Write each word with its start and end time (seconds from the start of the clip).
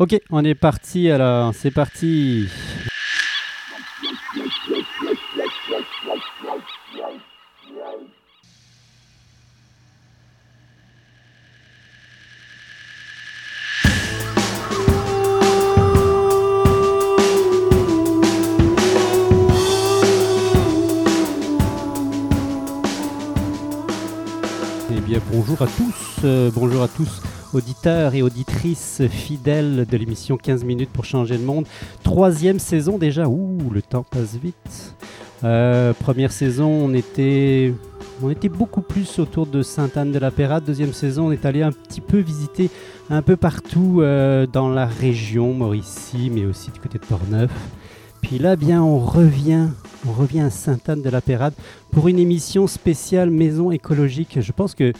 Ok, 0.00 0.18
on 0.30 0.42
est 0.46 0.54
parti 0.54 1.10
alors, 1.10 1.54
c'est 1.54 1.70
parti. 1.70 2.48
Eh 24.90 25.00
bien, 25.02 25.20
bonjour 25.30 25.60
à 25.60 25.66
tous, 25.66 26.24
euh, 26.24 26.50
bonjour 26.54 26.82
à 26.84 26.88
tous, 26.88 27.20
auditeurs 27.54 28.14
et 28.14 28.22
auditrices 28.22 29.02
fidèles 29.08 29.86
de 29.90 29.96
l'émission 29.96 30.36
15 30.36 30.64
minutes 30.64 30.90
pour 30.90 31.04
changer 31.04 31.36
le 31.36 31.44
monde. 31.44 31.66
Troisième 32.02 32.58
saison 32.58 32.98
déjà, 32.98 33.26
ouh, 33.26 33.70
le 33.72 33.82
temps 33.82 34.04
passe 34.08 34.36
vite. 34.36 34.94
Euh, 35.42 35.92
première 35.94 36.32
saison, 36.32 36.68
on 36.68 36.94
était, 36.94 37.72
on 38.22 38.30
était 38.30 38.48
beaucoup 38.48 38.82
plus 38.82 39.18
autour 39.18 39.46
de 39.46 39.62
Sainte-Anne-de-la-Pérade. 39.62 40.64
Deuxième 40.64 40.92
saison, 40.92 41.28
on 41.28 41.32
est 41.32 41.46
allé 41.46 41.62
un 41.62 41.72
petit 41.72 42.00
peu 42.00 42.18
visiter 42.18 42.70
un 43.08 43.22
peu 43.22 43.36
partout 43.36 44.00
euh, 44.00 44.46
dans 44.46 44.68
la 44.68 44.86
région, 44.86 45.54
Mauricie, 45.54 46.30
mais 46.32 46.44
aussi 46.44 46.70
du 46.70 46.80
côté 46.80 46.98
de 46.98 47.04
Portneuf. 47.04 47.50
Puis 48.20 48.38
là, 48.38 48.54
bien, 48.54 48.82
on 48.82 48.98
revient, 48.98 49.68
on 50.06 50.12
revient 50.12 50.40
à 50.40 50.50
Sainte-Anne-de-la-Pérade 50.50 51.54
pour 51.90 52.08
une 52.08 52.18
émission 52.18 52.66
spéciale 52.66 53.30
maison 53.30 53.70
écologique. 53.70 54.38
Je 54.40 54.52
pense 54.52 54.74
que 54.74 54.92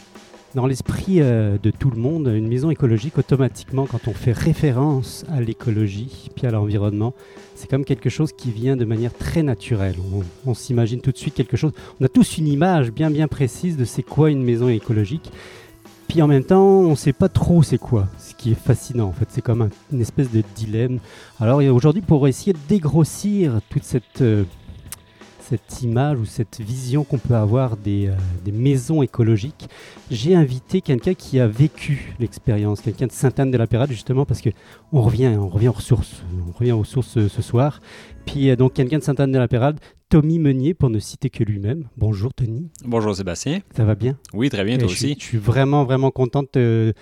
dans 0.55 0.67
l'esprit 0.67 1.21
euh, 1.21 1.57
de 1.61 1.71
tout 1.71 1.89
le 1.89 1.97
monde, 1.99 2.27
une 2.27 2.47
maison 2.47 2.69
écologique, 2.71 3.17
automatiquement, 3.17 3.85
quand 3.85 4.07
on 4.07 4.13
fait 4.13 4.33
référence 4.33 5.23
à 5.31 5.39
l'écologie 5.39 6.29
puis 6.35 6.45
à 6.45 6.51
l'environnement, 6.51 7.13
c'est 7.55 7.69
comme 7.69 7.85
quelque 7.85 8.09
chose 8.09 8.31
qui 8.33 8.51
vient 8.51 8.75
de 8.75 8.85
manière 8.85 9.13
très 9.13 9.43
naturelle. 9.43 9.95
On, 10.45 10.53
s'imagine 10.53 10.99
tout 10.99 11.11
de 11.11 11.17
suite 11.17 11.35
quelque 11.35 11.55
chose. 11.57 11.71
On 11.99 12.05
a 12.05 12.09
tous 12.09 12.37
une 12.37 12.47
image 12.47 12.91
bien 12.91 13.09
bien 13.11 13.27
précise 13.27 13.77
de 13.77 13.85
c'est 13.85 14.03
quoi 14.03 14.29
une 14.29 14.43
maison 14.43 14.67
écologique. 14.67 15.31
Puis 16.09 16.21
en 16.21 16.27
même 16.27 16.43
temps, 16.43 16.61
on 16.65 16.89
ne 16.91 16.95
sait 16.95 17.13
pas 17.13 17.29
trop 17.29 17.63
c'est 17.63 17.77
quoi, 17.77 18.09
ce 18.19 18.35
qui 18.35 18.51
est 18.51 18.55
fascinant 18.59 19.07
en 19.07 19.13
fait. 19.13 19.27
C'est 19.29 19.41
comme 19.41 19.61
un- 19.61 19.69
une 19.93 20.01
espèce 20.01 20.29
de 20.29 20.43
dilemme. 20.55 20.99
Alors 21.39 21.59
aujourd'hui, 21.73 22.01
pour 22.01 22.27
essayer 22.27 22.51
de 22.51 22.59
dégrossir 22.67 23.61
toute 23.69 23.83
cette, 23.85 24.21
euh, 24.21 24.43
cette 25.51 25.81
image 25.81 26.17
ou 26.17 26.23
cette 26.23 26.61
vision 26.61 27.03
qu'on 27.03 27.17
peut 27.17 27.35
avoir 27.35 27.75
des, 27.75 28.07
euh, 28.07 28.15
des 28.45 28.53
maisons 28.53 29.01
écologiques, 29.01 29.67
j'ai 30.09 30.33
invité 30.33 30.79
quelqu'un 30.79 31.13
qui 31.13 31.41
a 31.41 31.47
vécu 31.47 32.15
l'expérience, 32.21 32.79
quelqu'un 32.79 33.07
de 33.07 33.11
Sainte-Anne-de-la-Pérade 33.11 33.91
justement 33.91 34.23
parce 34.23 34.39
que 34.39 34.49
on 34.93 35.01
revient, 35.01 35.35
on 35.37 35.49
revient 35.49 35.67
aux 35.67 35.81
sources, 35.81 36.23
on 36.47 36.57
revient 36.57 36.71
aux 36.71 36.85
sources 36.85 37.27
ce 37.27 37.41
soir. 37.41 37.81
Puis 38.25 38.49
euh, 38.49 38.55
donc 38.55 38.73
quelqu'un 38.73 38.99
de 38.99 39.03
Sainte-Anne-de-la-Pérade, 39.03 39.79
Tommy 40.09 40.39
Meunier 40.39 40.73
pour 40.73 40.89
ne 40.89 40.99
citer 40.99 41.29
que 41.29 41.43
lui-même. 41.43 41.87
Bonjour 41.97 42.33
Tony, 42.33 42.69
Bonjour 42.85 43.15
Sébastien. 43.15 43.61
ça 43.75 43.85
va 43.85 43.95
bien? 43.95 44.17
Oui, 44.33 44.49
très 44.49 44.63
bien, 44.63 44.75
et 44.75 44.77
toi 44.77 44.87
je, 44.87 44.95
suis, 44.95 45.05
aussi. 45.11 45.17
je 45.19 45.25
suis 45.25 45.37
vraiment, 45.37 45.83
vraiment 45.85 46.11
content 46.11 46.43
de, 46.53 46.93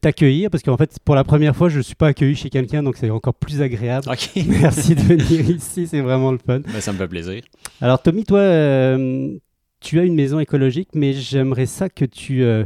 t'accueillir 0.00 0.50
parce 0.50 0.62
qu'en 0.62 0.76
fait, 0.76 0.96
pour 1.04 1.14
la 1.14 1.24
première 1.24 1.54
fois, 1.54 1.68
je 1.68 1.78
ne 1.78 1.82
suis 1.82 1.94
pas 1.94 2.08
accueilli 2.08 2.34
chez 2.34 2.50
quelqu'un, 2.50 2.82
donc 2.82 2.96
c'est 2.96 3.10
encore 3.10 3.34
plus 3.34 3.60
agréable. 3.60 4.06
Merci 4.46 4.94
de 4.94 5.00
venir 5.00 5.50
ici, 5.50 5.86
c'est 5.86 6.00
vraiment 6.00 6.32
le 6.32 6.38
fun. 6.38 6.60
Ben, 6.60 6.80
ça 6.80 6.92
me 6.92 6.98
fait 6.98 7.08
plaisir. 7.08 7.42
Alors, 7.80 8.00
Tommy, 8.02 8.24
toi, 8.24 8.38
euh, 8.38 9.36
tu 9.80 10.00
as 10.00 10.04
une 10.04 10.14
maison 10.14 10.40
écologique, 10.40 10.88
mais 10.94 11.12
j'aimerais 11.12 11.66
ça 11.66 11.88
que 11.88 12.06
tu, 12.06 12.42
euh, 12.42 12.64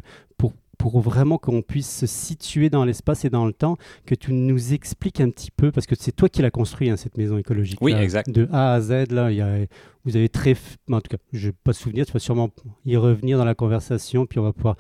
pour, 0.78 1.00
vraiment 1.00 1.38
qu'on 1.38 1.60
puisse 1.60 1.98
se 1.98 2.06
situer 2.06 2.70
dans 2.70 2.84
l'espace 2.84 3.24
et 3.24 3.30
dans 3.30 3.44
le 3.44 3.52
temps, 3.52 3.76
que 4.06 4.14
tu 4.14 4.32
nous 4.32 4.72
expliques 4.72 5.20
un 5.20 5.30
petit 5.30 5.50
peu, 5.50 5.70
parce 5.72 5.86
que 5.86 5.94
c'est 5.98 6.12
toi 6.12 6.28
qui 6.28 6.40
l'as 6.40 6.50
construit, 6.50 6.88
hein, 6.88 6.96
cette 6.96 7.18
maison 7.18 7.36
écologique. 7.36 7.78
Oui, 7.82 7.92
là, 7.92 8.02
exact. 8.02 8.30
De 8.30 8.48
A 8.52 8.74
à 8.74 8.80
Z, 8.80 9.10
là, 9.10 9.30
il 9.30 9.36
y 9.36 9.40
a, 9.40 9.58
vous 10.04 10.16
avez 10.16 10.28
très. 10.28 10.54
En 10.90 11.00
tout 11.00 11.10
cas, 11.10 11.22
je 11.32 11.48
n'ai 11.48 11.54
pas 11.64 11.72
souvenir, 11.72 12.06
tu 12.06 12.12
vas 12.12 12.18
sûrement 12.18 12.50
y 12.86 12.96
revenir 12.96 13.36
dans 13.36 13.44
la 13.44 13.54
conversation, 13.54 14.24
puis 14.24 14.38
on 14.38 14.44
va 14.44 14.52
pouvoir 14.52 14.76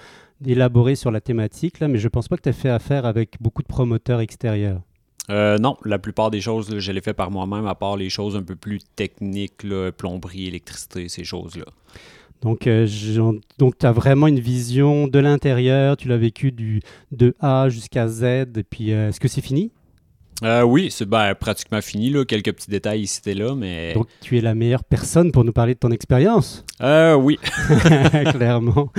élaborer 0.46 0.94
sur 0.94 1.10
la 1.10 1.20
thématique, 1.20 1.80
là, 1.80 1.88
mais 1.88 1.98
je 1.98 2.08
pense 2.08 2.28
pas 2.28 2.36
que 2.36 2.42
tu 2.42 2.48
as 2.48 2.52
fait 2.54 2.70
affaire 2.70 3.04
avec 3.04 3.36
beaucoup 3.40 3.62
de 3.62 3.68
promoteurs 3.68 4.20
extérieurs. 4.20 4.80
Euh, 5.30 5.58
non, 5.58 5.76
la 5.84 5.98
plupart 5.98 6.30
des 6.30 6.40
choses, 6.40 6.70
là, 6.70 6.78
je 6.78 6.92
les 6.92 7.00
fais 7.00 7.12
par 7.12 7.30
moi-même, 7.30 7.66
à 7.66 7.74
part 7.74 7.96
les 7.96 8.08
choses 8.08 8.36
un 8.36 8.42
peu 8.42 8.56
plus 8.56 8.78
techniques, 8.96 9.62
là, 9.62 9.92
plomberie, 9.92 10.46
électricité, 10.46 11.08
ces 11.08 11.24
choses-là. 11.24 11.66
Donc, 12.42 12.66
euh, 12.66 12.86
donc 13.58 13.78
tu 13.78 13.86
as 13.86 13.92
vraiment 13.92 14.26
une 14.26 14.40
vision 14.40 15.08
de 15.08 15.18
l'intérieur, 15.18 15.96
tu 15.96 16.08
l'as 16.08 16.16
vécu 16.16 16.52
du, 16.52 16.80
de 17.12 17.34
A 17.40 17.68
jusqu'à 17.68 18.06
Z, 18.08 18.22
et 18.24 18.64
puis 18.68 18.92
euh, 18.92 19.08
est-ce 19.08 19.20
que 19.20 19.28
c'est 19.28 19.40
fini? 19.40 19.72
Euh, 20.44 20.62
oui, 20.62 20.88
c'est 20.92 21.04
ben, 21.04 21.34
pratiquement 21.34 21.80
fini, 21.80 22.10
là. 22.10 22.24
quelques 22.24 22.52
petits 22.52 22.70
détails 22.70 23.00
ici 23.00 23.20
et 23.26 23.34
là, 23.34 23.56
mais... 23.56 23.92
Donc, 23.94 24.06
tu 24.20 24.38
es 24.38 24.40
la 24.40 24.54
meilleure 24.54 24.84
personne 24.84 25.32
pour 25.32 25.42
nous 25.42 25.50
parler 25.50 25.74
de 25.74 25.80
ton 25.80 25.90
expérience, 25.90 26.64
Euh, 26.80 27.14
oui. 27.14 27.40
clairement. 28.30 28.92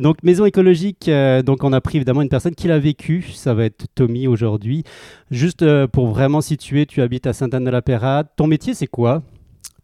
Donc, 0.00 0.22
maison 0.22 0.46
écologique, 0.46 1.10
donc 1.44 1.64
on 1.64 1.74
a 1.74 1.82
pris 1.82 1.98
évidemment 1.98 2.22
une 2.22 2.30
personne 2.30 2.54
qui 2.54 2.66
l'a 2.66 2.78
vécu, 2.78 3.26
ça 3.34 3.52
va 3.52 3.66
être 3.66 3.88
Tommy 3.94 4.26
aujourd'hui. 4.26 4.84
Juste 5.30 5.66
pour 5.88 6.08
vraiment 6.08 6.40
situer, 6.40 6.86
tu 6.86 7.02
habites 7.02 7.26
à 7.26 7.34
Sainte-Anne-de-la-Pérade. 7.34 8.28
Ton 8.36 8.46
métier, 8.46 8.72
c'est 8.72 8.86
quoi? 8.86 9.22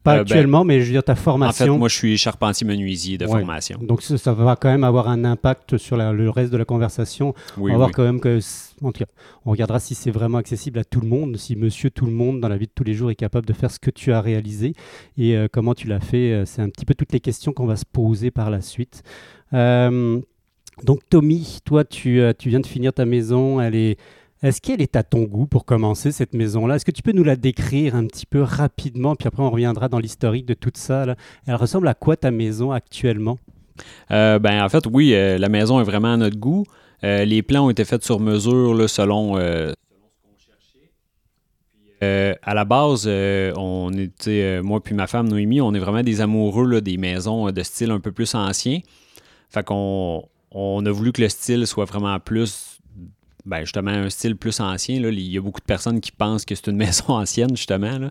Pas 0.06 0.12
Euh, 0.12 0.16
ben, 0.16 0.20
actuellement, 0.22 0.64
mais 0.64 0.80
je 0.80 0.86
veux 0.86 0.92
dire 0.92 1.04
ta 1.04 1.12
En 1.12 1.16
fait, 1.16 1.22
formation. 1.22 1.78
moi, 1.78 1.88
je 1.88 1.94
suis 1.96 2.16
charpentier-menuisier 2.16 3.18
de 3.18 3.26
Ouais. 3.26 3.30
formation. 3.32 3.78
Donc 3.82 4.00
ça, 4.02 4.16
ça 4.16 4.32
va 4.32 4.56
quand 4.56 4.68
même 4.70 4.84
avoir 4.84 5.08
un 5.08 5.24
impact 5.24 5.76
sur 5.76 5.96
la- 5.96 6.12
le 6.12 6.30
reste 6.30 6.50
de 6.52 6.56
la 6.56 6.64
conversation. 6.64 7.34
Oui, 7.58 7.70
on 7.70 7.74
va 7.74 7.76
voir 7.76 7.88
oui. 7.88 7.92
quand 7.94 8.04
même 8.04 8.20
que, 8.20 8.38
en 8.82 8.92
tout 8.92 9.04
cas, 9.04 9.10
on 9.44 9.50
regardera 9.50 9.80
si 9.80 9.94
c'est 9.94 10.10
vraiment 10.10 10.38
accessible 10.38 10.78
à 10.78 10.84
tout 10.84 11.00
le 11.00 11.08
monde, 11.08 11.36
si 11.36 11.56
monsieur 11.56 11.90
tout 11.90 12.06
le 12.06 12.12
monde 12.12 12.40
dans 12.40 12.48
la 12.48 12.56
vie 12.56 12.66
de 12.66 12.72
tous 12.74 12.84
les 12.84 12.94
jours 12.94 13.10
est 13.10 13.14
capable 13.16 13.46
de 13.46 13.52
faire 13.52 13.70
ce 13.70 13.78
que 13.78 13.90
tu 13.90 14.12
as 14.12 14.20
réalisé 14.20 14.72
et 15.18 15.36
euh, 15.36 15.48
comment 15.52 15.74
tu 15.74 15.86
l'as 15.88 16.00
fait. 16.00 16.32
euh, 16.32 16.44
C'est 16.46 16.62
un 16.62 16.68
petit 16.70 16.84
peu 16.86 16.94
toutes 16.94 17.12
les 17.12 17.20
questions 17.20 17.52
qu'on 17.52 17.66
va 17.66 17.76
se 17.76 17.84
poser 17.84 18.30
par 18.30 18.48
la 18.50 18.60
suite. 18.60 19.02
Euh, 19.54 20.20
donc 20.84 21.00
Tommy, 21.08 21.58
toi 21.64 21.84
tu, 21.84 22.20
tu 22.38 22.48
viens 22.48 22.60
de 22.60 22.66
finir 22.66 22.92
ta 22.92 23.04
maison, 23.06 23.60
elle 23.60 23.74
est... 23.74 23.98
Est-ce 24.42 24.60
qu'elle 24.60 24.82
est 24.82 24.96
à 24.96 25.02
ton 25.02 25.22
goût 25.22 25.46
pour 25.46 25.64
commencer 25.64 26.12
cette 26.12 26.34
maison-là? 26.34 26.76
Est-ce 26.76 26.84
que 26.84 26.90
tu 26.90 27.02
peux 27.02 27.12
nous 27.12 27.24
la 27.24 27.36
décrire 27.36 27.94
un 27.94 28.06
petit 28.06 28.26
peu 28.26 28.42
rapidement, 28.42 29.16
puis 29.16 29.28
après 29.28 29.42
on 29.42 29.50
reviendra 29.50 29.88
dans 29.88 29.98
l'historique 29.98 30.44
de 30.44 30.54
tout 30.54 30.72
ça. 30.74 31.06
Elle 31.46 31.54
ressemble 31.54 31.88
à 31.88 31.94
quoi 31.94 32.16
ta 32.16 32.30
maison 32.30 32.70
actuellement? 32.70 33.38
Euh, 34.10 34.38
ben, 34.38 34.62
en 34.62 34.68
fait, 34.68 34.84
oui, 34.90 35.14
euh, 35.14 35.38
la 35.38 35.48
maison 35.48 35.80
est 35.80 35.84
vraiment 35.84 36.14
à 36.14 36.16
notre 36.16 36.38
goût. 36.38 36.64
Euh, 37.04 37.24
les 37.24 37.42
plans 37.42 37.66
ont 37.66 37.70
été 37.70 37.84
faits 37.84 38.04
sur 38.04 38.20
mesure 38.20 38.74
là, 38.74 38.88
selon, 38.88 39.32
qu'on 39.32 40.36
cherchait. 40.38 42.38
À 42.42 42.54
la 42.54 42.64
base, 42.64 43.08
on 43.08 43.90
était, 43.94 44.60
moi 44.62 44.82
puis 44.82 44.94
ma 44.94 45.06
femme 45.06 45.28
Noémie, 45.28 45.62
on 45.62 45.72
est 45.74 45.78
vraiment 45.78 46.02
des 46.02 46.20
amoureux 46.20 46.80
des 46.82 46.98
maisons 46.98 47.50
de 47.50 47.62
style 47.62 47.90
un 47.90 48.00
peu 48.00 48.12
plus 48.12 48.34
ancien. 48.34 48.80
Fait 49.48 49.64
qu'on 49.64 50.24
on 50.50 50.84
a 50.84 50.90
voulu 50.90 51.12
que 51.12 51.22
le 51.22 51.28
style 51.28 51.66
soit 51.66 51.84
vraiment 51.84 52.18
plus, 52.18 52.75
ben 53.46 53.60
justement, 53.60 53.90
un 53.92 54.10
style 54.10 54.36
plus 54.36 54.60
ancien. 54.60 55.00
Là. 55.00 55.08
Il 55.08 55.20
y 55.20 55.38
a 55.38 55.40
beaucoup 55.40 55.60
de 55.60 55.66
personnes 55.66 56.00
qui 56.00 56.12
pensent 56.12 56.44
que 56.44 56.54
c'est 56.54 56.66
une 56.68 56.76
maison 56.86 57.04
ancienne, 57.08 57.56
justement. 57.56 57.98
Là. 57.98 58.10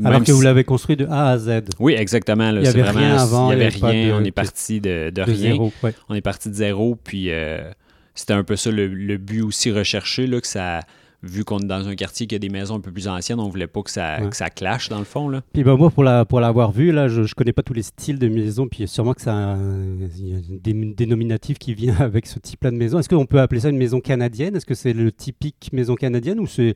Alors 0.00 0.12
Même 0.12 0.24
que 0.24 0.32
vous 0.32 0.40
l'avez 0.40 0.64
construit 0.64 0.96
de 0.96 1.06
A 1.06 1.28
à 1.30 1.38
Z. 1.38 1.60
Oui, 1.78 1.92
exactement. 1.92 2.50
là, 2.50 2.60
Il 2.60 2.62
y 2.62 2.66
c'est 2.66 2.70
avait 2.80 2.82
vraiment- 2.82 2.98
rien 3.00 3.16
avant, 3.18 3.52
Il 3.52 3.54
il 3.54 3.58
n'y 3.58 3.64
y 3.64 3.66
avait 3.66 3.76
avait 3.84 3.90
rien. 4.04 4.08
de- 4.16 4.22
on 4.22 4.24
est 4.24 4.30
parti 4.30 4.80
de, 4.80 5.06
de 5.06 5.10
De 5.10 5.22
rien. 5.22 5.34
zéro, 5.36 5.72
ouais. 5.82 5.94
On 6.08 6.14
est 6.14 6.20
parti 6.22 6.48
de 6.48 6.54
zéro, 6.54 6.96
puis 6.96 7.30
euh, 7.30 7.70
c'était 8.14 8.32
un 8.32 8.42
peu 8.42 8.56
ça 8.56 8.70
le, 8.70 8.86
le 8.88 9.16
but 9.18 9.42
aussi 9.42 9.70
recherché, 9.70 10.26
là, 10.26 10.40
que 10.40 10.46
ça, 10.46 10.80
vu 11.24 11.44
qu'on 11.44 11.60
est 11.60 11.66
dans 11.66 11.86
un 11.88 11.94
quartier 11.94 12.26
qui 12.26 12.34
a 12.34 12.38
des 12.38 12.48
maisons 12.48 12.74
un 12.76 12.80
peu 12.80 12.90
plus 12.90 13.06
anciennes, 13.06 13.38
on 13.38 13.48
voulait 13.48 13.68
pas 13.68 13.82
que 13.82 13.90
ça, 13.90 14.20
Ouais. 14.20 14.28
que 14.28 14.36
ça 14.36 14.50
clash 14.50 14.88
dans 14.88 14.98
le 14.98 15.04
fond. 15.04 15.28
Là. 15.28 15.42
Puis 15.52 15.62
ben, 15.62 15.76
moi, 15.76 15.90
pour 15.90 16.02
la 16.02 16.24
pour 16.24 16.40
l'avoir 16.40 16.72
vu, 16.72 16.90
là, 16.90 17.06
je, 17.08 17.22
je 17.22 17.34
connais 17.34 17.52
pas 17.52 17.62
tous 17.62 17.74
les 17.74 17.82
styles 17.82 18.18
de 18.18 18.28
maison, 18.28 18.66
puis 18.66 18.88
sûrement 18.88 19.14
que 19.14 19.22
ça 19.22 19.30
y 19.30 19.34
a 19.34 20.36
un 20.36 20.40
dé- 20.62 20.94
dénominatif 20.96 21.58
qui 21.58 21.74
vient 21.74 21.94
avec 22.00 22.26
ce 22.26 22.38
type-là 22.40 22.70
de 22.72 22.76
maison. 22.76 22.98
Est-ce 22.98 23.08
qu'on 23.08 23.26
peut 23.26 23.40
appeler 23.40 23.60
ça 23.60 23.68
une 23.68 23.76
maison 23.78 24.00
canadienne? 24.00 24.56
Est-ce 24.56 24.66
que 24.66 24.74
c'est 24.74 24.92
le 24.92 25.12
typique 25.12 25.70
maison 25.72 25.94
canadienne 25.94 26.40
ou 26.40 26.46
c'est 26.46 26.74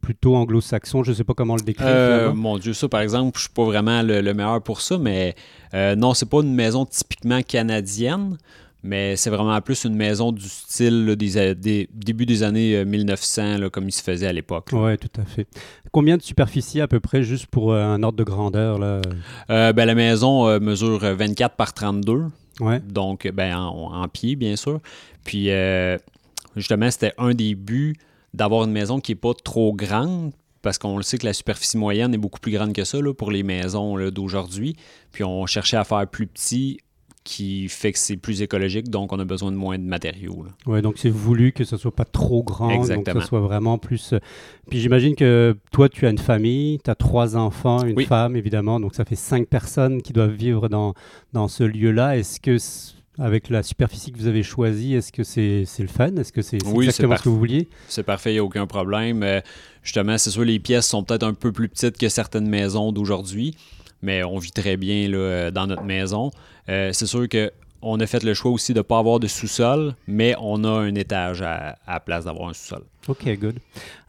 plutôt 0.00 0.36
anglo-saxon? 0.36 1.02
Je 1.02 1.12
sais 1.12 1.24
pas 1.24 1.34
comment 1.34 1.56
le 1.56 1.62
décrire. 1.62 1.86
Euh, 1.88 2.34
mon 2.34 2.58
Dieu, 2.58 2.74
ça 2.74 2.88
par 2.88 3.00
exemple, 3.00 3.36
je 3.38 3.44
suis 3.44 3.52
pas 3.54 3.64
vraiment 3.64 4.02
le, 4.02 4.20
le 4.20 4.34
meilleur 4.34 4.62
pour 4.62 4.80
ça, 4.82 4.98
mais 4.98 5.34
euh, 5.74 5.96
non, 5.96 6.12
c'est 6.14 6.28
pas 6.28 6.40
une 6.42 6.54
maison 6.54 6.84
typiquement 6.84 7.40
canadienne, 7.42 8.36
mais 8.82 9.16
c'est 9.16 9.30
vraiment 9.30 9.60
plus 9.60 9.84
une 9.84 9.94
maison 9.94 10.30
du 10.32 10.48
style 10.48 11.06
là, 11.06 11.16
des, 11.16 11.54
des 11.54 11.88
début 11.92 12.26
des 12.26 12.42
années 12.42 12.76
euh, 12.76 12.84
1900, 12.84 13.58
là, 13.58 13.70
comme 13.70 13.88
il 13.88 13.92
se 13.92 14.02
faisait 14.02 14.26
à 14.26 14.32
l'époque. 14.32 14.70
Ouais, 14.72 14.96
tout 14.96 15.20
à 15.20 15.24
fait. 15.24 15.46
Combien 15.90 16.16
de 16.16 16.22
superficie 16.22 16.80
à 16.80 16.86
peu 16.88 17.00
près, 17.00 17.22
juste 17.22 17.46
pour 17.46 17.72
euh, 17.72 17.82
un 17.82 18.02
ordre 18.02 18.18
de 18.18 18.24
grandeur 18.24 18.78
là? 18.78 19.00
Euh, 19.50 19.72
ben, 19.72 19.84
la 19.84 19.94
maison 19.94 20.46
euh, 20.48 20.60
mesure 20.60 21.00
24 21.00 21.56
par 21.56 21.72
32. 21.74 22.26
Ouais. 22.60 22.80
donc 22.80 23.28
ben, 23.32 23.56
en, 23.56 24.02
en 24.02 24.08
pied, 24.08 24.34
bien 24.34 24.56
sûr. 24.56 24.80
Puis, 25.24 25.50
euh, 25.50 25.96
justement, 26.56 26.90
c'était 26.90 27.12
un 27.16 27.32
des 27.32 27.54
buts 27.54 27.94
d'avoir 28.34 28.64
une 28.64 28.72
maison 28.72 29.00
qui 29.00 29.12
n'est 29.12 29.16
pas 29.16 29.32
trop 29.44 29.72
grande, 29.72 30.32
parce 30.60 30.76
qu'on 30.76 30.96
le 30.96 31.04
sait 31.04 31.18
que 31.18 31.26
la 31.26 31.32
superficie 31.32 31.78
moyenne 31.78 32.12
est 32.14 32.18
beaucoup 32.18 32.40
plus 32.40 32.50
grande 32.52 32.72
que 32.72 32.82
ça 32.84 33.00
là, 33.00 33.14
pour 33.14 33.30
les 33.30 33.44
maisons 33.44 34.10
d'aujourd'hui. 34.10 34.76
Puis, 35.12 35.22
on 35.24 35.46
cherchait 35.46 35.76
à 35.76 35.84
faire 35.84 36.06
plus 36.08 36.26
petit 36.26 36.78
qui 37.24 37.68
fait 37.68 37.92
que 37.92 37.98
c'est 37.98 38.16
plus 38.16 38.42
écologique, 38.42 38.88
donc 38.88 39.12
on 39.12 39.18
a 39.18 39.24
besoin 39.24 39.52
de 39.52 39.56
moins 39.56 39.78
de 39.78 39.84
matériaux. 39.84 40.46
Oui, 40.66 40.80
donc 40.82 40.94
c'est 40.96 41.10
voulu 41.10 41.52
que 41.52 41.64
ce 41.64 41.76
soit 41.76 41.94
pas 41.94 42.04
trop 42.04 42.42
grand, 42.42 42.86
donc 42.86 43.04
que 43.04 43.20
ce 43.20 43.26
soit 43.26 43.40
vraiment 43.40 43.78
plus... 43.78 44.14
Euh, 44.14 44.18
puis 44.70 44.80
j'imagine 44.80 45.14
que 45.14 45.56
toi, 45.72 45.88
tu 45.88 46.06
as 46.06 46.10
une 46.10 46.18
famille, 46.18 46.78
tu 46.82 46.90
as 46.90 46.94
trois 46.94 47.36
enfants, 47.36 47.84
une 47.84 48.00
femme, 48.04 48.36
évidemment, 48.36 48.80
donc 48.80 48.94
ça 48.94 49.04
fait 49.04 49.16
cinq 49.16 49.46
personnes 49.48 50.02
qui 50.02 50.12
doivent 50.12 50.32
vivre 50.32 50.68
dans, 50.68 50.94
dans 51.32 51.48
ce 51.48 51.64
lieu-là. 51.64 52.16
Est-ce 52.16 52.40
que 52.40 52.56
avec 53.18 53.50
la 53.50 53.64
superficie 53.64 54.12
que 54.12 54.18
vous 54.18 54.28
avez 54.28 54.44
choisie, 54.44 54.94
est-ce 54.94 55.10
que 55.10 55.24
c'est 55.24 55.66
le 55.78 55.88
fun? 55.88 56.14
Est-ce 56.16 56.32
que 56.32 56.40
c'est 56.40 56.56
exactement 56.56 57.16
ce 57.16 57.22
que 57.24 57.28
vous 57.28 57.38
vouliez? 57.38 57.68
C'est 57.88 58.04
parfait, 58.04 58.30
il 58.30 58.34
n'y 58.34 58.38
a 58.38 58.44
aucun 58.44 58.66
problème. 58.66 59.22
Euh, 59.22 59.40
justement, 59.82 60.16
c'est 60.18 60.30
sûr, 60.30 60.44
les 60.44 60.60
pièces 60.60 60.86
sont 60.86 61.02
peut-être 61.02 61.24
un 61.24 61.34
peu 61.34 61.50
plus 61.50 61.68
petites 61.68 61.98
que 61.98 62.08
certaines 62.08 62.48
maisons 62.48 62.92
d'aujourd'hui, 62.92 63.56
mais 64.02 64.22
on 64.22 64.38
vit 64.38 64.52
très 64.52 64.76
bien 64.76 65.08
là, 65.08 65.18
euh, 65.18 65.50
dans 65.50 65.66
notre 65.66 65.84
maison. 65.84 66.30
Euh, 66.68 66.92
c'est 66.92 67.06
sûr 67.06 67.28
que 67.28 67.50
on 67.80 68.00
a 68.00 68.06
fait 68.06 68.24
le 68.24 68.34
choix 68.34 68.50
aussi 68.50 68.72
de 68.72 68.78
ne 68.78 68.82
pas 68.82 68.98
avoir 68.98 69.20
de 69.20 69.28
sous-sol, 69.28 69.94
mais 70.08 70.34
on 70.40 70.64
a 70.64 70.68
un 70.68 70.94
étage 70.96 71.42
à, 71.42 71.76
à 71.86 71.94
la 71.94 72.00
place 72.00 72.24
d'avoir 72.24 72.48
un 72.48 72.52
sous-sol. 72.52 72.82
OK, 73.06 73.28
good. 73.38 73.58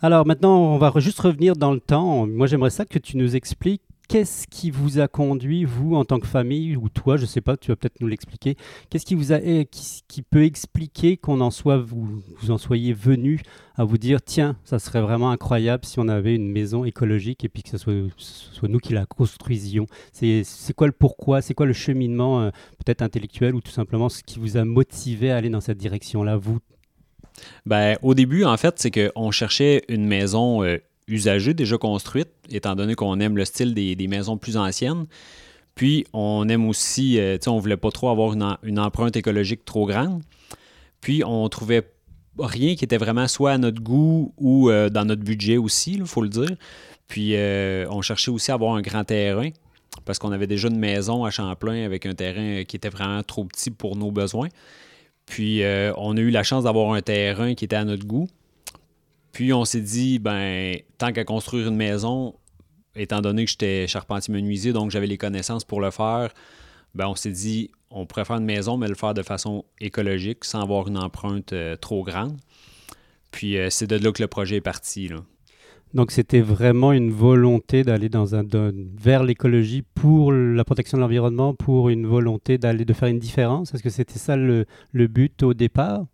Alors 0.01 0.25
maintenant, 0.25 0.57
on 0.57 0.77
va 0.77 0.91
juste 0.97 1.19
revenir 1.19 1.55
dans 1.55 1.71
le 1.71 1.79
temps. 1.79 2.25
Moi, 2.25 2.47
j'aimerais 2.47 2.71
ça 2.71 2.85
que 2.85 2.97
tu 2.97 3.15
nous 3.15 3.35
expliques 3.35 3.83
qu'est-ce 4.09 4.47
qui 4.47 4.71
vous 4.71 4.99
a 4.99 5.07
conduit, 5.07 5.63
vous, 5.63 5.95
en 5.95 6.03
tant 6.03 6.19
que 6.19 6.27
famille, 6.27 6.75
ou 6.75 6.89
toi, 6.89 7.15
je 7.15 7.21
ne 7.21 7.27
sais 7.27 7.41
pas, 7.41 7.55
tu 7.55 7.69
vas 7.69 7.75
peut-être 7.75 8.01
nous 8.01 8.07
l'expliquer, 8.07 8.57
qu'est-ce 8.89 9.05
qui 9.05 9.13
vous 9.13 9.31
a, 9.31 9.37
eh, 9.37 9.65
qui, 9.65 10.21
peut 10.23 10.43
expliquer 10.43 11.15
qu'on 11.15 11.39
en 11.41 11.51
soit, 11.51 11.77
vous, 11.77 12.21
vous 12.39 12.51
en 12.51 12.57
soyez 12.57 12.91
venu 12.91 13.39
à 13.75 13.83
vous 13.83 13.97
dire, 13.97 14.21
tiens, 14.21 14.57
ça 14.65 14.79
serait 14.79 15.01
vraiment 15.01 15.29
incroyable 15.29 15.85
si 15.85 15.99
on 15.99 16.07
avait 16.07 16.35
une 16.35 16.51
maison 16.51 16.83
écologique 16.83 17.45
et 17.45 17.49
puis 17.49 17.63
que 17.63 17.69
ce 17.69 17.77
soit, 17.77 17.93
soit 18.17 18.67
nous 18.67 18.79
qui 18.79 18.93
la 18.93 19.05
construisions. 19.05 19.85
C'est 20.11 20.43
quoi 20.75 20.87
le 20.87 20.93
pourquoi, 20.93 21.41
c'est 21.41 21.53
quoi 21.53 21.67
le 21.67 21.73
cheminement, 21.73 22.41
euh, 22.41 22.49
peut-être 22.83 23.03
intellectuel, 23.03 23.53
ou 23.53 23.61
tout 23.61 23.71
simplement 23.71 24.09
ce 24.09 24.23
qui 24.23 24.39
vous 24.39 24.57
a 24.57 24.65
motivé 24.65 25.31
à 25.31 25.37
aller 25.37 25.49
dans 25.49 25.61
cette 25.61 25.77
direction-là, 25.77 26.35
vous? 26.35 26.57
Ben, 27.65 27.97
au 28.01 28.15
début, 28.15 28.43
en 28.43 28.57
fait, 28.57 28.79
c'est 28.79 28.91
qu'on 28.91 29.31
cherchait 29.31 29.83
une 29.87 30.05
maison 30.05 30.63
euh, 30.63 30.79
usagée, 31.09 31.53
déjà 31.53 31.77
construite, 31.77 32.29
étant 32.49 32.75
donné 32.75 32.95
qu'on 32.95 33.19
aime 33.19 33.35
le 33.35 33.45
style 33.45 33.73
des, 33.73 34.07
maisons 34.07 34.37
plus 34.37 34.57
anciennes. 34.57 35.05
Puis, 35.75 36.05
on 36.13 36.47
aime 36.49 36.67
aussi, 36.67 37.19
euh, 37.19 37.37
on 37.47 37.59
voulait 37.59 37.77
pas 37.77 37.91
trop 37.91 38.09
avoir 38.09 38.33
une, 38.33 38.79
empreinte 38.79 39.15
écologique 39.15 39.65
trop 39.65 39.85
grande. 39.85 40.21
Puis, 41.01 41.23
on 41.25 41.47
trouvait 41.49 41.89
rien 42.37 42.75
qui 42.75 42.83
était 42.83 42.97
vraiment 42.97 43.27
soit 43.27 43.51
à 43.51 43.57
notre 43.57 43.81
goût 43.81 44.33
ou 44.37 44.69
euh, 44.69 44.89
dans 44.89 45.05
notre 45.05 45.23
budget 45.23 45.57
aussi, 45.57 45.93
il 45.93 46.05
faut 46.05 46.21
le 46.21 46.29
dire. 46.29 46.55
Puis, 47.07 47.35
euh, 47.35 47.87
on 47.89 48.01
cherchait 48.01 48.31
aussi 48.31 48.51
à 48.51 48.55
avoir 48.55 48.75
un 48.75 48.81
grand 48.81 49.03
terrain 49.03 49.49
parce 50.05 50.19
qu'on 50.19 50.31
avait 50.31 50.47
déjà 50.47 50.67
une 50.67 50.79
maison 50.79 51.25
à 51.25 51.31
Champlain 51.31 51.83
avec 51.83 52.05
un 52.05 52.13
terrain 52.13 52.63
qui 52.63 52.75
était 52.75 52.89
vraiment 52.89 53.23
trop 53.23 53.43
petit 53.45 53.71
pour 53.71 53.95
nos 53.95 54.11
besoins. 54.11 54.49
Puis, 55.25 55.61
on 55.97 56.17
a 56.17 56.19
eu 56.19 56.29
la 56.29 56.43
chance 56.43 56.63
d'avoir 56.63 56.93
un 56.93 57.01
terrain 57.01 57.53
qui 57.53 57.65
était 57.65 57.75
à 57.75 57.85
notre 57.85 58.05
goût. 58.05 58.27
Puis 59.31 59.53
on 59.53 59.65
s'est 59.65 59.81
dit, 59.81 60.19
ben, 60.19 60.77
tant 60.97 61.11
qu'à 61.11 61.23
construire 61.23 61.67
une 61.67 61.75
maison, 61.75 62.35
étant 62.95 63.21
donné 63.21 63.45
que 63.45 63.51
j'étais 63.51 63.87
charpentier 63.87 64.33
menuisier, 64.33 64.73
donc 64.73 64.91
j'avais 64.91 65.07
les 65.07 65.17
connaissances 65.17 65.63
pour 65.63 65.81
le 65.81 65.91
faire, 65.91 66.33
ben, 66.95 67.07
on 67.07 67.15
s'est 67.15 67.31
dit, 67.31 67.71
on 67.91 68.05
pourrait 68.05 68.25
faire 68.25 68.37
une 68.37 68.45
maison, 68.45 68.77
mais 68.77 68.87
le 68.87 68.95
faire 68.95 69.13
de 69.13 69.23
façon 69.23 69.65
écologique, 69.79 70.45
sans 70.45 70.61
avoir 70.61 70.87
une 70.87 70.97
empreinte 70.97 71.53
euh, 71.53 71.75
trop 71.75 72.03
grande. 72.03 72.37
Puis 73.31 73.57
euh, 73.57 73.69
c'est 73.69 73.87
de 73.87 73.95
là 73.95 74.11
que 74.11 74.21
le 74.21 74.27
projet 74.27 74.57
est 74.57 74.61
parti. 74.61 75.07
Là. 75.07 75.17
Donc 75.93 76.11
c'était 76.11 76.41
vraiment 76.41 76.91
une 76.91 77.11
volonté 77.11 77.83
d'aller 77.83 78.09
dans 78.09 78.35
un, 78.35 78.43
vers 78.95 79.23
l'écologie 79.23 79.83
pour 79.95 80.31
la 80.31 80.63
protection 80.63 80.97
de 80.97 81.01
l'environnement, 81.01 81.53
pour 81.53 81.89
une 81.89 82.05
volonté 82.05 82.57
d'aller 82.57 82.85
de 82.85 82.93
faire 82.93 83.09
une 83.09 83.19
différence? 83.19 83.73
Est-ce 83.73 83.81
que 83.81 83.89
c'était 83.89 84.19
ça 84.19 84.35
le, 84.35 84.65
but 84.93 85.41
au 85.41 85.53
départ? 85.53 86.05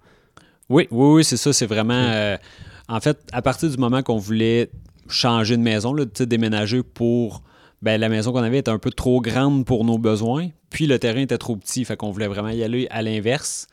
Oui, 0.69 0.88
oui, 0.91 1.15
oui, 1.15 1.23
c'est 1.23 1.38
ça. 1.38 1.51
C'est 1.51 1.67
vraiment. 1.67 1.94
Euh, 1.94 2.38
en 2.87 2.99
fait, 2.99 3.19
à 3.31 3.41
partir 3.41 3.69
du 3.69 3.77
moment 3.77 4.03
qu'on 4.03 4.17
voulait 4.17 4.69
changer 5.09 5.57
de 5.57 5.61
maison, 5.61 5.93
là, 5.93 6.05
déménager 6.05 6.83
pour. 6.83 7.43
Ben, 7.81 7.99
la 7.99 8.09
maison 8.09 8.31
qu'on 8.31 8.41
avait 8.41 8.59
était 8.59 8.71
un 8.71 8.79
peu 8.79 8.89
trop 8.89 9.21
grande 9.21 9.65
pour 9.65 9.85
nos 9.85 9.99
besoins, 9.99 10.49
puis 10.71 10.87
le 10.87 10.97
terrain 10.97 11.19
était 11.19 11.37
trop 11.37 11.55
petit, 11.55 11.85
fait 11.85 11.95
qu'on 11.95 12.09
voulait 12.09 12.27
vraiment 12.27 12.49
y 12.49 12.63
aller 12.63 12.87
à 12.89 13.03
l'inverse. 13.03 13.67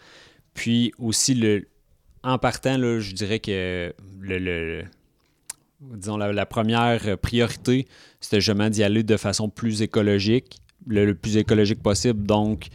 Puis 0.54 0.92
aussi, 0.98 1.34
le, 1.34 1.66
en 2.22 2.36
partant, 2.36 2.76
je 2.78 3.14
dirais 3.14 3.38
que 3.38 3.94
le, 4.20 4.82
disons, 5.80 6.16
la, 6.16 6.46
première 6.46 7.16
priorité, 7.18 7.86
c'était 8.20 8.40
justement 8.40 8.68
d'y 8.68 8.82
aller 8.82 9.02
de 9.02 9.16
façon 9.16 9.48
plus 9.48 9.80
écologique, 9.82 10.58
le, 10.86 11.14
plus 11.14 11.38
écologique 11.38 11.82
possible. 11.82 12.26
Donc, 12.26 12.68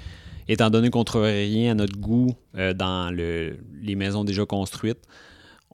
étant 0.48 0.69
donné 0.69 0.90
qu'on 0.90 1.00
ne 1.00 1.04
trouvait 1.04 1.44
rien 1.44 1.72
à 1.72 1.75
notre 1.75 1.98
goût 1.98 2.36
euh, 2.56 2.74
dans 2.74 3.13
les 3.13 3.95
maisons 3.95 4.24
déjà 4.24 4.45
construites, 4.45 5.06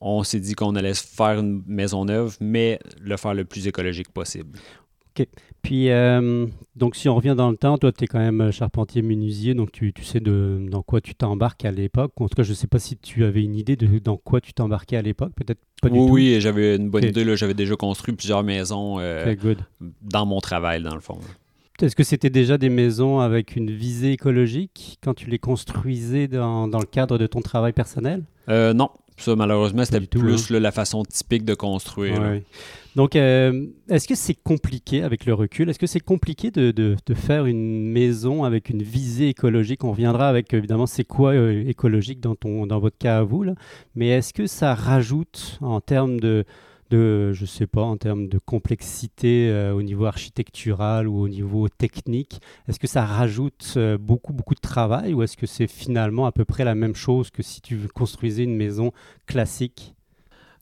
on 0.04 0.24
s'est 0.24 0.40
dit 0.40 0.54
qu'on 0.54 0.76
allait 0.76 0.94
faire 0.94 1.40
une 1.40 1.64
maison 1.66 2.06
neuve, 2.06 2.38
mais 2.42 2.80
le 3.00 3.16
faire 3.16 3.34
le 3.34 3.46
plus 3.46 3.68
écologique 3.68 4.12
possible. 4.12 4.60
OK. 5.18 5.28
Puis, 5.62 5.90
euh, 5.90 6.46
donc, 6.76 6.98
si 6.98 7.08
on 7.08 7.16
revient 7.16 7.36
dans 7.38 7.50
le 7.50 7.56
temps, 7.56 7.78
toi, 7.78 7.94
tu 7.94 8.04
es 8.04 8.08
quand 8.08 8.20
même 8.20 8.52
charpentier 8.52 9.02
menuisier, 9.02 9.54
donc 9.54 9.72
tu, 9.72 9.94
sais 10.02 10.20
de, 10.20 10.60
dans 10.70 10.82
quoi 10.82 11.00
tu 11.00 11.16
t'embarques 11.16 11.64
à 11.64 11.72
l'époque. 11.72 12.12
En 12.20 12.28
tout 12.28 12.36
cas, 12.36 12.44
je 12.44 12.50
ne 12.50 12.56
sais 12.56 12.68
pas 12.68 12.80
si 12.80 12.98
tu 12.98 13.24
avais 13.24 13.44
une 13.44 13.56
idée 13.56 13.78
de 13.78 14.00
dans 14.00 14.18
quoi 14.18 14.42
tu 14.42 14.54
t'embarquais 14.54 14.98
à 14.98 15.02
l'époque, 15.02 15.32
peut-être 15.36 15.62
pas 15.82 15.90
du 15.90 15.98
oui, 15.98 16.06
tout. 16.06 16.14
Oui, 16.14 16.42
j'avais 16.42 16.76
une 16.76 16.90
bonne 16.90 17.06
idée. 17.06 17.38
J'avais 17.38 17.54
déjà 17.54 17.76
construit 17.78 18.14
plusieurs 18.14 18.44
maisons 18.44 19.00
euh, 19.00 19.34
dans 20.02 20.26
mon 20.26 20.42
travail, 20.42 20.84
dans 20.84 20.96
le 20.96 21.02
fond. 21.02 21.18
Est-ce 21.82 21.96
que 21.96 22.04
c'était 22.04 22.30
déjà 22.30 22.58
des 22.58 22.70
maisons 22.70 23.20
avec 23.20 23.56
une 23.56 23.72
visée 23.72 24.12
écologique 24.12 25.00
quand 25.02 25.14
tu 25.14 25.30
les 25.30 25.40
construisais 25.40 26.28
dans, 26.28 26.68
dans 26.68 26.80
le 26.80 26.86
cadre 26.86 27.18
de 27.18 27.26
ton 27.26 27.42
travail 27.42 27.74
personnel? 27.74 28.24
Euh, 28.50 28.74
non, 28.74 28.90
ça, 29.18 29.36
malheureusement, 29.36 29.86
c'était 29.86 30.02
plus 30.02 30.52
hein. 30.52 30.60
la 30.60 30.72
façon 30.72 31.04
typique 31.04 31.46
de 31.46 31.54
construire. 31.54 32.22
Donc, 32.96 33.16
euh, 33.16 33.66
est-ce 33.90 34.08
que 34.08 34.16
c'est 34.16 34.36
compliqué 34.36 35.02
avec 35.02 35.26
le 35.26 35.34
recul? 35.34 35.70
Est-ce 35.70 35.80
que 35.80 35.88
c'est 35.88 36.00
compliqué 36.00 36.52
de, 36.52 36.72
de, 36.72 37.14
faire 37.16 37.46
une 37.46 37.92
maison 37.92 38.44
avec 38.44 38.70
une 38.70 38.84
visée 38.84 39.30
écologique? 39.30 39.84
On 39.84 39.92
reviendra 39.92 40.30
avec, 40.30 40.54
évidemment, 40.54 40.86
c'est 40.86 41.04
quoi 41.04 41.32
euh, 41.32 41.68
écologique 41.68 42.20
dans, 42.20 42.36
ton, 42.36 42.68
dans 42.68 42.80
votre 42.80 42.98
cas 42.98 43.20
à 43.20 43.24
vous. 43.24 43.44
Là. 43.44 43.54
Mais 43.96 44.10
est-ce 44.10 44.34
que 44.34 44.46
ça 44.46 44.76
rajoute 44.76 45.58
en 45.62 45.82
termes 45.82 46.20
de, 46.20 46.46
de, 46.94 47.34
je 47.34 47.46
sais 47.46 47.66
pas, 47.66 47.82
en 47.82 47.98
termes 47.98 48.28
de 48.28 48.38
complexité 48.38 49.50
euh, 49.50 49.74
au 49.74 49.82
niveau 49.82 50.06
architectural 50.06 51.08
ou 51.08 51.22
au 51.22 51.28
niveau 51.28 51.68
technique 51.68 52.40
Est-ce 52.68 52.80
que 52.80 52.88
ça 52.88 53.04
rajoute 53.04 53.74
euh, 53.78 53.98
beaucoup, 53.98 54.32
beaucoup 54.32 54.54
de 54.54 54.60
travail 54.60 55.14
ou 55.14 55.24
est-ce 55.24 55.36
que 55.36 55.48
c'est 55.48 55.68
finalement 55.68 56.28
à 56.28 56.32
peu 56.32 56.46
près 56.46 56.64
la 56.64 56.76
même 56.76 56.96
chose 56.96 57.32
que 57.32 57.42
si 57.42 57.62
tu 57.62 57.80
construisais 57.88 58.44
une 58.44 58.56
maison 58.56 58.92
classique? 59.26 59.96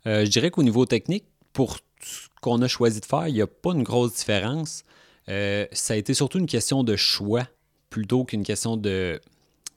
Euh, 0.08 0.24
Je 0.24 0.30
dirais 0.30 0.52
qu'au 0.52 0.64
niveau 0.64 0.86
technique, 0.86 1.26
pour 1.52 1.78
ce 2.02 2.30
qu'on 2.42 2.62
a 2.62 2.68
choisi 2.70 3.02
de 3.02 3.06
faire, 3.06 3.28
il 3.28 3.34
n'y 3.34 3.42
a 3.42 3.48
pas 3.48 3.74
une 3.74 3.84
grosse 3.84 4.16
différence. 4.16 4.86
ça 5.28 5.94
a 5.94 5.98
été 5.98 6.14
surtout 6.14 6.40
une 6.40 6.48
question 6.48 6.84
de 6.84 6.96
choix 6.96 7.44
plutôt 7.90 8.24
qu'une 8.24 8.44
question 8.44 8.78
de, 8.78 9.20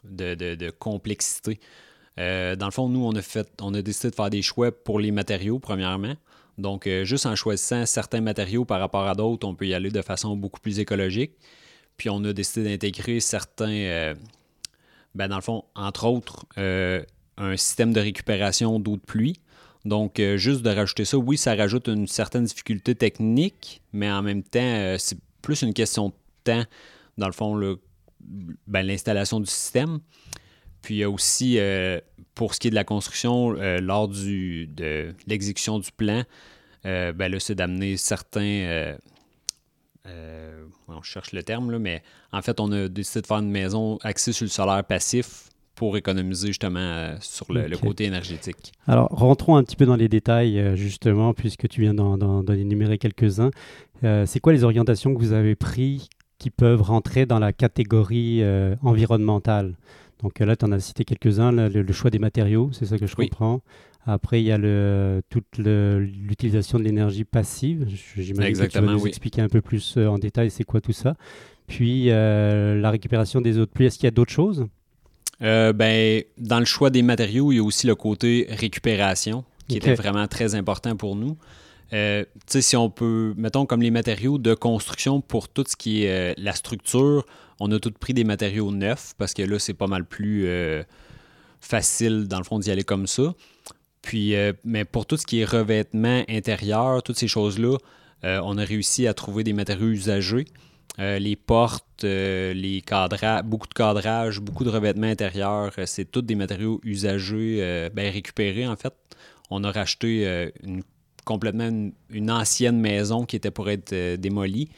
de, 0.04 0.70
complexité. 0.70 1.58
dans 2.16 2.66
le 2.66 2.70
fond, 2.70 2.88
nous, 2.88 3.04
on 3.04 3.14
a, 3.16 3.22
fait, 3.22 3.48
on 3.60 3.74
a 3.74 3.82
décidé 3.82 4.10
de 4.10 4.14
faire 4.14 4.30
des 4.30 4.42
choix 4.42 4.70
pour 4.70 5.00
les 5.00 5.10
matériaux, 5.10 5.58
premièrement. 5.58 6.14
Donc, 6.58 6.86
euh, 6.86 7.04
juste 7.04 7.26
en 7.26 7.34
choisissant 7.34 7.84
certains 7.86 8.20
matériaux 8.20 8.64
par 8.64 8.80
rapport 8.80 9.06
à 9.06 9.14
d'autres, 9.14 9.46
on 9.46 9.54
peut 9.54 9.66
y 9.66 9.74
aller 9.74 9.90
de 9.90 10.02
façon 10.02 10.36
beaucoup 10.36 10.60
plus 10.60 10.78
écologique. 10.78 11.32
Puis, 11.96 12.10
on 12.10 12.22
a 12.24 12.32
décidé 12.32 12.70
d'intégrer 12.70 13.20
certains, 13.20 13.70
euh, 13.70 14.14
ben, 15.14 15.28
dans 15.28 15.36
le 15.36 15.42
fond, 15.42 15.64
entre 15.74 16.06
autres, 16.06 16.46
euh, 16.58 17.02
un 17.36 17.56
système 17.56 17.92
de 17.92 18.00
récupération 18.00 18.78
d'eau 18.78 18.96
de 18.96 19.02
pluie. 19.02 19.40
Donc, 19.84 20.18
juste 20.36 20.62
de 20.62 20.70
rajouter 20.70 21.04
ça, 21.04 21.18
oui, 21.18 21.36
ça 21.36 21.54
rajoute 21.54 21.88
une 21.88 22.06
certaine 22.06 22.44
difficulté 22.44 22.94
technique, 22.94 23.82
mais 23.92 24.10
en 24.10 24.22
même 24.22 24.42
temps, 24.42 24.96
c'est 24.98 25.18
plus 25.42 25.60
une 25.60 25.74
question 25.74 26.08
de 26.08 26.14
temps, 26.42 26.64
dans 27.18 27.26
le 27.26 27.34
fond, 27.34 27.76
ben, 28.66 28.86
l'installation 28.86 29.40
du 29.40 29.46
système. 29.46 29.98
Puis 30.80 30.94
il 30.94 30.98
y 30.98 31.02
a 31.02 31.10
aussi, 31.10 31.58
pour 32.34 32.54
ce 32.54 32.60
qui 32.60 32.68
est 32.68 32.70
de 32.70 32.74
la 32.74 32.84
construction, 32.84 33.54
euh, 33.56 33.80
lors 33.80 34.08
du, 34.08 34.66
de 34.66 35.14
l'exécution 35.26 35.78
du 35.78 35.90
plan, 35.92 36.22
euh, 36.86 37.12
ben 37.12 37.30
là, 37.30 37.40
c'est 37.40 37.54
d'amener 37.54 37.96
certains. 37.96 38.96
on 40.88 41.02
cherche 41.02 41.32
le 41.32 41.42
terme, 41.42 41.70
là, 41.70 41.78
mais 41.78 42.02
en 42.32 42.42
fait, 42.42 42.60
on 42.60 42.70
a 42.72 42.88
décidé 42.88 43.22
de 43.22 43.26
faire 43.26 43.38
une 43.38 43.50
maison 43.50 43.98
axée 44.02 44.32
sur 44.32 44.44
le 44.44 44.50
solaire 44.50 44.84
passif 44.84 45.48
pour 45.74 45.96
économiser 45.96 46.48
justement 46.48 47.16
sur 47.20 47.52
le, 47.52 47.76
côté 47.76 48.04
énergétique. 48.04 48.72
Alors, 48.86 49.08
rentrons 49.10 49.56
un 49.56 49.64
petit 49.64 49.76
peu 49.76 49.86
dans 49.86 49.96
les 49.96 50.08
détails, 50.08 50.76
justement, 50.76 51.34
puisque 51.34 51.68
tu 51.68 51.80
viens 51.80 51.94
d'en 51.94 52.44
énumérer 52.46 52.98
quelques-uns. 52.98 53.50
c'est 54.02 54.40
quoi 54.40 54.52
les 54.52 54.62
orientations 54.62 55.14
que 55.14 55.18
vous 55.18 55.32
avez 55.32 55.56
prises 55.56 56.08
qui 56.38 56.50
peuvent 56.50 56.82
rentrer 56.82 57.26
dans 57.26 57.38
la 57.38 57.52
catégorie 57.52 58.42
environnementale? 58.82 59.74
Donc 60.22 60.38
là, 60.38 60.56
tu 60.56 60.64
en 60.64 60.72
as 60.72 60.80
cité 60.80 61.04
quelques-uns, 61.04 61.52
le, 61.52 61.92
choix 61.92 62.10
des 62.10 62.18
matériaux, 62.18 62.70
c'est 62.72 62.86
ça 62.86 62.98
que 62.98 63.06
je 63.06 63.14
comprends. 63.14 63.60
Après, 64.06 64.40
il 64.40 64.44
y 64.44 64.52
a 64.52 64.58
le, 64.58 65.22
toute 65.30 65.56
l'utilisation 65.56 66.78
de 66.78 66.84
l'énergie 66.84 67.24
passive. 67.24 67.86
J'imagine 68.16 68.56
que 68.56 68.66
tu 68.66 68.78
vas 68.78 68.92
nous 68.92 69.06
expliquer 69.06 69.40
un 69.40 69.48
peu 69.48 69.62
plus 69.62 69.96
euh, 69.96 70.08
en 70.08 70.18
détail 70.18 70.50
c'est 70.50 70.64
quoi 70.64 70.80
tout 70.80 70.92
ça. 70.92 71.14
puis 71.66 72.06
la 72.06 72.90
récupération 72.90 73.40
des 73.40 73.58
eaux 73.58 73.66
de 73.66 73.70
pluie. 73.70 73.86
Est-ce 73.86 73.96
qu'il 73.96 74.04
y 74.04 74.08
a 74.08 74.12
d'autres 74.12 74.32
choses? 74.32 74.66
ben, 75.40 76.22
dans 76.38 76.58
le 76.58 76.64
choix 76.64 76.90
des 76.90 77.02
matériaux, 77.02 77.52
il 77.52 77.56
y 77.56 77.58
a 77.58 77.62
aussi 77.62 77.86
le 77.86 77.94
côté 77.94 78.46
récupération 78.50 79.44
qui 79.68 79.76
était 79.76 79.94
vraiment 79.94 80.26
très 80.26 80.54
important 80.54 80.96
pour 80.96 81.16
nous. 81.16 81.36
Euh, 81.92 82.24
si 82.48 82.76
on 82.76 82.90
peut, 82.90 83.34
mettons 83.36 83.66
comme 83.66 83.82
les 83.82 83.90
matériaux 83.90 84.38
de 84.38 84.54
construction 84.54 85.20
pour 85.20 85.48
tout 85.48 85.64
ce 85.66 85.76
qui 85.76 86.04
est 86.04 86.10
euh, 86.10 86.34
la 86.38 86.52
structure, 86.52 87.24
on 87.60 87.70
a 87.72 87.78
tout 87.78 87.92
pris 87.92 88.14
des 88.14 88.24
matériaux 88.24 88.70
neufs 88.72 89.14
parce 89.18 89.34
que 89.34 89.42
là, 89.42 89.58
c'est 89.58 89.74
pas 89.74 89.86
mal 89.86 90.04
plus 90.04 90.46
euh, 90.46 90.82
facile, 91.60 92.28
dans 92.28 92.38
le 92.38 92.44
fond, 92.44 92.58
d'y 92.58 92.70
aller 92.70 92.84
comme 92.84 93.06
ça. 93.06 93.34
Puis, 94.02 94.34
mais 94.64 94.84
pour 94.84 95.06
tout 95.06 95.16
ce 95.16 95.24
qui 95.24 95.40
est 95.40 95.46
revêtement 95.46 96.24
intérieur, 96.28 97.02
toutes 97.02 97.16
ces 97.16 97.28
choses-là, 97.28 97.78
on 98.22 98.58
a 98.58 98.62
réussi 98.62 99.06
à 99.06 99.14
trouver 99.14 99.44
des 99.44 99.54
matériaux 99.54 99.88
usagés. 99.88 100.44
les 100.98 101.36
portes, 101.36 102.02
les 102.02 102.82
beaucoup 103.44 103.66
de 103.66 103.72
cadrage, 103.72 104.40
beaucoup 104.40 104.64
de 104.64 104.68
revêtements 104.68 105.06
intérieurs, 105.06 105.72
c'est 105.86 106.04
tous 106.04 106.20
des 106.20 106.34
matériaux 106.34 106.82
usagés, 106.84 107.88
ben, 107.94 108.12
récupérés 108.12 108.66
en 108.66 108.76
fait. 108.76 108.92
On 109.48 109.64
a 109.64 109.72
racheté 109.72 110.50
complètement 111.24 111.92
une, 112.10 112.30
ancienne 112.30 112.78
maison 112.78 113.24
qui 113.24 113.36
était 113.36 113.50
pour 113.50 113.70
être 113.70 113.92
euh, 113.92 114.16
démolie. 114.16 114.68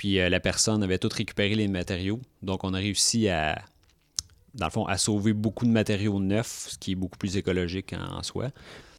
Puis 0.00 0.18
euh, 0.18 0.30
la 0.30 0.40
personne 0.40 0.82
avait 0.82 0.96
tout 0.96 1.10
récupéré 1.14 1.54
les 1.54 1.68
matériaux. 1.68 2.20
Donc 2.42 2.64
on 2.64 2.72
a 2.72 2.78
réussi 2.78 3.28
à, 3.28 3.60
dans 4.54 4.64
le 4.64 4.70
fond, 4.70 4.86
à 4.86 4.96
sauver 4.96 5.34
beaucoup 5.34 5.66
de 5.66 5.70
matériaux 5.70 6.18
neufs, 6.18 6.68
ce 6.70 6.78
qui 6.78 6.92
est 6.92 6.94
beaucoup 6.94 7.18
plus 7.18 7.36
écologique 7.36 7.92
en, 7.92 8.22
soi. 8.22 8.48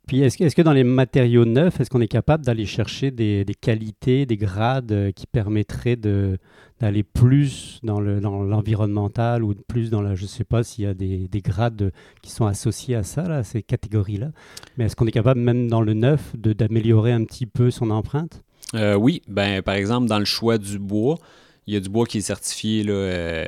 Puis 0.05 0.21
est-ce 0.21 0.55
que, 0.55 0.61
dans 0.61 0.73
les 0.73 0.83
matériaux 0.83 1.45
neufs, 1.45 1.81
est-ce 1.81 1.89
qu'on 1.89 2.01
est 2.01 2.07
capable 2.07 2.45
d'aller 2.45 2.67
chercher 2.67 3.09
des, 3.09 3.43
qualités, 3.59 4.27
des 4.27 4.37
grades 4.37 4.91
euh, 4.91 5.11
qui 5.11 5.25
permettraient 5.25 5.95
d'aller 5.95 7.01
plus 7.01 7.79
dans 7.81 7.99
l'environnemental 7.99 9.43
ou 9.43 9.55
plus 9.55 9.89
dans 9.89 10.03
la, 10.03 10.13
je 10.13 10.21
ne 10.21 10.27
sais 10.27 10.43
pas 10.43 10.61
s'il 10.61 10.83
y 10.83 10.87
a 10.87 10.93
des, 10.93 11.41
grades 11.43 11.91
qui 12.21 12.29
sont 12.29 12.45
associés 12.45 12.93
à 12.93 13.01
ça, 13.01 13.27
là, 13.27 13.43
ces 13.43 13.63
catégories-là. 13.63 14.29
Mais 14.77 14.85
est-ce 14.85 14.95
qu'on 14.95 15.07
est 15.07 15.11
capable 15.11 15.39
même 15.39 15.67
dans 15.67 15.81
le 15.81 15.95
neuf 15.95 16.35
d'améliorer 16.35 17.11
un 17.11 17.23
petit 17.23 17.47
peu 17.47 17.71
son 17.71 17.89
empreinte? 17.89 18.43
Euh, 18.75 18.95
Oui, 18.95 19.21
ben, 19.27 19.61
par 19.61 19.75
exemple 19.75 20.07
dans 20.07 20.19
le 20.19 20.25
choix 20.25 20.57
du 20.57 20.79
bois, 20.79 21.17
il 21.67 21.73
y 21.73 21.77
a 21.77 21.79
du 21.79 21.89
bois 21.89 22.05
qui 22.05 22.19
est 22.19 22.21
certifié 22.21 22.83
là, 22.83 22.93
euh, 22.93 23.45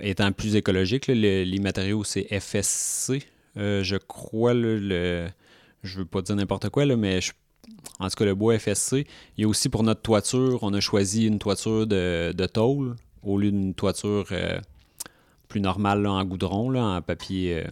étant 0.00 0.30
plus 0.32 0.56
écologique. 0.56 1.06
les 1.06 1.58
matériaux, 1.60 2.04
c'est 2.04 2.26
FSC, 2.38 3.22
euh, 3.56 3.82
je 3.82 3.96
crois, 3.96 4.54
le, 4.54 5.28
je 5.82 5.98
veux 5.98 6.04
pas 6.04 6.22
dire 6.22 6.36
n'importe 6.36 6.68
quoi, 6.68 6.84
là, 6.84 6.96
mais 6.96 7.20
en 7.98 8.08
tout 8.08 8.16
cas, 8.16 8.24
le 8.24 8.34
bois 8.34 8.58
FSC. 8.58 9.06
Il 9.36 9.42
y 9.42 9.44
a 9.44 9.48
aussi 9.48 9.68
pour 9.68 9.82
notre 9.82 10.02
toiture, 10.02 10.60
on 10.62 10.72
a 10.74 10.80
choisi 10.80 11.26
une 11.26 11.38
toiture 11.38 11.86
de, 11.86 12.32
de 12.32 12.46
tôle 12.46 12.96
au 13.22 13.38
lieu 13.38 13.50
d'une 13.50 13.74
toiture 13.74 14.26
plus 15.48 15.60
normale 15.60 16.06
en 16.06 16.24
goudron, 16.24 16.70
là, 16.70 16.84
en 16.84 17.02
papier. 17.02 17.64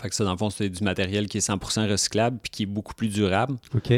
Fait 0.00 0.08
que 0.08 0.14
ça, 0.14 0.24
dans 0.24 0.32
le 0.32 0.36
fond, 0.36 0.50
c'est 0.50 0.68
du 0.68 0.82
matériel 0.84 1.28
qui 1.28 1.38
est 1.38 1.48
100% 1.48 1.90
recyclable 1.90 2.38
puis 2.42 2.50
qui 2.50 2.62
est 2.64 2.66
beaucoup 2.66 2.94
plus 2.94 3.08
durable. 3.08 3.56
OK. 3.74 3.92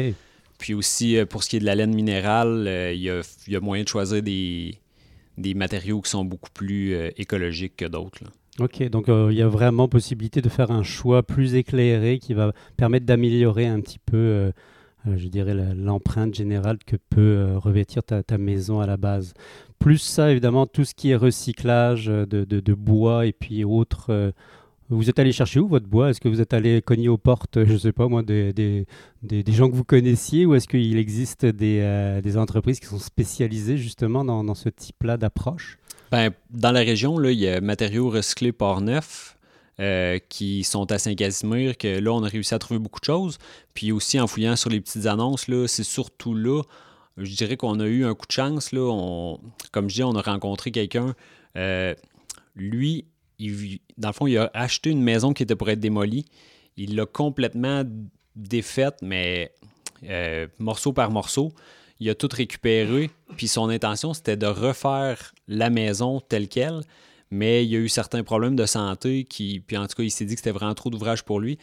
Puis 0.57 0.73
aussi, 0.73 1.17
pour 1.29 1.43
ce 1.43 1.49
qui 1.49 1.57
est 1.57 1.59
de 1.59 1.65
la 1.65 1.75
laine 1.75 1.93
minérale, 1.93 2.91
il 2.93 3.01
y, 3.01 3.09
a, 3.09 3.59
moyen 3.59 3.83
de 3.83 3.87
choisir 3.87 4.23
des, 4.23 4.79
des 5.37 5.53
matériaux 5.53 6.01
qui 6.01 6.09
sont 6.09 6.25
beaucoup 6.25 6.49
plus 6.51 6.95
écologiques 7.17 7.75
que 7.75 7.85
d'autres. 7.85 8.23
Ok, 8.59 8.89
donc 8.89 9.07
euh, 9.07 9.27
il 9.31 9.37
y 9.37 9.43
a 9.43 9.47
vraiment 9.47 9.87
possibilité 9.87 10.41
de 10.41 10.49
faire 10.49 10.71
un 10.71 10.81
choix 10.81 11.21
plus 11.21 11.53
éclairé 11.53 12.17
qui 12.17 12.33
va 12.33 12.53
permettre 12.75 13.05
d'améliorer 13.05 13.67
un 13.67 13.79
petit 13.81 13.99
peu, 13.99 14.17
euh, 14.17 14.51
euh, 15.07 15.15
je 15.15 15.27
dirais, 15.27 15.53
l'empreinte 15.75 16.33
générale 16.33 16.79
que 16.83 16.95
peut 16.95 17.49
revêtir 17.57 18.01
ta, 18.01 18.37
maison 18.39 18.79
à 18.79 18.87
la 18.87 18.97
base. 18.97 19.35
Plus 19.77 19.99
ça, 19.99 20.31
évidemment, 20.31 20.65
tout 20.65 20.85
ce 20.85 20.95
qui 20.95 21.11
est 21.11 21.15
recyclage 21.15 22.07
de, 22.07 22.73
bois 22.73 23.27
et 23.27 23.31
puis 23.31 23.63
autres. 23.63 24.33
Vous 24.89 25.09
êtes 25.09 25.19
allé 25.19 25.31
chercher 25.31 25.59
où 25.59 25.67
votre 25.67 25.87
bois? 25.87 26.09
Est-ce 26.09 26.21
que 26.21 26.29
vous 26.29 26.41
êtes 26.41 26.53
allé 26.53 26.81
cogner 26.81 27.09
aux 27.09 27.17
portes, 27.17 27.63
je 27.65 27.73
ne 27.73 27.77
sais 27.77 27.91
pas 27.91 28.07
moi, 28.07 28.23
des, 28.23 28.53
des, 28.53 29.53
gens 29.53 29.69
que 29.69 29.75
vous 29.75 29.83
connaissiez 29.83 30.45
ou 30.45 30.55
est-ce 30.55 30.67
qu'il 30.67 30.97
existe 30.97 31.45
des, 31.45 32.37
entreprises 32.37 32.79
qui 32.79 32.87
sont 32.87 32.99
spécialisées 32.99 33.77
justement 33.77 34.23
dans, 34.23 34.55
ce 34.55 34.69
type-là 34.69 35.17
d'approche? 35.17 35.77
Ben, 36.11 36.31
dans 36.49 36.71
la 36.71 36.79
région, 36.79 37.17
là, 37.17 37.31
il 37.31 37.39
y 37.39 37.47
a 37.47 37.59
Matériaux 37.59 38.09
Recyclés 38.09 38.53
Port-Neuf 38.53 39.37
euh, 39.79 40.17
qui 40.29 40.63
sont 40.63 40.91
à 40.91 40.97
Saint-Casimir, 40.97 41.77
que 41.77 41.99
là, 41.99 42.11
on 42.11 42.23
a 42.23 42.27
réussi 42.27 42.55
à 42.55 42.59
trouver 42.59 42.79
beaucoup 42.79 42.99
de 42.99 43.05
choses. 43.05 43.37
Puis 43.73 43.91
aussi, 43.91 44.19
en 44.19 44.25
fouillant 44.25 44.55
sur 44.55 44.69
les 44.69 44.81
petites 44.81 45.05
annonces, 45.05 45.47
c'est 45.67 45.83
surtout 45.83 46.33
là, 46.33 46.63
je 47.17 47.35
dirais 47.35 47.57
qu'on 47.57 47.79
a 47.79 47.85
eu 47.85 48.05
un 48.05 48.15
coup 48.15 48.25
de 48.25 48.31
chance. 48.31 48.71
Là, 48.71 48.81
on, 48.81 49.39
comme 49.71 49.89
je 49.89 49.95
dis, 49.95 50.03
on 50.03 50.15
a 50.15 50.21
rencontré 50.21 50.71
quelqu'un. 50.71 51.13
Euh, 51.57 51.93
lui, 52.55 53.05
il, 53.39 53.79
dans 53.97 54.09
le 54.09 54.13
fond, 54.13 54.27
il 54.27 54.37
a 54.37 54.49
acheté 54.53 54.89
une 54.89 55.01
maison 55.01 55.33
qui 55.33 55.43
était 55.43 55.55
pour 55.55 55.69
être 55.69 55.79
démolie. 55.79 56.25
Il 56.75 56.95
l'a 56.95 57.05
complètement 57.05 57.83
défaite, 58.35 58.95
mais 59.01 59.51
euh, 60.03 60.47
morceau 60.59 60.93
par 60.93 61.11
morceau 61.11 61.53
il 61.99 62.09
a 62.09 62.15
tout 62.15 62.29
récupéré, 62.31 63.09
puis 63.35 63.47
son 63.47 63.69
intention, 63.69 64.13
c'était 64.13 64.37
de 64.37 64.45
refaire 64.45 65.33
la 65.47 65.69
maison 65.69 66.19
telle 66.19 66.47
qu'elle, 66.47 66.81
mais 67.31 67.65
il 67.65 67.71
y 67.71 67.75
a 67.75 67.79
eu 67.79 67.89
certains 67.89 68.23
problèmes 68.23 68.55
de 68.55 68.65
santé, 68.65 69.23
qui, 69.23 69.59
puis 69.59 69.77
en 69.77 69.87
tout 69.87 69.95
cas, 69.95 70.03
il 70.03 70.11
s'est 70.11 70.25
dit 70.25 70.35
que 70.35 70.39
c'était 70.39 70.51
vraiment 70.51 70.75
trop 70.75 70.89
d'ouvrage 70.89 71.23
pour 71.23 71.39
lui. 71.39 71.57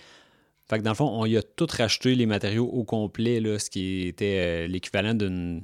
Fait 0.69 0.79
que 0.79 0.83
dans 0.83 0.91
le 0.91 0.97
fond, 0.97 1.09
on 1.09 1.27
y 1.27 1.37
a 1.37 1.43
tout 1.43 1.67
racheté 1.71 2.15
les 2.15 2.27
matériaux 2.27 2.67
au 2.67 2.85
complet, 2.85 3.41
là, 3.41 3.59
ce 3.59 3.71
qui 3.71 4.07
était 4.07 4.39
euh, 4.39 4.67
l'équivalent 4.67 5.15
d'une. 5.15 5.63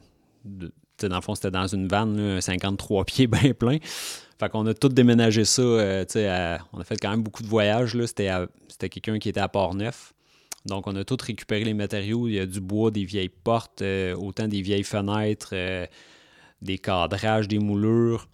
Dans 1.07 1.17
le 1.17 1.23
fond, 1.23 1.35
c'était 1.35 1.51
dans 1.51 1.67
une 1.67 1.89
vanne, 1.89 2.41
53 2.41 3.05
pieds 3.05 3.27
bien 3.29 3.53
plein. 3.53 3.79
Fait 4.39 4.49
qu'on 4.49 4.67
a 4.67 4.73
tout 4.73 4.89
déménagé 4.89 5.45
ça. 5.45 5.61
Euh, 5.63 6.59
on 6.73 6.81
a 6.81 6.85
fait 6.85 6.97
quand 6.97 7.11
même 7.11 7.23
beaucoup 7.23 7.43
de 7.43 7.49
voyages. 7.49 7.97
C'était 8.07 8.89
quelqu'un 8.89 9.19
qui 9.19 9.29
était 9.29 9.41
à 9.41 9.49
Port-Neuf. 9.49 10.15
Donc, 10.65 10.87
on 10.87 10.97
a 10.97 11.05
tout 11.05 11.19
récupéré 11.21 11.65
les 11.65 11.75
matériaux. 11.75 12.27
Il 12.27 12.35
y 12.35 12.39
a 12.39 12.47
du 12.47 12.61
bois, 12.61 12.91
des 12.91 13.05
vieilles 13.05 13.29
portes, 13.29 13.83
euh, 13.83 14.15
autant 14.15 14.49
des 14.49 14.63
vieilles 14.63 14.85
fenêtres, 14.85 15.51
euh, 15.53 15.87
des 16.63 16.79
cadrages, 16.79 17.49
des 17.49 17.59
moulures. 17.59 18.29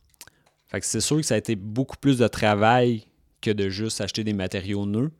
Fait 0.68 0.80
que 0.80 0.87
c'est 0.87 1.00
sûr 1.00 1.16
que 1.16 1.23
ça 1.23 1.35
a 1.35 1.38
été 1.38 1.56
beaucoup 1.56 1.96
plus 1.96 2.18
de 2.18 2.28
travail 2.28 3.04
que 3.40 3.50
de 3.50 3.68
juste 3.68 4.00
acheter 4.00 4.23
des 4.23 4.32
matériaux 4.32 4.87
neufs 4.87 5.11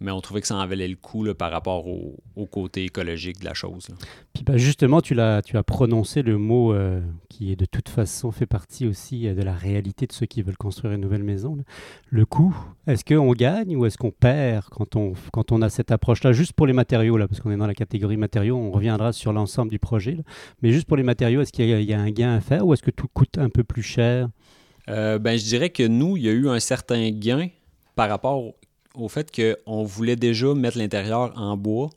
mais 0.00 0.10
on 0.10 0.20
trouvait 0.20 0.40
que 0.40 0.46
ça 0.46 0.56
en 0.56 0.66
valait 0.66 0.88
le 0.88 0.96
coup 0.96 1.26
par 1.34 1.50
rapport 1.50 1.86
au, 1.86 2.16
côté 2.50 2.84
écologique 2.84 3.40
de 3.40 3.44
la 3.44 3.54
chose. 3.54 3.88
Puis 4.32 4.44
bah, 4.44 4.56
justement, 4.56 5.00
tu, 5.00 5.18
as, 5.20 5.42
tu 5.42 5.56
as 5.56 5.62
prononcé 5.62 6.22
le 6.22 6.38
mot 6.38 6.72
euh, 6.72 7.00
qui 7.28 7.52
est 7.52 7.56
de 7.56 7.66
toute 7.66 7.88
façon 7.88 8.30
fait 8.30 8.46
partie 8.46 8.86
aussi 8.86 9.28
euh, 9.28 9.34
de 9.34 9.42
la 9.42 9.52
réalité 9.52 10.06
de 10.06 10.12
ceux 10.12 10.26
qui 10.26 10.40
veulent 10.42 10.56
construire 10.56 10.94
une 10.94 11.00
nouvelle 11.00 11.24
maison. 11.24 11.58
Le 12.10 12.24
coût, 12.24 12.56
est-ce 12.86 13.04
qu'on 13.04 13.32
gagne 13.32 13.76
ou 13.76 13.86
est-ce 13.86 13.98
qu'on 13.98 14.12
perd 14.12 14.64
quand 14.70 14.96
on, 14.96 15.12
quand 15.32 15.52
on 15.52 15.60
a 15.62 15.68
cette 15.68 15.90
approche-là, 15.90 16.32
juste 16.32 16.52
pour 16.52 16.66
les 16.66 16.72
matériaux, 16.72 17.16
là, 17.16 17.28
parce 17.28 17.40
qu'on 17.40 17.50
est 17.50 17.56
dans 17.56 17.66
la 17.66 17.74
catégorie 17.74 18.16
matériaux, 18.16 18.56
on 18.56 18.70
reviendra 18.70 19.12
sur 19.12 19.32
l'ensemble 19.32 19.70
du 19.70 19.78
projet, 19.78 20.16
mais 20.62 20.72
juste 20.72 20.86
pour 20.86 20.96
les 20.96 21.02
matériaux, 21.02 21.40
est-ce 21.40 21.52
qu'il 21.52 21.66
y, 21.66 21.92
a 21.92 22.00
un 22.00 22.10
gain 22.10 22.34
à 22.34 22.40
faire 22.40 22.66
ou 22.66 22.72
est-ce 22.72 22.82
que 22.82 22.90
tout 22.90 23.08
coûte 23.12 23.36
un 23.38 23.50
peu 23.50 23.64
plus 23.64 23.82
cher? 23.82 24.28
Euh, 24.88 25.18
ben, 25.18 25.38
je 25.38 25.44
dirais 25.44 25.70
que 25.70 25.86
nous, 25.86 26.16
il 26.16 26.22
y 26.22 26.28
a 26.28 26.32
eu 26.32 26.48
un 26.48 26.60
certain 26.60 27.10
gain 27.10 27.48
par 27.94 28.08
rapport 28.08 28.54
au 28.98 29.08
fait 29.08 29.30
qu'on 29.34 29.84
voulait 29.84 30.16
déjà 30.16 30.54
mettre 30.54 30.78
l'intérieur 30.78 31.32
en 31.36 31.56
bois 31.56 31.90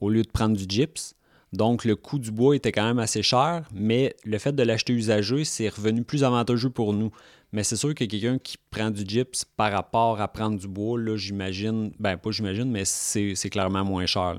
au 0.00 0.10
lieu 0.10 0.22
de 0.22 0.28
prendre 0.28 0.56
du 0.56 0.64
gyps. 0.68 1.14
Donc, 1.52 1.84
le 1.84 1.96
coût 1.96 2.18
du 2.18 2.30
bois 2.30 2.56
était 2.56 2.72
quand 2.72 2.84
même 2.84 2.98
assez 2.98 3.22
cher, 3.22 3.66
mais 3.72 4.14
le 4.24 4.36
fait 4.38 4.52
de 4.52 4.62
l'acheter 4.62 4.92
usagé, 4.92 5.44
c'est 5.44 5.68
revenu 5.68 6.02
plus 6.02 6.22
avantageux 6.22 6.70
pour 6.70 6.92
nous. 6.92 7.10
Mais 7.52 7.64
c'est 7.64 7.76
sûr 7.76 7.94
que 7.94 8.04
quelqu'un 8.04 8.38
qui 8.38 8.56
prend 8.70 8.90
du 8.90 9.02
gyps 9.06 9.46
par 9.56 9.72
rapport 9.72 10.20
à 10.20 10.28
prendre 10.28 10.58
du 10.58 10.68
bois, 10.68 10.98
là, 11.00 11.16
j'imagine, 11.16 11.92
ben 11.98 12.18
pas 12.18 12.30
j'imagine, 12.30 12.70
mais 12.70 12.84
c'est 12.84 13.50
clairement 13.50 13.84
moins 13.84 14.04
cher. 14.04 14.38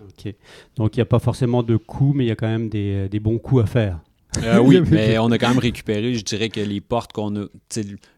OK. 0.00 0.34
Donc, 0.74 0.96
il 0.96 0.98
n'y 0.98 1.02
a 1.02 1.06
pas 1.06 1.20
forcément 1.20 1.62
de 1.62 1.76
coûts, 1.76 2.12
mais 2.14 2.24
il 2.24 2.28
y 2.28 2.32
a 2.32 2.36
quand 2.36 2.48
même 2.48 2.68
des, 2.68 3.08
des 3.08 3.20
bons 3.20 3.38
coûts 3.38 3.60
à 3.60 3.66
faire. 3.66 4.00
Euh, 4.42 4.58
oui, 4.58 4.80
mais 4.90 5.18
on 5.18 5.30
a 5.30 5.38
quand 5.38 5.48
même 5.48 5.58
récupéré, 5.58 6.14
je 6.14 6.24
dirais 6.24 6.48
que 6.48 6.60
les 6.60 6.80
portes 6.80 7.12
qu'on 7.12 7.44
a, 7.44 7.46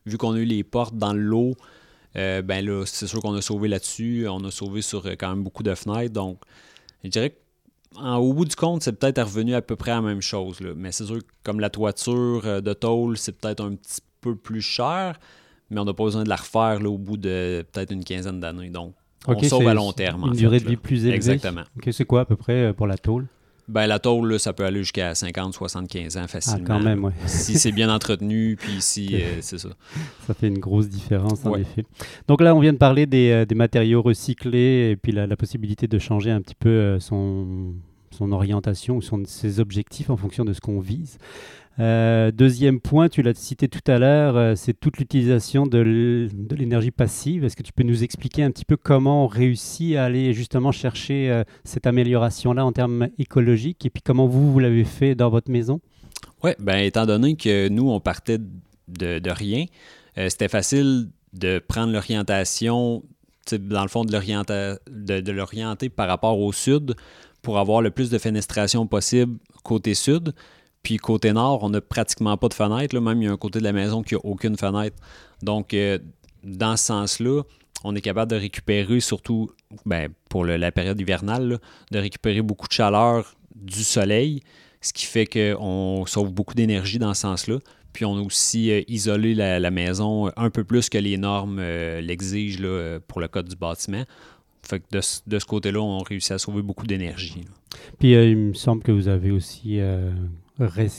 vu 0.06 0.18
qu'on 0.18 0.32
a 0.32 0.38
eu 0.38 0.44
les 0.44 0.64
portes 0.64 0.96
dans 0.96 1.12
l'eau, 1.12 1.54
euh, 2.16 2.42
ben 2.42 2.64
là, 2.64 2.84
c'est 2.86 3.06
sûr 3.06 3.20
qu'on 3.20 3.34
a 3.34 3.42
sauvé 3.42 3.68
là-dessus. 3.68 4.26
On 4.28 4.44
a 4.44 4.50
sauvé 4.50 4.82
sur 4.82 5.06
euh, 5.06 5.14
quand 5.18 5.28
même 5.28 5.44
beaucoup 5.44 5.62
de 5.62 5.74
fenêtres. 5.74 6.12
Donc, 6.12 6.40
je 7.04 7.08
dirais 7.08 7.36
qu'au 7.94 8.32
bout 8.32 8.44
du 8.44 8.56
compte, 8.56 8.82
c'est 8.82 8.92
peut-être 8.92 9.22
revenu 9.22 9.54
à 9.54 9.62
peu 9.62 9.76
près 9.76 9.92
à 9.92 9.96
la 9.96 10.02
même 10.02 10.20
chose. 10.22 10.58
Mais 10.76 10.92
c'est 10.92 11.06
sûr 11.06 11.18
que 11.18 11.24
comme 11.44 11.60
la 11.60 11.70
toiture 11.70 12.42
euh, 12.44 12.60
de 12.60 12.72
tôle, 12.72 13.16
c'est 13.16 13.32
peut-être 13.32 13.62
un 13.62 13.74
petit 13.74 14.00
peu 14.20 14.34
plus 14.34 14.60
cher, 14.60 15.18
mais 15.70 15.80
on 15.80 15.84
n'a 15.84 15.94
pas 15.94 16.04
besoin 16.04 16.24
de 16.24 16.28
la 16.28 16.36
refaire 16.36 16.80
au 16.84 16.98
bout 16.98 17.16
de 17.16 17.64
peut-être 17.72 17.92
une 17.92 18.04
quinzaine 18.04 18.40
d'années. 18.40 18.70
Donc, 18.70 18.94
on 19.26 19.40
sauve 19.42 19.68
à 19.68 19.74
long 19.74 19.92
terme. 19.92 20.24
Une 20.26 20.32
durée 20.32 20.60
de 20.60 20.68
vie 20.68 20.76
plus 20.76 21.04
élevée. 21.04 21.16
Exactement. 21.16 21.62
c'est 21.90 22.04
quoi 22.04 22.22
à 22.22 22.24
peu 22.24 22.36
près 22.36 22.72
pour 22.74 22.86
la 22.86 22.98
tôle? 22.98 23.26
Ben, 23.68 23.86
la 23.86 23.98
tôle, 23.98 24.38
ça 24.40 24.52
peut 24.52 24.64
aller 24.64 24.80
jusqu'à 24.80 25.14
50, 25.14 25.54
75 25.54 26.16
ans 26.16 26.26
facilement. 26.26 26.58
Ah, 26.62 26.66
quand 26.66 26.80
même, 26.80 27.04
oui. 27.04 27.12
si 27.26 27.58
c'est 27.58 27.72
bien 27.72 27.92
entretenu, 27.92 28.56
puis 28.56 28.76
si, 28.80 29.14
euh, 29.14 29.38
c'est 29.40 29.58
ça. 29.58 29.70
Ça 30.26 30.34
fait 30.34 30.48
une 30.48 30.58
grosse 30.58 30.88
différence, 30.88 31.44
en 31.44 31.54
effet. 31.54 31.84
Donc 32.28 32.40
là, 32.40 32.54
on 32.54 32.60
vient 32.60 32.72
de 32.72 32.78
parler 32.78 33.06
des, 33.06 33.30
euh, 33.30 33.44
des 33.44 33.54
matériaux 33.54 34.02
recyclés 34.02 34.90
et 34.90 34.96
puis 34.96 35.12
la, 35.12 35.26
la, 35.26 35.36
possibilité 35.36 35.86
de 35.86 35.98
changer 35.98 36.30
un 36.30 36.40
petit 36.40 36.54
peu 36.54 36.68
euh, 36.68 37.00
son, 37.00 37.74
son 38.10 38.32
orientation 38.32 38.96
ou 38.96 39.02
son, 39.02 39.22
ses 39.24 39.60
objectifs 39.60 40.10
en 40.10 40.16
fonction 40.16 40.44
de 40.44 40.52
ce 40.52 40.60
qu'on 40.60 40.80
vise. 40.80 41.18
Euh, 41.80 42.30
deuxième 42.30 42.78
point, 42.78 43.08
tu 43.08 43.22
l'as 43.22 43.32
cité 43.32 43.66
tout 43.68 43.80
à 43.90 43.98
l'heure, 43.98 44.36
euh, 44.36 44.54
c'est 44.54 44.74
toute 44.78 44.98
l'utilisation 44.98 45.66
de 45.66 46.28
l'énergie 46.54 46.90
passive. 46.90 47.44
Est-ce 47.44 47.56
que 47.56 47.62
tu 47.62 47.72
peux 47.72 47.84
nous 47.84 48.04
expliquer 48.04 48.42
un 48.42 48.50
petit 48.50 48.66
peu 48.66 48.76
comment 48.76 49.24
on 49.24 49.26
réussit 49.26 49.96
à 49.96 50.04
aller 50.04 50.34
justement 50.34 50.72
chercher 50.72 51.30
euh, 51.30 51.42
cette 51.64 51.86
amélioration-là 51.86 52.66
en 52.66 52.72
termes 52.72 53.08
écologiques? 53.18 53.86
Et 53.86 53.90
puis 53.90 54.02
comment 54.02 54.26
vous, 54.26 54.52
vous 54.52 54.58
l'avez 54.58 54.84
fait 54.84 55.14
dans 55.14 55.30
votre 55.30 55.50
maison? 55.50 55.80
Oui, 56.42 56.50
ben, 56.58 56.80
étant 56.80 57.06
donné 57.06 57.36
que 57.36 57.68
nous, 57.68 57.90
on 57.90 57.98
partait 57.98 58.38
de, 58.88 59.30
rien, 59.30 59.64
c'était 60.16 60.48
facile 60.48 61.08
de 61.32 61.60
prendre 61.60 61.92
l'orientation, 61.92 63.02
dans 63.52 63.82
le 63.82 63.88
fond, 63.88 64.04
de 64.04 65.30
l'orienter 65.32 65.88
par 65.88 66.08
rapport 66.08 66.38
au 66.40 66.52
sud 66.52 66.94
pour 67.40 67.58
avoir 67.58 67.80
le 67.80 67.90
plus 67.90 68.10
de 68.10 68.18
fenestration 68.18 68.86
possible 68.86 69.38
côté 69.62 69.94
sud. 69.94 70.32
Puis 70.82 70.96
côté 70.96 71.32
nord, 71.32 71.62
on 71.62 71.70
n'a 71.70 71.80
pratiquement 71.80 72.36
pas 72.36 72.48
de 72.48 72.54
fenêtre. 72.54 72.98
Même 72.98 73.22
il 73.22 73.26
y 73.26 73.28
a 73.28 73.32
un 73.32 73.36
côté 73.36 73.58
de 73.58 73.64
la 73.64 73.72
maison 73.72 74.02
qui 74.02 74.14
n'a 74.14 74.20
aucune 74.24 74.56
fenêtre. 74.56 74.96
Donc, 75.42 75.74
euh, 75.74 75.98
dans 76.42 76.76
ce 76.76 76.86
sens-là, 76.86 77.42
on 77.84 77.94
est 77.94 78.00
capable 78.00 78.30
de 78.30 78.36
récupérer, 78.36 79.00
surtout 79.00 79.50
ben, 79.86 80.10
pour 80.28 80.44
la 80.44 80.72
période 80.72 81.00
hivernale, 81.00 81.58
de 81.90 81.98
récupérer 81.98 82.42
beaucoup 82.42 82.68
de 82.68 82.72
chaleur 82.72 83.34
du 83.54 83.84
soleil, 83.84 84.42
ce 84.80 84.92
qui 84.92 85.06
fait 85.06 85.26
qu'on 85.26 86.04
sauve 86.06 86.32
beaucoup 86.32 86.54
d'énergie 86.54 86.98
dans 86.98 87.14
ce 87.14 87.22
sens-là. 87.22 87.58
Puis 87.92 88.04
on 88.04 88.16
a 88.16 88.20
aussi 88.20 88.70
euh, 88.70 88.82
isolé 88.88 89.34
la, 89.34 89.70
maison 89.70 90.30
un 90.36 90.50
peu 90.50 90.64
plus 90.64 90.88
que 90.88 90.98
les 90.98 91.16
normes 91.16 91.58
euh, 91.58 92.00
l'exigent 92.00 92.62
pour 93.06 93.20
le 93.20 93.28
code 93.28 93.48
du 93.48 93.56
bâtiment. 93.56 94.04
Fait 94.62 94.80
que 94.80 94.84
de, 94.92 95.38
ce 95.38 95.44
côté-là, 95.44 95.80
on 95.80 95.98
réussit 95.98 96.32
à 96.32 96.38
sauver 96.38 96.62
beaucoup 96.62 96.86
d'énergie. 96.86 97.40
Puis 97.98 98.12
il 98.12 98.36
me 98.36 98.54
semble 98.54 98.82
que 98.82 98.92
vous 98.92 99.08
avez 99.08 99.30
aussi 99.30 99.80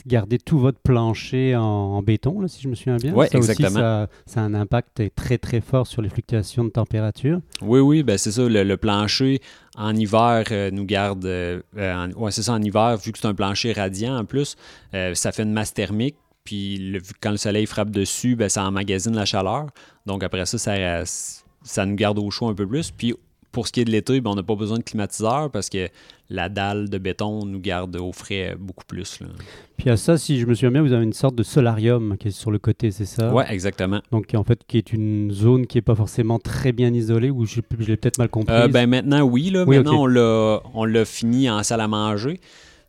garder 0.08 0.38
tout 0.40 0.60
votre 0.60 0.80
plancher 0.80 1.56
en, 1.56 2.02
béton, 2.02 2.48
si 2.48 2.62
je 2.62 2.68
me 2.68 2.76
souviens 2.76 2.98
bien. 2.98 3.14
Oui, 3.14 3.28
exactement. 3.32 4.08
ça, 4.26 4.42
a 4.42 4.44
un 4.44 4.54
impact 4.54 5.02
très, 5.16 5.38
très 5.38 5.62
fort 5.62 5.88
sur 5.88 6.02
les 6.02 6.10
fluctuations 6.10 6.64
de 6.64 6.70
température. 6.70 7.40
Oui, 7.62 7.80
oui, 7.80 8.04
ben 8.04 8.18
c'est 8.18 8.32
ça. 8.32 8.48
Le, 8.48 8.76
plancher, 8.78 9.42
en 9.78 9.96
hiver, 9.96 10.44
euh, 10.52 10.72
nous 10.72 10.86
garde... 10.86 11.26
Euh, 11.26 11.62
euh, 11.78 12.30
c'est 12.32 12.44
ça, 12.44 12.54
en 12.54 12.62
hiver, 12.62 12.98
vu 12.98 13.12
que 13.12 13.20
c'est 13.20 13.28
un 13.28 13.36
plancher 13.36 13.74
radiant 13.74 14.18
en 14.18 14.26
plus, 14.26 14.56
ça 14.92 15.32
fait 15.32 15.44
une 15.44 15.54
masse 15.54 15.74
thermique. 15.74 16.16
Puis 16.44 16.98
quand 17.22 17.32
le 17.32 17.38
soleil 17.38 17.66
frappe 17.68 17.92
dessus, 17.92 18.36
ben, 18.36 18.50
ça 18.50 18.66
emmagasine 18.66 19.16
la 19.16 19.26
chaleur. 19.26 19.68
Donc 20.06 20.24
après 20.24 20.46
ça, 20.46 20.58
ça, 20.58 21.04
ça 21.64 21.86
nous 21.86 21.96
garde 21.96 22.18
au 22.18 22.32
chaud 22.32 22.48
un 22.48 22.56
peu 22.56 22.68
plus. 22.68 22.92
Puis 22.92 23.14
pour 23.52 23.68
ce 23.68 23.72
qui 23.72 23.82
est 23.82 23.86
de 23.86 23.92
l'été, 23.92 24.22
ben, 24.22 24.32
on 24.32 24.36
n'a 24.36 24.44
pas 24.44 24.56
besoin 24.56 24.78
de 24.78 24.84
climatiseur 24.84 25.52
parce 25.52 25.70
que 25.70 25.90
la 26.30 26.48
dalle 26.48 26.90
de 26.90 26.98
béton 26.98 27.46
nous 27.46 27.60
garde 27.60 27.96
au 27.98 28.14
frais 28.14 28.56
beaucoup 28.58 28.86
plus. 28.86 29.20
Puis 29.78 29.90
à 29.90 29.98
ça, 29.98 30.18
si 30.18 30.40
je 30.40 30.46
me 30.46 30.54
souviens 30.54 30.72
bien, 30.72 30.82
vous 30.82 30.94
avez 30.94 31.04
une 31.04 31.14
sorte 31.14 31.36
de 31.36 31.44
solarium 31.44 32.18
qui 32.18 32.30
est 32.30 32.32
sur 32.32 32.52
le 32.52 32.60
côté, 32.60 32.92
c'est 32.92 33.06
ça? 33.06 33.34
Oui, 33.34 33.44
exactement. 33.50 34.02
Donc 34.12 34.34
en 34.34 34.44
fait, 34.44 34.62
qui 34.66 34.78
est 34.78 34.94
une 34.94 35.32
zone 35.32 35.68
qui 35.68 35.78
n'est 35.78 35.82
pas 35.82 35.96
forcément 35.96 36.40
très 36.40 36.72
bien 36.72 36.94
isolée, 36.94 37.30
ou 37.30 37.46
je, 37.46 37.60
l'ai 37.80 37.98
peut-être 37.98 38.18
mal 38.18 38.30
compris. 38.30 38.54
Euh, 38.56 38.68
ben 38.70 38.88
maintenant, 38.88 39.22
oui. 39.22 39.50
Là, 39.50 39.66
maintenant, 39.66 40.08
on 40.74 40.86
l'a 40.86 41.06
fini 41.06 41.50
en 41.50 41.62
salle 41.64 41.82
à 41.82 41.88
manger. 41.88 42.40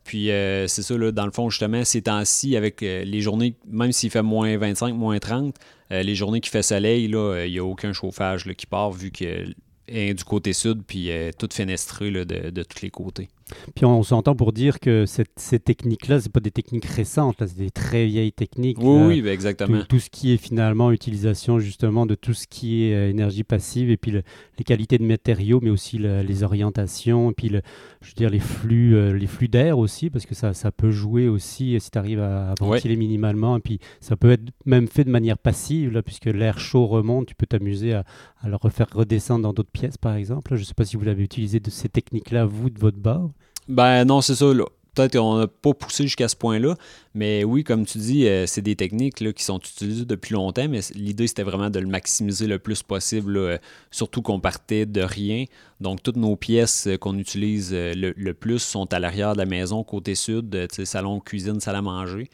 Puis 0.04 0.31
euh, 0.31 0.66
c'est 0.66 0.83
ça, 0.83 0.97
là, 0.97 1.12
dans 1.12 1.26
le 1.26 1.33
fond, 1.33 1.49
justement, 1.50 1.85
ces 1.85 2.02
temps-ci, 2.02 2.57
avec 2.57 2.83
euh, 2.83 3.04
les 3.04 3.21
journées, 3.21 3.54
même 3.69 3.92
s'il 3.92 4.11
fait 4.11 4.23
moins 4.23 4.57
25, 4.57 4.95
moins 4.95 5.19
30, 5.19 5.54
les 5.90 6.14
journées 6.14 6.40
qui 6.40 6.49
fait 6.49 6.62
soleil, 6.62 7.04
il 7.04 7.50
n'y 7.50 7.59
a 7.59 7.64
aucun 7.64 7.92
chauffage 7.92 8.50
qui 8.57 8.64
part 8.64 8.92
vu 8.92 9.11
que 9.11 9.45
du 9.89 10.25
côté 10.25 10.53
sud, 10.53 10.83
puis 10.87 11.11
euh, 11.11 11.31
toute 11.37 11.55
fenestrée 11.55 12.11
de, 12.11 12.51
de 12.51 12.62
tous 12.62 12.83
les 12.83 12.91
côtés. 12.91 13.29
Puis 13.75 13.85
on, 13.85 14.02
s'entend 14.02 14.35
pour 14.35 14.52
dire 14.52 14.80
que 14.80 15.04
ces 15.06 15.59
techniques-là, 15.59 16.21
ce 16.21 16.28
pas 16.28 16.40
des 16.40 16.50
techniques 16.50 16.85
récentes, 16.85 17.37
c'est 17.38 17.56
des 17.56 17.71
très 17.71 18.06
vieilles 18.06 18.32
techniques. 18.32 18.78
Oui, 18.80 19.06
oui 19.06 19.23
ben, 19.23 19.32
exactement. 19.32 19.82
Tout, 19.88 19.99
ce 19.99 20.11
qui 20.11 20.32
est 20.32 20.37
finalement 20.37 20.90
utilisation 20.90 21.59
justement 21.59 22.06
de 22.06 22.14
tout 22.14 22.35
ce 22.35 22.47
qui 22.47 22.85
est 22.85 22.94
euh, 22.94 23.11
énergie 23.11 23.44
passive 23.44 23.90
et 23.90 23.97
puis 23.97 24.12
les 24.12 24.64
qualités 24.64 24.99
de 24.99 25.04
matériaux, 25.04 25.61
mais 25.62 25.71
aussi 25.71 25.99
les 25.99 26.42
orientations, 26.42 27.30
et 27.30 27.35
puis 27.35 27.49
le, 27.49 27.62
je 28.00 28.09
veux 28.09 28.14
dire 28.14 28.30
les 28.30 28.40
flux, 28.40 28.97
euh, 28.97 29.12
les 29.12 29.26
flux 29.26 29.49
d'air 29.49 29.78
aussi, 29.78 30.11
parce 30.11 30.26
que 30.26 30.35
ça, 30.35 30.54
ça 30.54 30.73
peut 30.73 30.90
jouer 30.90 31.28
aussi 31.28 31.78
si 31.80 31.90
tu 31.90 31.99
arrives 31.99 32.20
à, 32.20 32.55
ventiler 32.61 32.96
minimalement. 32.96 33.57
Et 33.57 33.61
puis 33.61 33.79
ça 34.00 34.16
peut 34.16 34.33
être 34.33 34.42
même 34.66 34.88
fait 34.88 35.05
de 35.05 35.11
manière 35.11 35.38
passive, 35.38 35.92
là, 35.92 36.03
puisque 36.03 36.27
l'air 36.27 36.59
chaud 36.59 36.87
remonte, 36.87 37.27
tu 37.27 37.35
peux 37.35 37.46
t'amuser 37.46 37.94
à, 37.94 38.05
à, 38.40 38.48
le 38.48 38.57
refaire 38.57 38.88
redescendre 38.92 39.42
dans 39.42 39.53
d'autres 39.53 39.70
pièces, 39.70 39.98
par 39.98 40.14
exemple. 40.14 40.55
Je 40.55 40.61
ne 40.61 40.64
sais 40.64 40.74
pas 40.74 40.85
si 40.85 40.96
vous 40.96 41.05
l'avez 41.05 41.22
utilisé 41.22 41.61
de 41.61 41.70
ces 41.70 41.88
techniques-là, 41.88 42.44
vous, 42.44 42.70
de 42.70 42.79
votre 42.79 42.98
bord. 42.98 43.31
Ben 43.72 44.04
non, 44.04 44.20
c'est 44.20 44.35
ça. 44.35 44.46
Peut-être 44.94 45.16
qu'on 45.16 45.38
n'a 45.38 45.46
pas 45.46 45.72
poussé 45.72 46.02
jusqu'à 46.02 46.28
ce 46.28 46.37
point-là, 46.37 46.76
mais 47.14 47.44
oui, 47.44 47.64
comme 47.64 47.87
tu 47.87 47.96
dis, 47.96 48.26
euh, 48.26 48.44
c'est 48.46 48.61
des 48.61 48.76
techniques 48.76 49.20
là, 49.20 49.32
qui 49.32 49.42
sont 49.42 49.58
utilisées 49.58 50.04
depuis 50.04 50.35
longtemps, 50.35 50.68
mais 50.68 50.80
l'idée, 50.94 51.26
c'était 51.26 51.44
vraiment 51.44 51.70
de 51.70 51.78
le 51.78 51.87
maximiser 51.87 52.46
le 52.46 52.58
plus 52.58 52.82
possible, 52.82 53.38
euh, 53.38 53.56
surtout 53.90 54.20
qu'on 54.20 54.38
partait 54.38 54.85
de 54.85 55.00
rien. 55.00 55.46
Donc, 55.80 56.02
toutes 56.02 56.18
nos 56.18 56.37
pièces 56.37 56.88
euh, 56.88 56.98
qu'on 56.98 57.16
utilise 57.16 57.72
le, 57.72 58.32
plus 58.32 58.58
sont 58.58 58.92
à 58.92 58.98
l'arrière 58.98 59.32
de 59.32 59.38
la 59.38 59.46
maison, 59.46 59.82
côté 59.82 60.14
sud, 60.14 60.68
salon, 60.85 61.20
cuisine, 61.20 61.58
salle 61.58 61.76
à 61.76 61.82
manger. 61.82 62.28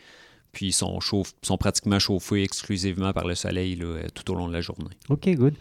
Puis, 0.51 0.67
ils 0.67 0.73
sont, 0.73 0.99
sont 1.01 1.59
pratiquement 1.59 2.01
chauffés 2.01 2.43
exclusivement 2.43 3.13
par 3.13 3.29
le 3.29 3.37
soleil 3.37 3.81
tout 4.15 4.33
au 4.33 4.35
long 4.35 4.49
de 4.49 4.53
la 4.53 4.63
journée. 4.63 4.91
OK, 5.09 5.29
good. 5.37 5.55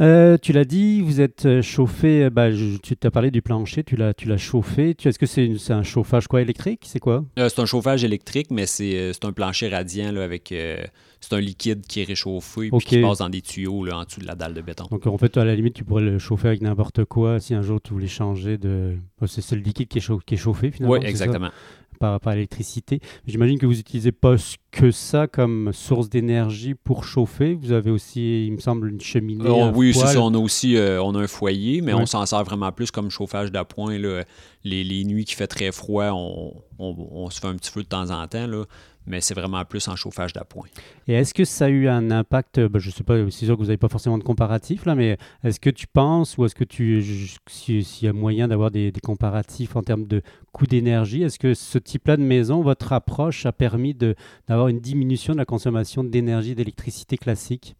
Euh, 0.00 0.36
tu 0.40 0.52
l'as 0.52 0.66
dit, 0.66 1.00
vous 1.00 1.22
êtes 1.22 1.46
euh, 1.46 1.62
chauffé, 1.62 2.24
euh, 2.24 2.30
bah, 2.30 2.50
tu 2.50 2.96
t'as 2.96 3.10
parlé 3.10 3.30
du 3.30 3.40
plancher, 3.40 3.82
tu 3.82 3.96
l'as, 3.96 4.12
tu 4.12 4.28
l'as 4.28 4.36
chauffé. 4.36 4.94
Est-ce 5.02 5.18
que 5.18 5.24
c'est, 5.24 5.72
un 5.72 5.82
chauffage 5.82 6.28
quoi 6.28 6.42
électrique? 6.42 6.82
C'est 6.84 6.98
quoi? 6.98 7.24
C'est 7.36 7.58
un 7.60 7.66
chauffage 7.66 8.04
électrique, 8.04 8.48
mais 8.50 8.66
c'est, 8.66 9.12
un 9.22 9.32
plancher 9.32 9.68
radiant 9.68 10.12
là, 10.12 10.22
avec. 10.22 10.48
c'est 10.48 11.32
un 11.32 11.40
liquide 11.40 11.86
qui 11.86 12.02
est 12.02 12.04
réchauffé 12.04 12.68
et 12.72 12.78
qui 12.78 13.00
passe 13.00 13.18
dans 13.18 13.30
des 13.30 13.40
tuyaux 13.40 13.84
là, 13.84 13.98
en 13.98 14.04
dessous 14.04 14.20
de 14.20 14.26
la 14.26 14.34
dalle 14.34 14.52
de 14.52 14.60
béton. 14.60 14.84
Donc 14.90 15.06
en 15.06 15.16
fait, 15.16 15.36
à 15.38 15.44
la 15.44 15.54
limite, 15.54 15.74
tu 15.74 15.84
pourrais 15.84 16.02
le 16.02 16.18
chauffer 16.18 16.48
avec 16.48 16.60
n'importe 16.60 17.04
quoi 17.06 17.40
si 17.40 17.54
un 17.54 17.62
jour 17.62 17.80
tu 17.80 17.94
voulais 17.94 18.06
changer 18.06 18.58
de. 18.58 18.96
C'est, 19.26 19.50
le 19.52 19.62
liquide 19.62 19.88
qui 19.88 19.98
est, 19.98 20.24
qui 20.24 20.34
est 20.34 20.38
chauffé 20.38 20.70
finalement. 20.70 20.98
Oui, 20.98 21.06
exactement 21.06 21.50
par 21.96 22.12
rapport 22.12 22.32
à 22.32 22.34
l'électricité. 22.34 23.00
J'imagine 23.26 23.58
que 23.58 23.66
vous 23.66 23.74
n'utilisez 23.74 24.12
pas 24.12 24.36
que 24.70 24.90
ça 24.90 25.26
comme 25.26 25.70
source 25.72 26.08
d'énergie 26.08 26.74
pour 26.74 27.04
chauffer. 27.04 27.54
Vous 27.54 27.72
avez 27.72 27.90
aussi, 27.90 28.46
il 28.46 28.52
me 28.52 28.58
semble, 28.58 28.88
une 28.88 29.00
cheminée. 29.00 29.48
Oh, 29.48 29.70
oui, 29.74 29.94
c'est 29.94 30.06
ça. 30.06 30.20
On 30.20 30.34
a 30.34 30.38
aussi 30.38 30.76
euh, 30.76 31.02
on 31.02 31.14
a 31.14 31.20
un 31.20 31.26
foyer, 31.26 31.80
mais 31.80 31.94
on 31.94 32.06
s'en 32.06 32.24
sert 32.26 32.44
vraiment 32.44 32.72
plus 32.72 32.90
comme 32.90 33.10
chauffage 33.10 33.50
d'appoint. 33.50 33.96
Les, 33.96 34.84
les 34.84 35.04
nuits 35.04 35.24
qui 35.24 35.34
fait 35.34 35.46
très 35.46 35.72
froid, 35.72 36.10
on, 36.12 36.54
on, 36.78 37.30
se 37.30 37.40
fait 37.40 37.46
un 37.46 37.54
petit 37.54 37.70
feu 37.70 37.82
de 37.82 37.88
temps 37.88 38.10
en 38.10 38.26
temps. 38.26 38.46
Là 38.46 38.64
mais 39.06 39.20
c'est 39.20 39.34
vraiment 39.34 39.64
plus 39.64 39.86
en 39.88 39.96
chauffage 39.96 40.32
d'appoint. 40.32 40.66
Et 41.06 41.14
est-ce 41.14 41.34
que 41.34 41.44
ça 41.44 41.66
a 41.66 41.68
eu 41.68 41.88
un 41.88 42.10
impact, 42.10 42.60
ben, 42.60 42.78
je 42.78 42.88
ne 42.88 42.92
sais 42.92 43.04
pas, 43.04 43.16
c'est 43.30 43.46
sûr 43.46 43.54
que 43.54 43.60
vous 43.60 43.66
n'avez 43.66 43.76
pas 43.76 43.88
forcément 43.88 44.18
de 44.18 44.24
comparatif 44.24 44.84
là, 44.84 44.94
mais 44.94 45.16
est-ce 45.44 45.60
que 45.60 45.70
tu 45.70 45.86
penses 45.86 46.36
ou 46.38 46.44
est-ce 46.44 46.54
que 46.54 46.64
tu, 46.64 47.02
s'il 47.48 47.84
y 48.02 48.08
a 48.08 48.12
moyen 48.12 48.48
d'avoir 48.48 48.70
des, 48.70 48.92
comparatifs 49.02 49.76
en 49.76 49.82
termes 49.82 50.06
de 50.06 50.22
coût 50.52 50.66
d'énergie, 50.66 51.22
est-ce 51.22 51.38
que 51.38 51.54
ce 51.54 51.78
type-là 51.78 52.16
de 52.16 52.22
maison, 52.22 52.62
votre 52.62 52.92
approche 52.92 53.46
a 53.46 53.52
permis 53.52 53.94
d'avoir 53.94 54.68
une 54.68 54.80
diminution 54.80 55.34
de 55.34 55.38
la 55.38 55.44
consommation 55.44 56.02
d'énergie 56.02 56.54
d'électricité 56.54 57.16
classique? 57.16 57.76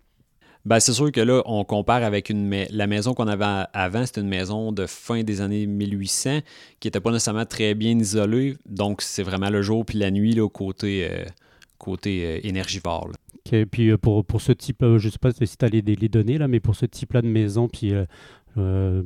Ben, 0.67 0.81
c'est 0.81 0.93
sûr 0.93 1.13
que 1.13 1.21
là, 1.21 1.43
on 1.47 1.65
compare 1.65 2.03
avec 2.03 2.33
la 2.35 2.87
maison 2.89 3.15
qu'on 3.15 3.29
avait 3.29 3.67
avant, 3.73 4.05
c'était 4.05 4.21
une 4.21 4.29
maison 4.29 4.73
de 4.73 4.87
fin 4.87 5.23
des 5.23 5.41
années 5.41 5.65
1800 5.65 6.41
qui 6.81 6.89
n'était 6.89 6.99
pas 6.99 7.13
nécessairement 7.13 7.47
très 7.47 7.75
bien 7.75 7.97
isolée. 7.97 8.57
Donc, 8.67 9.01
c'est 9.01 9.23
vraiment 9.23 9.49
le 9.49 9.63
jour 9.63 9.87
puis 9.87 9.97
la 9.97 10.11
nuit, 10.11 10.33
là, 10.33 10.49
côté, 10.49 11.09
euh, 11.09 11.25
euh, 12.09 12.41
énergivore. 12.43 13.11
OK. 13.47 13.65
Puis 13.67 13.91
euh, 13.91 13.97
pour, 13.97 14.25
pour 14.25 14.41
ce 14.41 14.51
type, 14.51 14.79
je 14.81 15.07
ne 15.07 15.13
sais 15.13 15.19
pas 15.21 15.31
si 15.31 15.57
tu 15.57 15.65
as 15.65 15.69
les, 15.69 15.83
les, 15.83 16.09
données, 16.09 16.37
là, 16.37 16.49
mais 16.49 16.59
pour 16.59 16.75
ce 16.75 16.85
type-là 16.85 17.23
de 17.23 17.29
maison, 17.29 17.69
puis 17.69 17.93
euh, 18.59 19.03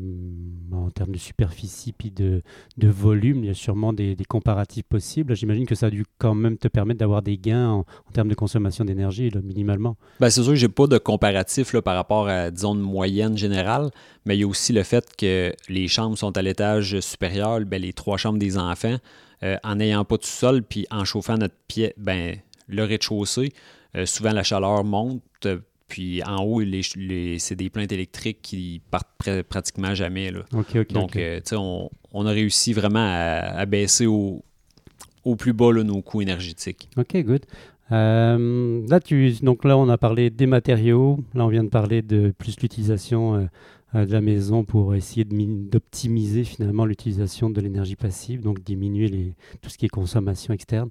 en 0.73 0.91
termes 0.91 1.13
de 1.13 1.19
superficie 1.19 1.93
puis 1.93 2.11
de, 2.11 2.43
de, 2.77 2.89
volume, 2.89 3.45
il 3.45 3.47
y 3.47 3.51
a 3.51 3.55
sûrement 3.55 3.93
des, 3.93 4.17
comparatifs 4.29 4.85
possibles. 4.85 5.35
J'imagine 5.35 5.67
que 5.67 5.75
ça 5.75 5.87
a 5.87 5.91
dû 5.91 6.05
quand 6.19 6.35
même 6.35 6.57
te 6.57 6.69
permettre 6.69 7.01
d'avoir 7.01 7.23
des 7.23 7.37
gains 7.39 7.69
en, 7.71 7.85
termes 8.13 8.29
de 8.29 8.35
consommation 8.35 8.85
d'énergie, 8.85 9.31
minimalement. 9.43 9.97
Ben, 10.21 10.31
c'est 10.31 10.43
sûr 10.43 10.53
que 10.53 10.57
je 10.57 10.67
n'ai 10.67 10.73
pas 10.73 10.87
de 10.87 10.99
comparatif 10.99 11.75
par 11.81 11.97
rapport 11.97 12.29
à, 12.29 12.51
disons, 12.51 12.75
une 12.75 12.81
moyenne 12.81 13.37
générale, 13.37 13.91
mais 14.25 14.37
il 14.37 14.41
y 14.41 14.45
a 14.45 14.47
aussi 14.47 14.73
le 14.73 14.83
fait 14.83 15.05
que 15.17 15.53
les 15.69 15.89
chambres 15.89 16.17
sont 16.17 16.37
à 16.37 16.43
l'étage 16.43 17.01
supérieur, 17.01 17.61
ben, 17.61 17.81
les 17.81 17.93
trois 17.93 18.17
chambres 18.17 18.39
des 18.39 18.59
enfants, 18.59 18.97
euh, 19.43 19.57
en 19.65 19.77
n'ayant 19.77 20.05
pas 20.05 20.19
de 20.19 20.25
sol 20.25 20.63
puis 20.63 20.87
en 20.91 21.05
chauffant 21.05 21.37
notre 21.37 21.55
pied, 21.67 21.95
ben, 21.97 22.37
le 22.69 22.85
rez-de-chaussée, 22.85 23.53
euh, 23.97 24.07
souvent 24.07 24.33
la 24.33 24.43
chaleur 24.43 24.85
monte 24.85 25.49
puis 25.91 26.23
en 26.23 26.43
haut, 26.43 26.61
les, 26.61 27.39
c'est 27.39 27.57
des 27.57 27.69
plaintes 27.69 27.93
électriques 27.93 28.39
qui 28.41 28.81
partent 28.91 29.43
pratiquement 29.49 29.95
jamais. 29.95 30.31
Là. 30.31 30.45
Donc, 30.53 31.17
euh, 31.17 31.41
on, 31.53 31.91
on, 32.13 32.27
a 32.27 32.31
réussi 32.31 32.73
vraiment 32.73 33.05
à, 33.05 33.67
baisser 33.67 34.07
au, 34.07 34.43
au, 35.25 35.37
plus 35.37 35.53
bas 35.53 35.73
nos 35.73 36.01
coûts 36.01 36.23
énergétiques. 36.23 36.89
OK, 36.97 37.17
good. 37.17 37.45
Euh, 37.93 38.87
là, 38.89 39.01
tu, 39.01 39.33
donc 39.43 39.65
là, 39.65 39.77
on 39.77 39.89
a 39.89 39.99
parlé 39.99 40.31
des 40.31 40.47
matériaux. 40.47 41.19
Là, 41.35 41.45
on 41.45 41.49
vient 41.49 41.65
de 41.65 41.69
parler 41.69 42.03
de 42.03 42.33
plus 42.39 42.59
l'utilisation 42.61 43.49
de 43.93 44.13
la 44.13 44.21
maison 44.21 44.63
pour 44.63 44.95
essayer 44.95 45.25
d'optimiser 45.25 46.45
finalement 46.45 46.85
l'utilisation 46.85 47.51
de 47.51 47.61
l'énergie 47.61 47.97
passive, 47.97 48.41
donc 48.41 48.63
diminuer 48.63 49.09
les, 49.09 49.35
tout 49.61 49.69
ce 49.69 49.77
qui 49.77 49.87
est 49.87 49.91
consommation 49.91 50.55
externe. 50.55 50.91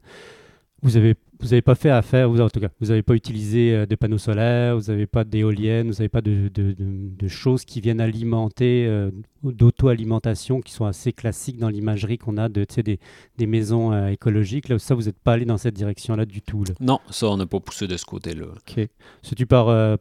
Vous 0.82 0.98
avez 0.98 1.16
vous 1.42 1.48
n'avez 1.48 1.62
pas 1.62 1.76
fait 1.76 1.90
affaire, 1.90 2.30
vous, 2.30 2.42
en 2.42 2.50
tout 2.50 2.60
cas, 2.60 2.68
vous 2.82 2.88
n'avez 2.88 3.02
pas 3.02 3.16
utilisé 3.16 3.74
euh, 3.74 3.86
de 3.86 3.96
panneaux 3.96 4.18
solaires, 4.18 4.78
vous 4.78 4.92
n'avez 4.92 5.08
pas 5.08 5.24
d'éoliennes, 5.24 5.88
vous 5.88 5.98
n'avez 5.98 6.10
pas 6.10 6.22
de, 6.22 6.50
de, 6.54 6.76
de, 6.78 7.28
choses 7.30 7.64
qui 7.64 7.80
viennent 7.80 8.02
alimenter, 8.02 8.86
euh, 8.88 9.10
d'auto-alimentation, 9.44 10.60
qui 10.60 10.74
sont 10.74 10.86
assez 10.86 11.14
classiques 11.14 11.58
dans 11.58 11.70
l'imagerie 11.70 12.18
qu'on 12.18 12.38
a 12.38 12.50
de 12.50 12.66
des, 12.84 13.00
des 13.38 13.48
maisons 13.48 13.94
euh, 13.94 14.08
écologiques. 14.08 14.68
Là, 14.68 14.78
ça, 14.80 14.96
vous 14.96 15.04
n'êtes 15.04 15.20
pas 15.20 15.34
allé 15.34 15.46
dans 15.46 15.58
cette 15.58 15.76
direction-là 15.76 16.26
du 16.26 16.42
tout. 16.42 16.66
Non, 16.82 17.00
ça, 17.10 17.28
on 17.28 17.38
n'a 17.38 17.46
pas 17.46 17.62
poussé 17.62 17.88
de 17.88 17.96
ce 17.96 18.06
côté-là. 18.06 18.46
Ok. 18.48 18.88
Si 19.22 19.36
tu 19.36 19.46
pars 19.46 19.98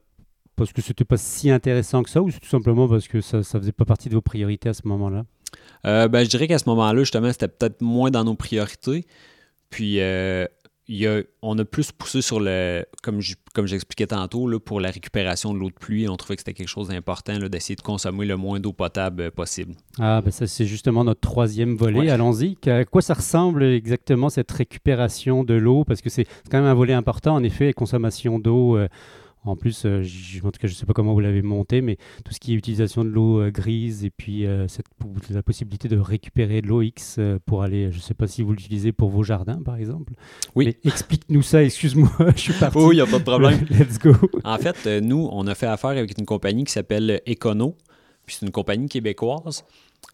parce 0.57 0.73
que 0.73 0.83
c'était 0.83 1.05
pas 1.05 1.17
si 1.17 1.53
intéressant 1.53 2.03
que 2.03 2.11
ça, 2.11 2.21
ou 2.21 2.33
c'est 2.33 2.41
tout 2.41 2.49
simplement 2.49 2.89
parce 2.89 3.07
que 3.07 3.21
ça 3.21 3.39
ne 3.39 3.43
faisait 3.45 3.71
pas 3.71 3.85
partie 3.85 4.09
de 4.09 4.15
vos 4.15 4.21
priorités 4.21 4.69
à 4.69 4.75
ce 4.75 4.89
moment-là? 4.89 5.25
ben, 5.85 6.25
je 6.25 6.29
dirais 6.29 6.49
qu'à 6.49 6.59
ce 6.59 6.69
moment-là, 6.69 6.99
justement, 6.99 7.31
c'était 7.31 7.47
peut-être 7.47 7.81
moins 7.81 8.11
dans 8.11 8.25
nos 8.25 8.35
priorités. 8.35 9.07
Puis, 9.71 10.01
on 11.43 11.59
a 11.59 11.65
plus 11.65 11.93
poussé 11.93 12.23
sur 12.23 12.41
le, 12.41 12.85
comme 13.03 13.21
j'expliquais 13.67 14.07
tantôt, 14.07 14.49
là, 14.49 14.59
pour 14.59 14.81
la 14.81 14.91
récupération 14.91 15.53
de 15.53 15.59
l'eau 15.59 15.69
de 15.69 15.75
pluie. 15.75 16.09
On 16.09 16.17
trouvait 16.17 16.37
que 16.37 16.41
c'était 16.41 16.55
quelque 16.55 16.69
chose 16.69 16.89
d'important 16.89 17.39
d'essayer 17.39 17.77
de 17.77 17.83
consommer 17.83 18.25
le 18.25 18.37
moins 18.37 18.61
d'eau 18.61 18.73
potable 18.73 19.23
euh, 19.23 19.31
possible. 19.31 19.75
Ah, 19.99 20.21
ben 20.23 20.31
ça, 20.31 20.47
c'est 20.47 20.67
justement 20.67 21.05
notre 21.05 21.21
troisième 21.21 21.77
volet. 21.77 22.11
Allons-y. 22.11 22.57
À 22.67 22.85
quoi 22.85 23.03
ça 23.03 23.15
ressemble 23.15 23.65
exactement 23.65 24.31
cette 24.31 24.51
récupération 24.51 25.45
de 25.45 25.55
l'eau? 25.55 25.85
Parce 25.85 26.01
que 26.01 26.11
c'est 26.11 26.27
quand 26.51 26.59
même 26.59 26.67
un 26.67 26.75
volet 26.75 26.95
important, 26.95 27.35
en 27.35 27.43
effet, 27.43 27.73
consommation 27.73 28.39
d'eau. 28.39 28.77
Euh, 28.77 28.89
en 29.49 29.57
plus, 29.57 29.85
euh, 29.85 30.03
en 30.45 30.51
tout 30.51 30.61
cas, 30.61 30.69
je 30.69 30.73
ne 30.73 30.77
sais 30.77 30.87
pas 30.87 30.93
comment 30.93 31.15
vous 31.15 31.21
l'avez 31.21 31.43
monté, 31.43 31.81
mais 31.81 31.97
tout 32.25 32.33
ce 32.33 32.39
qui 32.39 32.53
est 32.53 32.57
utilisation 32.57 33.05
de 33.05 33.09
l'eau 33.09 33.41
euh, 33.41 33.51
grise 33.51 34.05
et 34.05 34.11
puis 34.11 34.47
euh, 34.47 34.69
cette, 34.69 34.87
la 35.31 35.43
possibilité 35.43 35.89
de 35.89 35.99
récupérer 35.99 36.61
de 36.61 36.67
l'eau 36.67 36.83
X 36.83 37.19
pour 37.47 37.63
aller, 37.63 37.91
je 37.91 37.97
ne 37.97 38.03
sais 38.03 38.15
pas 38.15 38.27
si 38.27 38.43
vous 38.43 38.53
l'utilisez 38.53 38.93
pour 38.93 39.11
vos 39.11 39.23
jardins, 39.23 39.61
par 39.65 39.77
exemple. 39.77 40.13
Oui. 40.55 40.77
Explique-nous 40.85 41.43
ça, 41.43 41.63
excuse-moi, 41.63 42.11
je 42.37 42.41
suis 42.41 42.53
parti. 42.53 42.79
Oui, 42.79 42.97
il 42.97 42.99
n'y 42.99 43.01
a 43.01 43.07
pas 43.07 43.19
de 43.19 43.25
problème. 43.25 43.67
Let's 43.71 43.99
go. 43.99 44.13
En 44.45 44.59
fait, 44.59 44.87
nous, 45.01 45.29
on 45.33 45.47
a 45.47 45.55
fait 45.55 45.67
affaire 45.67 45.91
avec 45.91 46.19
une 46.19 46.27
compagnie 46.27 46.65
qui 46.65 46.73
s'appelle 46.73 47.21
Econo, 47.27 47.77
puis 48.27 48.37
c'est 48.39 48.47
une 48.47 48.53
compagnie 48.53 48.89
québécoise. 48.89 49.65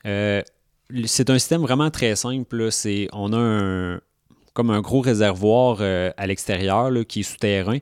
c'est 0.05 1.31
un 1.31 1.39
système 1.39 1.63
vraiment 1.63 1.91
très 1.91 2.15
simple. 2.15 2.71
C'est, 2.71 3.09
on 3.13 3.33
a 3.33 3.39
un, 3.39 4.01
comme 4.53 4.71
un 4.71 4.81
gros 4.81 5.01
réservoir 5.01 5.81
à 5.81 6.27
l'extérieur 6.27 6.91
qui 7.09 7.21
est 7.21 7.25
souterrain. 7.25 7.79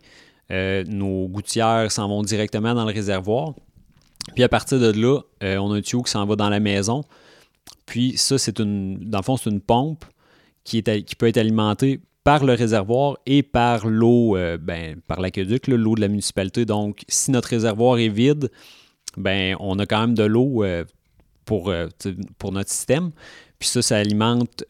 Euh, 0.53 0.85
nos 0.87 1.29
gouttières 1.29 1.91
s'en 1.91 2.09
vont 2.09 2.23
directement 2.23 2.75
dans 2.75 2.85
le 2.85 2.93
réservoir. 2.93 3.55
Puis 4.35 4.45
à 4.45 4.49
partir 4.49 4.79
de 4.79 4.93
là, 4.93 5.21
euh, 5.43 5.57
on 5.57 5.73
a 5.73 5.77
un 5.77 5.81
tuyau 5.81 6.03
qui 6.03 6.11
s'en 6.11 6.27
va 6.27 6.37
dans 6.37 6.51
la 6.51 6.61
maison. 6.61 7.03
Puis 7.87 8.17
ça, 8.17 8.39
c'est 8.39 8.59
une. 8.61 8.99
Dans 8.99 9.19
le 9.19 9.25
fond, 9.25 9.37
c'est 9.37 9.51
une 9.51 9.61
pompe 9.61 10.05
qui, 10.65 10.79
est, 10.79 11.03
qui 11.03 11.17
peut 11.17 11.27
être 11.27 11.39
alimentée 11.39 12.01
par 12.23 12.45
le 12.45 12.53
réservoir 12.53 13.17
et 13.27 13.43
par 13.43 13.87
l'eau, 13.87 14.37
euh, 14.37 14.59
ben, 14.59 15.01
par 15.09 15.21
l'aqueduc, 15.21 15.67
l'eau 15.67 15.95
de 15.95 16.01
la 16.01 16.09
municipalité. 16.09 16.65
Donc, 16.65 17.03
si 17.09 17.31
notre 17.31 17.49
réservoir 17.49 17.99
est 17.99 18.09
vide, 18.09 18.51
ben, 19.17 19.57
on 19.59 19.79
a 19.79 19.87
quand 19.87 20.01
même 20.01 20.15
de 20.15 20.23
l'eau 20.23 20.65
pour, 21.45 21.75
pour 22.39 22.53
notre 22.53 22.71
système. 22.71 23.11
Puis 23.59 23.69
ça, 23.69 23.83
ça 23.83 23.97
alimente 23.99 24.65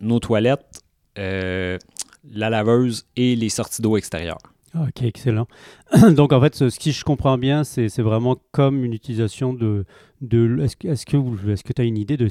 nos 0.00 0.20
toilettes, 0.20 0.82
la 1.16 1.78
laveuse 2.32 3.06
et 3.16 3.34
les 3.36 3.48
sorties 3.48 3.82
d'eau 3.82 3.96
extérieures. 3.96 4.53
Ok, 4.74 5.02
excellent. 5.02 5.46
Donc 6.16 6.32
en 6.32 6.40
fait, 6.40 6.54
ce, 6.54 6.78
qui 6.78 6.92
je 6.92 7.04
comprends 7.04 7.38
bien, 7.38 7.64
c'est 7.64 8.00
vraiment 8.00 8.36
comme 8.52 8.84
une 8.84 8.92
utilisation 8.92 9.52
de... 9.52 9.84
de 10.20 10.60
Est-ce 10.62 10.76
que 10.76 10.88
est-ce 10.88 11.04
que 11.64 11.72
tu 11.72 11.82
as 11.82 11.84
une 11.84 11.98
idée 11.98 12.16
de 12.16 12.28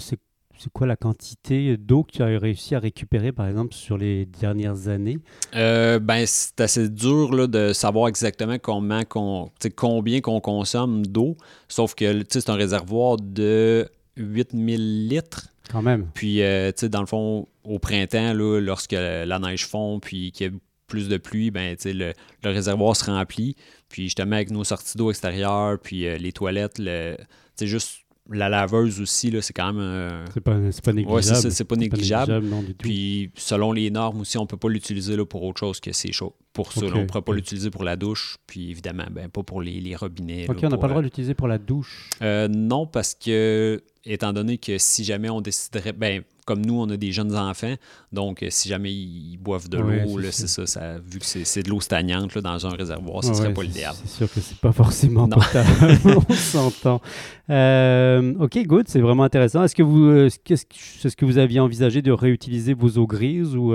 c'est 0.63 0.71
quoi 0.71 0.88
la 0.88 0.95
quantité 0.95 1.77
d'eau 1.77 2.03
que 2.03 2.12
tu 2.12 2.23
as 2.23 2.27
réussi 2.39 2.75
à 2.75 2.79
récupérer, 2.79 3.32
par 3.32 3.47
exemple, 3.47 3.73
sur 3.73 3.97
les 3.97 4.25
dernières 4.25 4.88
années? 4.88 5.17
Euh, 5.56 5.99
ben, 5.99 6.25
c'est 6.25 6.62
assez 6.62 6.89
dur 6.89 7.34
là, 7.34 7.47
de 7.47 7.73
savoir 7.73 8.08
exactement 8.08 8.58
combien 8.60 9.03
qu'on 9.03 9.51
combien 9.75 10.21
qu'on 10.21 10.39
consomme 10.39 11.06
d'eau, 11.06 11.38
sauf 11.67 11.95
que 11.95 12.23
c'est 12.29 12.49
un 12.49 12.56
réservoir 12.56 13.17
de 13.17 13.89
8000 14.15 15.08
litres. 15.08 15.49
Quand 15.71 15.82
même. 15.82 16.08
Puis, 16.13 16.41
euh, 16.43 16.71
dans 16.84 17.01
le 17.01 17.08
fond, 17.08 17.47
au 17.63 17.79
printemps, 17.79 18.34
là, 18.34 18.60
lorsque 18.60 18.91
la 18.91 19.39
neige 19.39 19.65
fond, 19.65 19.99
puis 19.99 20.32
qu'il 20.32 20.47
y 20.47 20.49
a 20.49 20.53
plus 20.93 21.10
de 21.10 21.17
pluie, 21.17 21.49
ben, 21.49 21.75
le, 21.86 22.13
le 22.43 22.49
réservoir 22.51 22.95
se 22.95 23.06
remplit. 23.06 23.56
Puis 23.89 24.03
justement, 24.03 24.36
avec 24.36 24.51
nos 24.51 24.63
sorties 24.63 24.95
d'eau 24.95 25.10
extérieures, 25.10 25.79
puis 25.82 26.06
euh, 26.06 26.17
les 26.17 26.32
toilettes, 26.32 26.77
le, 26.77 27.17
juste 27.60 28.01
la 28.29 28.47
laveuse 28.47 29.01
aussi, 29.01 29.32
là, 29.32 29.41
c'est 29.41 29.53
quand 29.53 29.73
même. 29.73 30.25
c'est, 30.32 30.39
pas, 30.39 30.51
pas, 30.51 30.93
négligeable. 30.93 31.51
c'est, 31.51 31.63
pas 31.63 31.75
négligeable. 31.75 32.43
Puis 32.77 33.32
selon 33.36 33.71
les 33.71 33.89
normes 33.89 34.21
aussi, 34.21 34.38
on 34.38 34.45
peut 34.45 34.56
pas 34.56 34.69
l'utiliser 34.69 35.17
là, 35.17 35.25
pour 35.25 35.41
autre 35.43 35.60
chose 35.60 35.79
que 35.79 35.91
c'est 35.91 36.12
chaud. 36.12 36.36
Pour 36.53 36.71
ça, 36.71 36.86
on 36.86 36.99
ne 36.99 37.06
pourra 37.06 37.23
pas 37.23 37.34
l'utiliser 37.34 37.71
pour 37.71 37.84
la 37.84 37.95
douche, 37.95 38.38
puis 38.45 38.69
évidemment, 38.69 39.08
ben, 39.10 39.29
pas 39.29 39.41
pour 39.41 39.63
les, 39.63 39.82
les 39.82 39.95
robinets. 39.95 40.45
Ok, 40.47 40.60
on 40.62 40.69
n'a 40.69 40.77
pas 40.77 40.88
le 40.88 40.89
droit 40.89 40.89
euh, 40.91 40.97
de 40.97 41.06
l'utiliser 41.06 41.34
pour 41.34 41.47
la 41.47 41.58
douche. 41.58 42.12
Euh, 42.21 42.47
non, 42.47 42.86
parce 42.86 43.15
que 43.15 43.82
étant 44.06 44.32
donné 44.32 44.60
que 44.60 44.77
si 44.77 45.03
jamais 45.03 45.32
on 45.32 45.41
déciderait, 45.41 45.93
ben, 45.93 46.23
comme 46.45 46.65
nous, 46.65 46.79
on 46.79 46.89
a 46.89 46.97
des 46.97 47.12
jeunes 47.12 47.36
enfants, 47.36 47.75
donc 48.12 48.43
euh, 48.43 48.47
si 48.49 48.69
jamais 48.69 48.91
ils 48.91 49.38
boivent 49.38 49.69
de 49.69 49.77
l'eau, 49.77 50.19
c'est 50.32 50.47
ça, 50.47 50.65
ça, 50.65 50.97
vu 50.99 51.19
que 51.19 51.25
c'est 51.25 51.63
de 51.63 51.69
l'eau 51.69 51.82
stagnante 51.82 52.36
là, 52.36 52.41
dans 52.41 52.67
un 52.67 52.71
réservoir, 52.71 53.23
ce 53.23 53.29
ne 53.29 53.34
serait 53.34 53.53
pas 53.53 53.63
l'idéal. 53.63 53.93
C'est 54.06 54.17
sûr 54.17 54.32
que 54.32 54.39
c'est 54.39 54.58
pas 54.58 54.71
forcément 54.84 55.27
potable, 55.27 55.97
on 56.29 56.34
s'entend. 56.34 57.01
Euh, 57.49 58.34
ok, 58.39 58.58
good, 58.65 58.88
c'est 58.88 59.01
vraiment 59.01 59.23
intéressant. 59.23 59.63
Est-ce 59.63 59.75
que 59.75 59.84
vous, 59.84 60.06
euh, 60.06 60.29
-ce 60.29 61.15
que 61.15 61.25
vous 61.25 61.38
aviez 61.38 61.60
envisagé 61.60 62.01
de 62.01 62.12
réutiliser 62.12 62.73
vos 62.73 62.97
eaux 62.97 63.08
grises 63.08 63.56
ou 63.56 63.73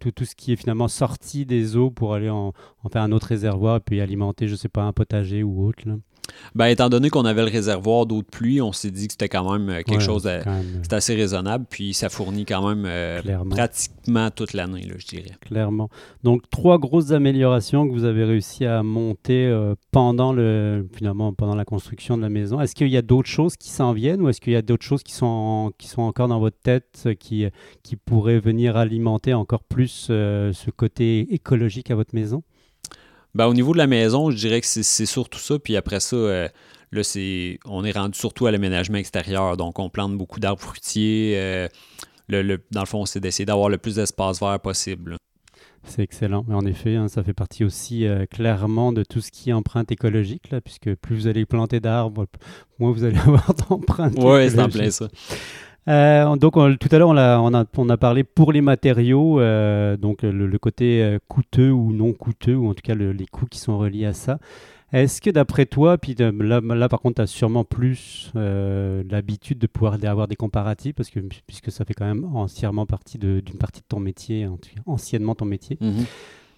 tout, 0.00 0.10
tout, 0.10 0.24
ce 0.24 0.34
qui 0.34 0.52
est 0.52 0.56
finalement 0.56 0.88
sorti 0.88 1.46
des 1.46 1.76
eaux 1.76 1.90
pour 1.90 2.14
aller 2.14 2.30
en, 2.30 2.52
en, 2.82 2.88
faire 2.88 3.02
un 3.02 3.12
autre 3.12 3.28
réservoir 3.28 3.76
et 3.76 3.80
puis 3.80 4.00
alimenter, 4.00 4.48
je 4.48 4.56
sais 4.56 4.68
pas, 4.68 4.82
un 4.82 4.92
potager 4.92 5.42
ou 5.42 5.66
autre 5.66 5.82
là? 5.86 5.94
Ben, 6.54 6.66
étant 6.66 6.88
donné 6.88 7.10
qu'on 7.10 7.24
avait 7.24 7.44
le 7.44 7.50
réservoir 7.50 8.06
d'eau 8.06 8.22
de 8.22 8.26
pluie, 8.26 8.60
on 8.60 8.72
s'est 8.72 8.90
dit 8.90 9.06
que 9.06 9.12
c'était 9.12 9.28
quand 9.28 9.52
même 9.52 9.68
euh, 9.68 9.82
quelque 9.82 10.02
chose 10.02 10.24
de, 10.24 10.40
assez 10.94 11.14
raisonnable, 11.14 11.66
puis 11.68 11.94
ça 11.94 12.08
fournit 12.08 12.44
quand 12.44 12.66
même 12.68 12.84
euh, 12.86 13.20
pratiquement 13.50 14.30
toute 14.30 14.52
l'année, 14.52 14.88
je 14.96 15.06
dirais. 15.06 15.36
Clairement. 15.40 15.88
Donc 16.24 16.42
trois 16.50 16.78
grosses 16.78 17.12
améliorations 17.12 17.86
que 17.86 17.92
vous 17.92 18.04
avez 18.04 18.24
réussi 18.24 18.64
à 18.64 18.82
monter 18.82 19.46
euh, 19.46 19.74
pendant 19.90 20.32
le 20.32 20.86
finalement 20.94 21.32
pendant 21.32 21.54
la 21.54 21.64
construction 21.64 22.16
de 22.16 22.22
la 22.22 22.28
maison. 22.28 22.60
Est-ce 22.60 22.74
qu'il 22.74 22.88
y 22.88 22.96
a 22.96 23.02
d'autres 23.02 23.28
choses 23.28 23.56
qui 23.56 23.70
s'en 23.70 23.92
viennent 23.92 24.22
ou 24.22 24.28
est-ce 24.28 24.40
qu'il 24.40 24.52
y 24.52 24.56
a 24.56 24.62
d'autres 24.62 24.84
choses 24.84 25.02
qui 25.02 25.12
sont 25.12 25.72
qui 25.78 25.88
sont 25.88 26.02
encore 26.02 26.28
dans 26.28 26.40
votre 26.40 26.58
tête 26.58 27.08
qui 27.20 27.46
qui 27.82 27.96
pourraient 27.96 28.40
venir 28.40 28.76
alimenter 28.76 29.34
encore 29.34 29.64
plus 29.64 30.06
ce 30.08 30.70
côté 30.70 31.32
écologique 31.34 31.90
à 31.90 31.94
votre 31.94 32.14
maison? 32.14 32.42
Ben, 33.34 33.46
au 33.46 33.54
niveau 33.54 33.72
de 33.72 33.78
la 33.78 33.86
maison, 33.86 34.30
je 34.30 34.36
dirais 34.36 34.60
que 34.60 34.66
c'est 34.66 35.06
surtout 35.06 35.38
ça. 35.38 35.58
Puis 35.58 35.76
après 35.76 36.00
ça, 36.00 36.16
euh, 36.16 36.48
là, 36.92 37.02
c'est, 37.02 37.58
on 37.64 37.84
est 37.84 37.92
rendu 37.92 38.18
surtout 38.18 38.46
à 38.46 38.50
l'aménagement 38.50 38.98
extérieur. 38.98 39.56
Donc, 39.56 39.78
on 39.78 39.90
plante 39.90 40.16
beaucoup 40.16 40.40
d'arbres 40.40 40.62
fruitiers. 40.62 41.34
Euh, 41.36 41.68
le, 42.28 42.58
dans 42.70 42.80
le 42.80 42.86
fond, 42.86 43.06
c'est 43.06 43.20
d'essayer 43.20 43.46
d'avoir 43.46 43.68
le 43.68 43.78
plus 43.78 43.96
d'espace 43.96 44.40
vert 44.40 44.58
possible. 44.60 45.16
C'est 45.84 46.02
excellent. 46.02 46.44
Mais 46.48 46.54
en 46.54 46.66
effet, 46.66 46.96
hein, 46.96 47.08
ça 47.08 47.22
fait 47.22 47.32
partie 47.32 47.64
aussi 47.64 48.06
euh, 48.06 48.26
clairement 48.26 48.92
de 48.92 49.04
tout 49.04 49.20
ce 49.20 49.30
qui 49.30 49.50
est 49.50 49.52
empreinte 49.52 49.90
écologique, 49.90 50.50
là, 50.50 50.60
puisque 50.60 50.94
plus 50.96 51.16
vous 51.16 51.26
allez 51.26 51.46
planter 51.46 51.80
d'arbres, 51.80 52.26
moins 52.78 52.92
vous 52.92 53.04
allez 53.04 53.18
avoir 53.26 53.54
d'empreintes. 53.54 54.14
Oui, 54.18 54.50
c'est 54.50 54.60
en 54.60 54.68
plein 54.68 54.90
ça. 54.90 55.08
Euh, 55.88 56.36
donc 56.36 56.54
tout 56.54 56.88
à 56.90 56.98
l'heure, 56.98 57.08
on, 57.08 57.16
on, 57.16 57.54
a, 57.54 57.64
on 57.76 57.88
a 57.88 57.96
parlé 57.96 58.22
pour 58.22 58.52
les 58.52 58.60
matériaux, 58.60 59.40
euh, 59.40 59.96
donc 59.96 60.22
le, 60.22 60.58
côté 60.58 61.02
euh, 61.02 61.18
coûteux 61.28 61.70
ou 61.70 61.92
non 61.92 62.12
coûteux, 62.12 62.56
ou 62.56 62.68
en 62.68 62.74
tout 62.74 62.82
cas 62.82 62.94
les 62.94 63.26
coûts 63.26 63.46
qui 63.46 63.58
sont 63.58 63.78
reliés 63.78 64.04
à 64.04 64.12
ça. 64.12 64.38
Est-ce 64.92 65.20
que 65.20 65.28
d'après 65.28 65.66
toi, 65.66 65.98
puis 65.98 66.14
là, 66.18 66.60
là, 66.60 66.88
par 66.88 67.00
contre, 67.00 67.16
tu 67.16 67.22
as 67.22 67.26
sûrement 67.26 67.64
plus 67.64 68.32
l'habitude 68.34 69.58
de 69.58 69.66
pouvoir 69.66 69.98
avoir 70.02 70.28
des 70.28 70.36
comparatifs, 70.36 70.94
parce 70.94 71.10
que, 71.10 71.20
puisque 71.46 71.70
ça 71.70 71.84
fait 71.84 71.94
quand 71.94 72.06
même 72.06 72.24
entièrement 72.34 72.86
partie 72.86 73.18
d'une 73.18 73.42
partie 73.58 73.80
de 73.80 73.86
ton 73.86 74.00
métier, 74.00 74.46
anciennement 74.86 75.34
ton 75.34 75.44
métier. 75.44 75.76
Mm-hmm. 75.76 76.06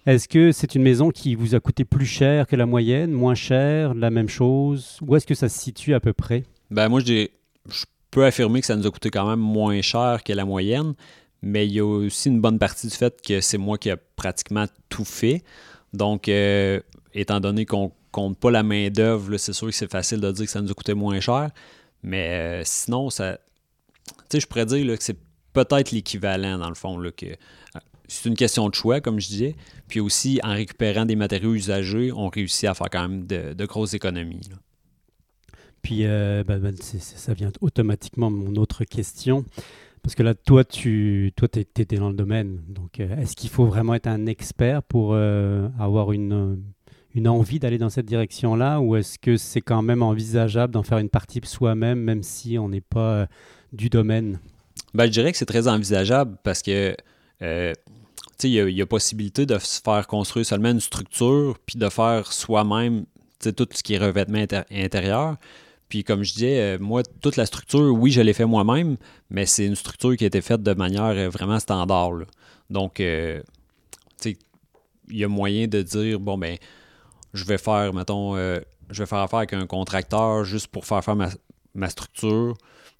Est-ce 0.07 0.27
que 0.27 0.51
c'est 0.51 0.75
une 0.75 0.81
maison 0.81 1.11
qui 1.11 1.35
vous 1.35 1.55
a 1.55 1.59
coûté 1.59 1.85
plus 1.85 2.05
cher 2.05 2.47
que 2.47 2.55
la 2.55 2.65
moyenne, 2.65 3.11
moins 3.11 3.35
cher, 3.35 3.93
la 3.93 4.09
même 4.09 4.29
chose 4.29 4.97
Où 5.01 5.15
est-ce 5.15 5.27
que 5.27 5.35
ça 5.35 5.47
se 5.47 5.59
situe 5.59 5.93
à 5.93 5.99
peu 5.99 6.13
près? 6.13 6.43
Ben, 6.71 6.89
Moi, 6.89 7.01
je, 7.01 7.27
je 7.69 7.85
peux 8.11 8.25
affirmer 8.25 8.59
que 8.59 8.67
ça 8.67 8.75
nous 8.75 8.85
a 8.85 8.91
coûté 8.91 9.09
quand 9.09 9.27
même 9.27 9.39
moins 9.39 9.81
cher 9.81 10.21
que 10.23 10.33
la 10.33 10.45
moyenne, 10.45 10.93
mais 11.41 11.65
il 11.65 11.73
y 11.73 11.79
a 11.79 11.85
aussi 11.85 12.29
une 12.29 12.41
bonne 12.41 12.59
partie 12.59 12.87
du 12.87 12.95
fait 12.95 13.19
que 13.21 13.41
c'est 13.41 13.57
moi 13.57 13.77
qui 13.77 13.89
ai 13.89 13.95
pratiquement 14.15 14.65
tout 14.89 15.05
fait. 15.05 15.43
Donc, 15.93 16.29
euh, 16.29 16.79
étant 17.13 17.39
donné 17.39 17.65
qu'on 17.65 17.91
compte 18.11 18.37
pas 18.37 18.51
la 18.51 18.63
main-d'œuvre, 18.63 19.37
c'est 19.37 19.53
sûr 19.53 19.67
que 19.67 19.73
c'est 19.73 19.91
facile 19.91 20.19
de 20.19 20.31
dire 20.31 20.45
que 20.45 20.51
ça 20.51 20.61
nous 20.61 20.69
a 20.69 20.73
coûté 20.73 20.93
moins 20.93 21.19
cher. 21.19 21.49
Mais 22.03 22.29
euh, 22.29 22.61
sinon, 22.65 23.09
ça. 23.09 23.39
Tu 24.05 24.13
sais, 24.31 24.39
je 24.39 24.47
pourrais 24.47 24.65
dire 24.65 24.97
que 24.97 25.03
c'est 25.03 25.17
peut-être 25.53 25.91
l'équivalent, 25.91 26.57
dans 26.57 26.69
le 26.69 26.75
fond. 26.75 27.01
Euh, 27.01 27.11
c'est 28.07 28.29
une 28.29 28.35
question 28.35 28.67
de 28.69 28.75
choix, 28.75 29.01
comme 29.01 29.19
je 29.19 29.27
disais. 29.27 29.55
Puis 29.87 29.99
aussi, 29.99 30.39
en 30.43 30.53
récupérant 30.53 31.05
des 31.05 31.15
matériaux 31.15 31.53
usagés, 31.53 32.11
on 32.11 32.29
réussit 32.29 32.65
à 32.65 32.73
faire 32.73 32.89
quand 32.89 33.07
même 33.07 33.25
de, 33.25 33.65
grosses 33.65 33.93
économies. 33.93 34.41
Puis 35.81 36.05
euh, 36.05 36.43
bah, 36.43 36.57
bah, 36.57 36.69
ça 36.79 37.33
vient 37.33 37.51
automatiquement 37.61 38.29
mon 38.29 38.55
autre 38.55 38.83
question. 38.83 39.45
Parce 40.03 40.15
que 40.15 40.23
là, 40.23 40.33
toi, 40.33 40.63
tu 40.63 41.31
toi, 41.35 41.47
étais 41.55 41.95
dans 41.95 42.09
le 42.09 42.15
domaine. 42.15 42.61
Donc, 42.67 42.99
euh, 42.99 43.17
est-ce 43.17 43.35
qu'il 43.35 43.49
faut 43.49 43.65
vraiment 43.65 43.93
être 43.93 44.07
un 44.07 44.25
expert 44.25 44.81
pour 44.83 45.11
euh, 45.13 45.67
avoir 45.79 46.11
une, 46.11 46.63
une 47.13 47.27
envie 47.27 47.59
d'aller 47.59 47.77
dans 47.77 47.89
cette 47.89 48.07
direction-là? 48.07 48.79
Ou 48.79 48.95
est-ce 48.95 49.19
que 49.19 49.37
c'est 49.37 49.61
quand 49.61 49.83
même 49.83 50.01
envisageable 50.01 50.73
d'en 50.73 50.83
faire 50.83 50.97
une 50.97 51.09
partie 51.09 51.39
soi-même, 51.43 51.99
même 51.99 52.23
si 52.23 52.57
on 52.57 52.69
n'est 52.69 52.81
pas 52.81 53.27
du 53.73 53.89
domaine? 53.89 54.39
Ben, 54.95 55.05
Je 55.05 55.11
dirais 55.11 55.31
que 55.31 55.37
c'est 55.37 55.45
très 55.45 55.67
envisageable 55.67 56.37
parce 56.43 56.61
que 56.63 56.95
il 58.43 58.49
y, 58.49 58.55
y, 58.55 58.81
a 58.81 58.85
possibilité 58.87 59.45
de 59.45 59.57
se 59.59 59.81
faire 59.81 60.07
construire 60.07 60.45
seulement 60.45 60.71
une 60.71 60.79
structure, 60.79 61.57
puis 61.65 61.77
de 61.77 61.89
faire 61.89 62.31
soi-même 62.31 63.05
tout 63.49 63.67
ce 63.71 63.81
qui 63.83 63.95
est 63.95 63.97
revêtement 63.97 64.45
intérieur. 64.71 65.37
Puis 65.91 66.05
comme 66.05 66.23
je 66.23 66.33
disais, 66.33 66.61
euh, 66.61 66.77
moi, 66.79 67.03
toute 67.21 67.35
la 67.35 67.45
structure, 67.45 67.93
oui, 67.93 68.11
je 68.11 68.21
l'ai 68.21 68.31
fait 68.31 68.45
moi-même, 68.45 68.95
mais 69.29 69.45
c'est 69.45 69.65
une 69.65 69.75
structure 69.75 70.15
qui 70.15 70.23
a 70.23 70.27
été 70.27 70.39
faite 70.39 70.63
de 70.63 70.73
manière 70.73 71.03
euh, 71.03 71.27
vraiment 71.27 71.59
standard. 71.59 72.13
Donc, 72.69 73.01
euh, 73.01 73.41
tu 74.21 74.29
sais, 74.29 74.37
il 75.09 75.17
y 75.17 75.25
a 75.25 75.27
moyen 75.27 75.67
de 75.67 75.81
dire, 75.81 76.17
bon, 76.21 76.37
ben, 76.37 76.55
je 77.33 77.43
vais 77.43 77.57
faire, 77.57 77.93
mettons, 77.93 78.37
je 78.37 79.03
vais 79.03 79.05
faire 79.05 79.17
affaire 79.17 79.39
avec 79.39 79.51
un 79.51 79.67
contracteur 79.67 80.45
juste 80.45 80.67
pour 80.67 80.85
faire 80.85 81.03
faire 81.03 81.17
ma, 81.17 81.89
structure, 81.89 82.53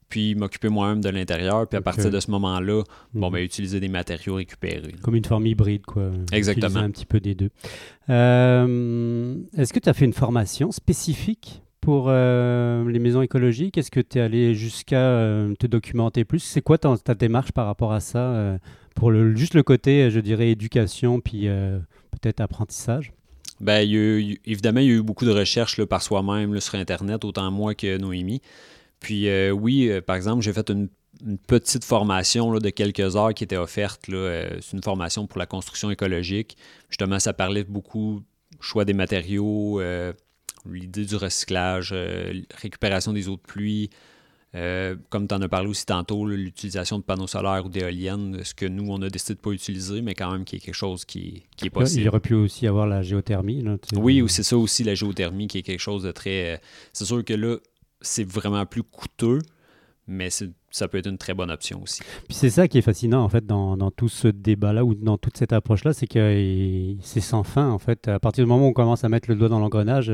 puis 0.10 0.36
m'occuper 0.36 0.68
moi-même 0.68 1.00
de 1.00 1.08
l'intérieur, 1.08 1.70
puis 1.70 1.78
à 1.78 1.82
partir 1.82 2.12
de 2.12 2.20
ce 2.20 2.30
moment-là, 2.32 2.84
bon, 3.14 3.28
mhm. 3.28 3.34
ben, 3.34 3.40
utiliser 3.42 3.80
des 3.80 3.88
matériaux 3.88 4.36
récupérés. 4.36 4.96
Comme 5.02 5.16
une 5.16 5.24
forme 5.24 5.48
hybride, 5.48 5.86
quoi. 5.86 6.12
Exactement. 6.34 6.68
Utiliser 6.68 6.86
un 6.86 6.92
petit 6.92 7.06
peu 7.06 7.22
des 7.22 7.36
deux. 7.36 7.52
Est-ce 8.10 9.72
que 9.72 9.80
tu 9.80 9.88
as 9.88 9.94
fait 9.94 10.04
une 10.04 10.12
formation 10.12 10.74
spécifique 10.74 11.62
pour 11.82 12.06
euh, 12.08 12.90
les 12.90 13.00
maisons 13.00 13.22
écologiques? 13.22 13.78
Est-ce 13.78 13.92
que 13.92 14.00
tu 14.00 14.20
es 14.20 14.22
allé 14.22 14.54
jusqu'à 14.54 15.02
euh, 15.02 15.54
te 15.56 15.68
documenter 15.68 16.24
plus? 16.24 16.40
C'est 16.40 16.62
quoi 16.62 16.78
ta, 16.78 17.16
démarche 17.16 17.52
par 17.52 17.66
rapport 17.66 17.92
à 17.92 18.00
ça 18.00 18.20
euh, 18.20 18.58
Pour 18.96 19.12
juste 19.36 19.56
le 19.56 19.64
côté, 19.64 20.10
je 20.12 20.20
dirais, 20.20 20.50
éducation, 20.50 21.20
puis 21.20 21.48
peut-être 22.12 22.40
apprentissage? 22.40 23.12
Ben, 23.60 23.88
évidemment, 24.46 24.80
il 24.80 24.86
y 24.86 24.90
a 24.90 24.94
eu 24.94 25.02
beaucoup 25.02 25.26
de 25.26 25.32
recherches 25.32 25.84
par 25.86 26.02
soi-même 26.02 26.60
sur 26.60 26.76
Internet, 26.76 27.26
autant 27.26 27.52
moi 27.52 27.76
que 27.76 27.98
Noémie. 27.98 28.42
Puis 29.00 29.28
oui, 29.52 29.92
par 30.06 30.16
exemple, 30.16 30.44
j'ai 30.44 30.54
fait 30.54 30.70
une, 30.70 30.88
petite 31.46 31.86
formation 31.86 32.58
de 32.58 32.70
quelques 32.72 33.16
heures 33.16 33.36
qui 33.36 33.44
était 33.44 33.58
offerte. 33.58 34.06
C'est 34.08 34.74
une 34.74 34.82
formation 34.82 35.28
pour 35.28 35.38
la 35.38 35.46
construction 35.46 35.92
écologique. 35.92 36.58
Justement, 36.90 37.20
ça 37.20 37.32
parlait 37.32 37.64
beaucoup 37.64 38.24
choix 38.60 38.86
des 38.86 38.94
matériaux, 38.94 39.80
l'idée 40.70 41.06
du 41.06 41.16
recyclage, 41.16 41.92
euh, 41.94 42.34
récupération 42.56 43.14
des 43.14 43.30
eaux 43.30 43.36
de 43.36 43.42
pluie, 43.42 43.90
euh, 44.54 44.96
comme 45.10 45.28
tu 45.28 45.34
en 45.34 45.42
as 45.42 45.48
parlé 45.48 45.70
aussi 45.70 45.86
tantôt, 45.86 46.26
l'utilisation 46.26 47.00
de 47.00 47.04
panneaux 47.04 47.28
solaires 47.28 47.66
ou 47.66 47.70
d'éoliennes, 47.70 48.44
ce 48.44 48.54
que 48.54 48.66
nous, 48.66 48.86
on 48.90 49.02
a 49.02 49.10
décidé 49.10 49.36
de 49.36 49.40
ne 49.40 49.44
pas 49.44 49.52
utiliser, 49.52 50.02
mais 50.02 50.14
quand 50.14 50.32
même 50.32 50.44
qui 50.44 50.58
est 50.58 50.60
quelque 50.60 50.76
chose 50.76 51.06
qui, 51.06 51.44
qui 51.56 51.68
est 51.68 51.70
possible. 51.70 52.02
Il 52.02 52.10
aurait 52.10 52.20
pu 52.20 52.34
aussi 52.34 52.68
avoir 52.68 52.86
la 52.86 53.02
géothermie. 53.02 53.64
oui, 53.96 54.24
c'est 54.28 54.44
ça 54.44 54.58
aussi, 54.58 54.84
la 54.84 54.96
géothermie, 54.96 55.48
qui 55.48 55.60
est 55.60 55.64
quelque 55.64 55.80
chose 55.80 56.04
de 56.04 56.12
très... 56.12 56.56
Euh, 56.56 56.58
c'est 56.92 57.06
sûr 57.06 57.24
que 57.24 57.34
là, 57.34 57.58
c'est 58.02 58.28
vraiment 58.28 58.66
plus 58.66 58.84
coûteux, 58.84 59.40
mais 60.08 60.30
ça 60.72 60.88
peut 60.88 60.98
être 60.98 61.08
une 61.08 61.18
très 61.18 61.34
bonne 61.34 61.52
option 61.52 61.82
aussi. 61.84 62.02
Puis 62.28 62.36
c'est 62.36 62.50
ça 62.50 62.68
qui 62.68 62.78
est 62.78 62.82
fascinant 62.82 63.24
en 63.24 63.30
fait 63.30 63.46
dans, 63.46 63.78
dans 63.78 63.92
tout 63.92 64.10
ce 64.10 64.28
débat-là 64.28 64.84
ou 64.84 64.96
dans 64.96 65.18
toute 65.18 65.38
cette 65.38 65.54
approche-là, 65.54 65.94
c'est 65.94 66.08
que 66.08 66.96
c'est 67.02 67.20
sans 67.20 67.44
fin 67.44 67.70
en 67.70 67.80
fait. 67.80 68.08
À 68.08 68.20
partir 68.20 68.44
du 68.44 68.50
moment 68.50 68.66
où 68.66 68.70
on 68.70 68.74
commence 68.74 69.04
à 69.04 69.10
mettre 69.10 69.30
le 69.30 69.36
doigt 69.36 69.50
dans 69.50 69.60
l'engrenage, 69.60 70.12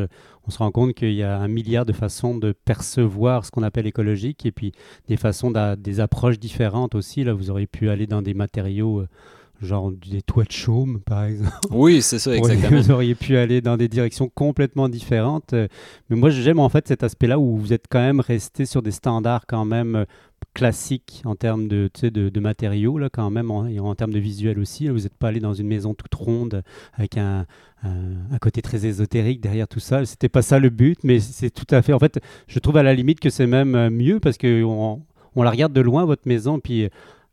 on 0.47 0.51
se 0.51 0.57
rend 0.57 0.71
compte 0.71 0.93
qu'il 0.93 1.13
y 1.13 1.23
a 1.23 1.37
un 1.37 1.47
milliard 1.47 1.85
de 1.85 1.93
façons 1.93 2.37
de 2.37 2.51
percevoir 2.51 3.45
ce 3.45 3.51
qu'on 3.51 3.63
appelle 3.63 3.87
écologique 3.87 4.45
et 4.45 4.51
puis 4.51 4.71
des 5.07 5.17
façons, 5.17 5.51
des 5.77 5.99
approches 5.99 6.39
différentes 6.39 6.95
aussi. 6.95 7.23
Là, 7.23 7.33
vous 7.33 7.49
auriez 7.49 7.67
pu 7.67 7.89
aller 7.89 8.07
dans 8.07 8.21
des 8.21 8.33
matériaux 8.33 9.01
euh, 9.01 9.07
genre 9.61 9.91
des 9.91 10.21
toits 10.21 10.43
de 10.43 10.51
chaume, 10.51 10.99
par 11.05 11.23
exemple. 11.23 11.51
Oui, 11.71 12.01
c'est 12.01 12.19
ça, 12.19 12.35
exactement. 12.35 12.79
Vous 12.79 12.91
auriez 12.91 13.15
pu 13.15 13.37
aller 13.37 13.61
dans 13.61 13.77
des 13.77 13.87
directions 13.87 14.29
complètement 14.29 14.89
différentes. 14.89 15.53
Euh, 15.53 15.67
mais 16.09 16.15
moi, 16.15 16.29
j'aime 16.29 16.59
en 16.59 16.69
fait 16.69 16.87
cet 16.87 17.03
aspect-là 17.03 17.39
où 17.39 17.57
vous 17.57 17.73
êtes 17.73 17.85
quand 17.89 17.99
même 17.99 18.19
resté 18.19 18.65
sur 18.65 18.81
des 18.81 18.91
standards 18.91 19.45
quand 19.47 19.65
même 19.65 20.05
classiques 20.53 21.21
en 21.25 21.35
termes 21.35 21.67
de, 21.67 21.89
de, 22.01 22.39
matériaux, 22.39 22.97
là, 22.97 23.09
quand 23.11 23.29
même, 23.29 23.51
en, 23.51 23.67
en 23.67 23.95
termes 23.95 24.13
de 24.13 24.19
visuel 24.19 24.59
aussi. 24.59 24.87
Vous 24.87 25.01
n'êtes 25.01 25.15
pas 25.15 25.27
allé 25.27 25.39
dans 25.39 25.53
une 25.53 25.67
maison 25.67 25.93
toute 25.93 26.13
ronde 26.15 26.63
avec 26.93 27.17
un, 27.17 27.45
un, 27.83 28.37
côté 28.39 28.61
très 28.61 28.85
ésotérique 28.85 29.39
derrière 29.41 29.67
tout 29.67 29.79
ça. 29.79 30.03
C'était 30.05 30.29
pas 30.29 30.41
ça 30.41 30.59
le 30.59 30.69
but, 30.69 30.97
mais 31.03 31.19
c'est 31.19 31.51
tout 31.51 31.67
à 31.69 31.81
fait. 31.81 31.93
En 31.93 31.99
fait, 31.99 32.19
je 32.47 32.59
trouve 32.59 32.77
à 32.77 32.83
la 32.83 32.93
limite 32.93 33.19
que 33.19 33.29
c'est 33.29 33.47
même 33.47 33.75
euh, 33.75 33.89
mieux 33.89 34.19
parce 34.19 34.37
qu'on 34.37 35.03
on 35.35 35.43
la 35.43 35.51
regarde 35.51 35.73
de 35.73 35.81
loin, 35.81 36.05
votre 36.05 36.27
maison, 36.27 36.59
puis 36.59 36.89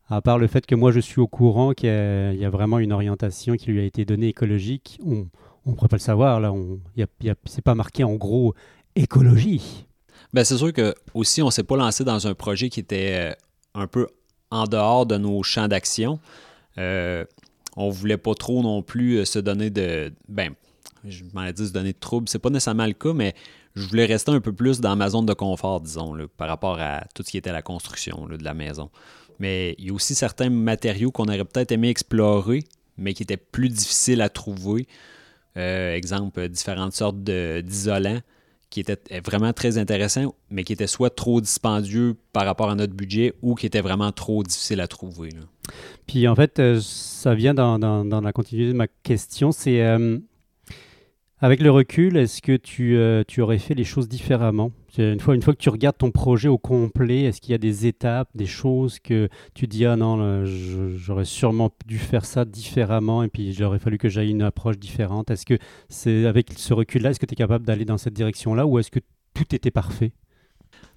à 0.08 0.20
part 0.20 0.38
le 0.38 0.46
fait 0.46 0.66
que 0.66 0.74
moi 0.74 0.92
je 0.92 1.00
suis 1.00 1.20
au 1.20 1.26
courant 1.26 1.72
qu'il 1.72 1.88
y, 1.88 2.44
a 2.44 2.50
vraiment 2.50 2.78
une 2.78 2.92
orientation 2.92 3.56
qui 3.56 3.70
lui 3.70 3.80
a 3.80 3.84
été 3.84 4.04
donnée 4.04 4.28
écologique, 4.28 4.98
on 5.02 5.26
ne 5.66 5.74
pourrait 5.74 5.88
pas 5.88 5.96
le 5.96 6.00
savoir. 6.00 6.40
Là, 6.40 6.52
on, 6.52 6.78
c'est 7.46 7.64
pas 7.64 7.74
marqué 7.74 8.04
en 8.04 8.14
gros 8.14 8.54
écologie. 8.96 9.86
Ben, 10.34 10.42
c'est 10.42 10.56
sûr 10.56 10.72
que 10.72 10.96
aussi 11.14 11.42
on 11.42 11.50
s'est 11.52 11.62
pas 11.62 11.76
lancé 11.76 12.02
dans 12.02 12.26
un 12.26 12.34
projet 12.34 12.68
qui 12.68 12.80
était 12.80 13.12
euh, 13.12 13.32
un 13.74 13.86
peu 13.86 14.08
en 14.50 14.64
dehors 14.64 15.06
de 15.06 15.16
nos 15.16 15.44
champs 15.44 15.68
d'action. 15.68 16.18
Euh, 16.76 17.24
on 17.76 17.88
voulait 17.88 18.16
pas 18.16 18.34
trop 18.34 18.60
non 18.60 18.82
plus 18.82 19.18
euh, 19.18 19.24
se 19.24 19.38
donner 19.38 19.70
de. 19.70 20.12
Ben, 20.28 20.54
je 21.04 21.22
m'en 21.34 21.44
ai 21.44 21.52
dit 21.52 21.68
se 21.68 21.72
donner 21.72 21.92
de 21.92 21.98
troubles. 22.00 22.28
C'est 22.28 22.40
pas 22.40 22.50
nécessairement 22.50 22.86
le 22.86 22.94
cas, 22.94 23.12
mais 23.12 23.32
je 23.76 23.86
voulais 23.86 24.06
rester 24.06 24.32
un 24.32 24.40
peu 24.40 24.52
plus 24.52 24.80
dans 24.80 24.96
ma 24.96 25.08
zone 25.08 25.24
de 25.24 25.34
confort, 25.34 25.80
disons, 25.80 26.16
par 26.36 26.48
rapport 26.48 26.80
à 26.80 27.04
tout 27.14 27.22
ce 27.22 27.30
qui 27.30 27.38
était 27.38 27.52
la 27.52 27.62
construction 27.62 28.26
de 28.26 28.42
la 28.42 28.54
maison. 28.54 28.90
Mais 29.38 29.76
il 29.78 29.86
y 29.86 29.90
a 29.90 29.92
aussi 29.92 30.16
certains 30.16 30.50
matériaux 30.50 31.12
qu'on 31.12 31.26
aurait 31.26 31.44
peut-être 31.44 31.70
aimé 31.70 31.90
explorer, 31.90 32.64
mais 32.98 33.14
qui 33.14 33.22
étaient 33.22 33.36
plus 33.36 33.68
difficiles 33.68 34.20
à 34.20 34.28
trouver. 34.28 34.88
Exemple, 35.54 36.48
différentes 36.48 36.94
sortes 36.94 37.22
d'isolants 37.22 38.20
qui 38.70 38.80
étaient 38.80 39.20
vraiment 39.20 39.52
très 39.52 39.78
intéressants, 39.78 40.34
mais 40.50 40.64
qui 40.64 40.72
étaient 40.72 40.86
soit 40.86 41.10
trop 41.10 41.40
dispendieux 41.40 42.16
par 42.32 42.44
rapport 42.44 42.70
à 42.70 42.74
notre 42.74 42.94
budget 42.94 43.34
ou 43.42 43.54
qui 43.54 43.66
étaient 43.66 43.80
vraiment 43.80 44.10
trop 44.12 44.42
difficiles 44.42 44.80
à 44.80 44.88
trouver. 44.88 45.30
Puis 46.06 46.26
en 46.28 46.34
fait, 46.34 46.58
euh, 46.58 46.80
ça 46.80 47.34
vient 47.34 47.54
dans, 47.54 47.78
la 47.78 48.32
continuité 48.32 48.72
de 48.72 48.76
ma 48.76 48.88
question, 48.88 49.52
c'est 49.52 49.82
euh, 49.82 50.18
avec 51.44 51.60
le 51.60 51.70
recul, 51.70 52.16
est-ce 52.16 52.40
que 52.40 52.56
tu, 52.56 52.98
tu, 53.28 53.42
aurais 53.42 53.58
fait 53.58 53.74
les 53.74 53.84
choses 53.84 54.08
différemment? 54.08 54.72
Une 54.96 55.20
fois, 55.20 55.34
une 55.34 55.42
fois 55.42 55.52
que 55.52 55.58
tu 55.58 55.68
regardes 55.68 55.98
ton 55.98 56.10
projet 56.10 56.48
au 56.48 56.56
complet, 56.56 57.24
est-ce 57.24 57.42
qu'il 57.42 57.52
y 57.52 57.54
a 57.54 57.58
des 57.58 57.84
étapes, 57.84 58.30
des 58.34 58.46
choses 58.46 58.98
que 58.98 59.28
tu 59.52 59.66
dis 59.66 59.84
ah 59.84 59.94
non, 59.94 60.46
j'aurais 60.46 61.26
sûrement 61.26 61.70
dû 61.84 61.98
faire 61.98 62.24
ça 62.24 62.46
différemment 62.46 63.22
et 63.22 63.28
puis 63.28 63.50
il 63.50 63.62
aurait 63.62 63.78
fallu 63.78 63.98
que 63.98 64.08
j'aille 64.08 64.30
une 64.30 64.40
approche 64.40 64.78
différente? 64.78 65.30
Est-ce 65.30 65.44
que 65.44 65.58
c'est 65.90 66.24
avec 66.24 66.46
ce 66.56 66.72
recul-là, 66.72 67.10
est-ce 67.10 67.20
que 67.20 67.26
tu 67.26 67.34
es 67.34 67.36
capable 67.36 67.66
d'aller 67.66 67.84
dans 67.84 67.98
cette 67.98 68.14
direction-là 68.14 68.64
ou 68.64 68.78
est-ce 68.78 68.90
que 68.90 69.00
tout 69.34 69.54
était 69.54 69.70
parfait? 69.70 70.12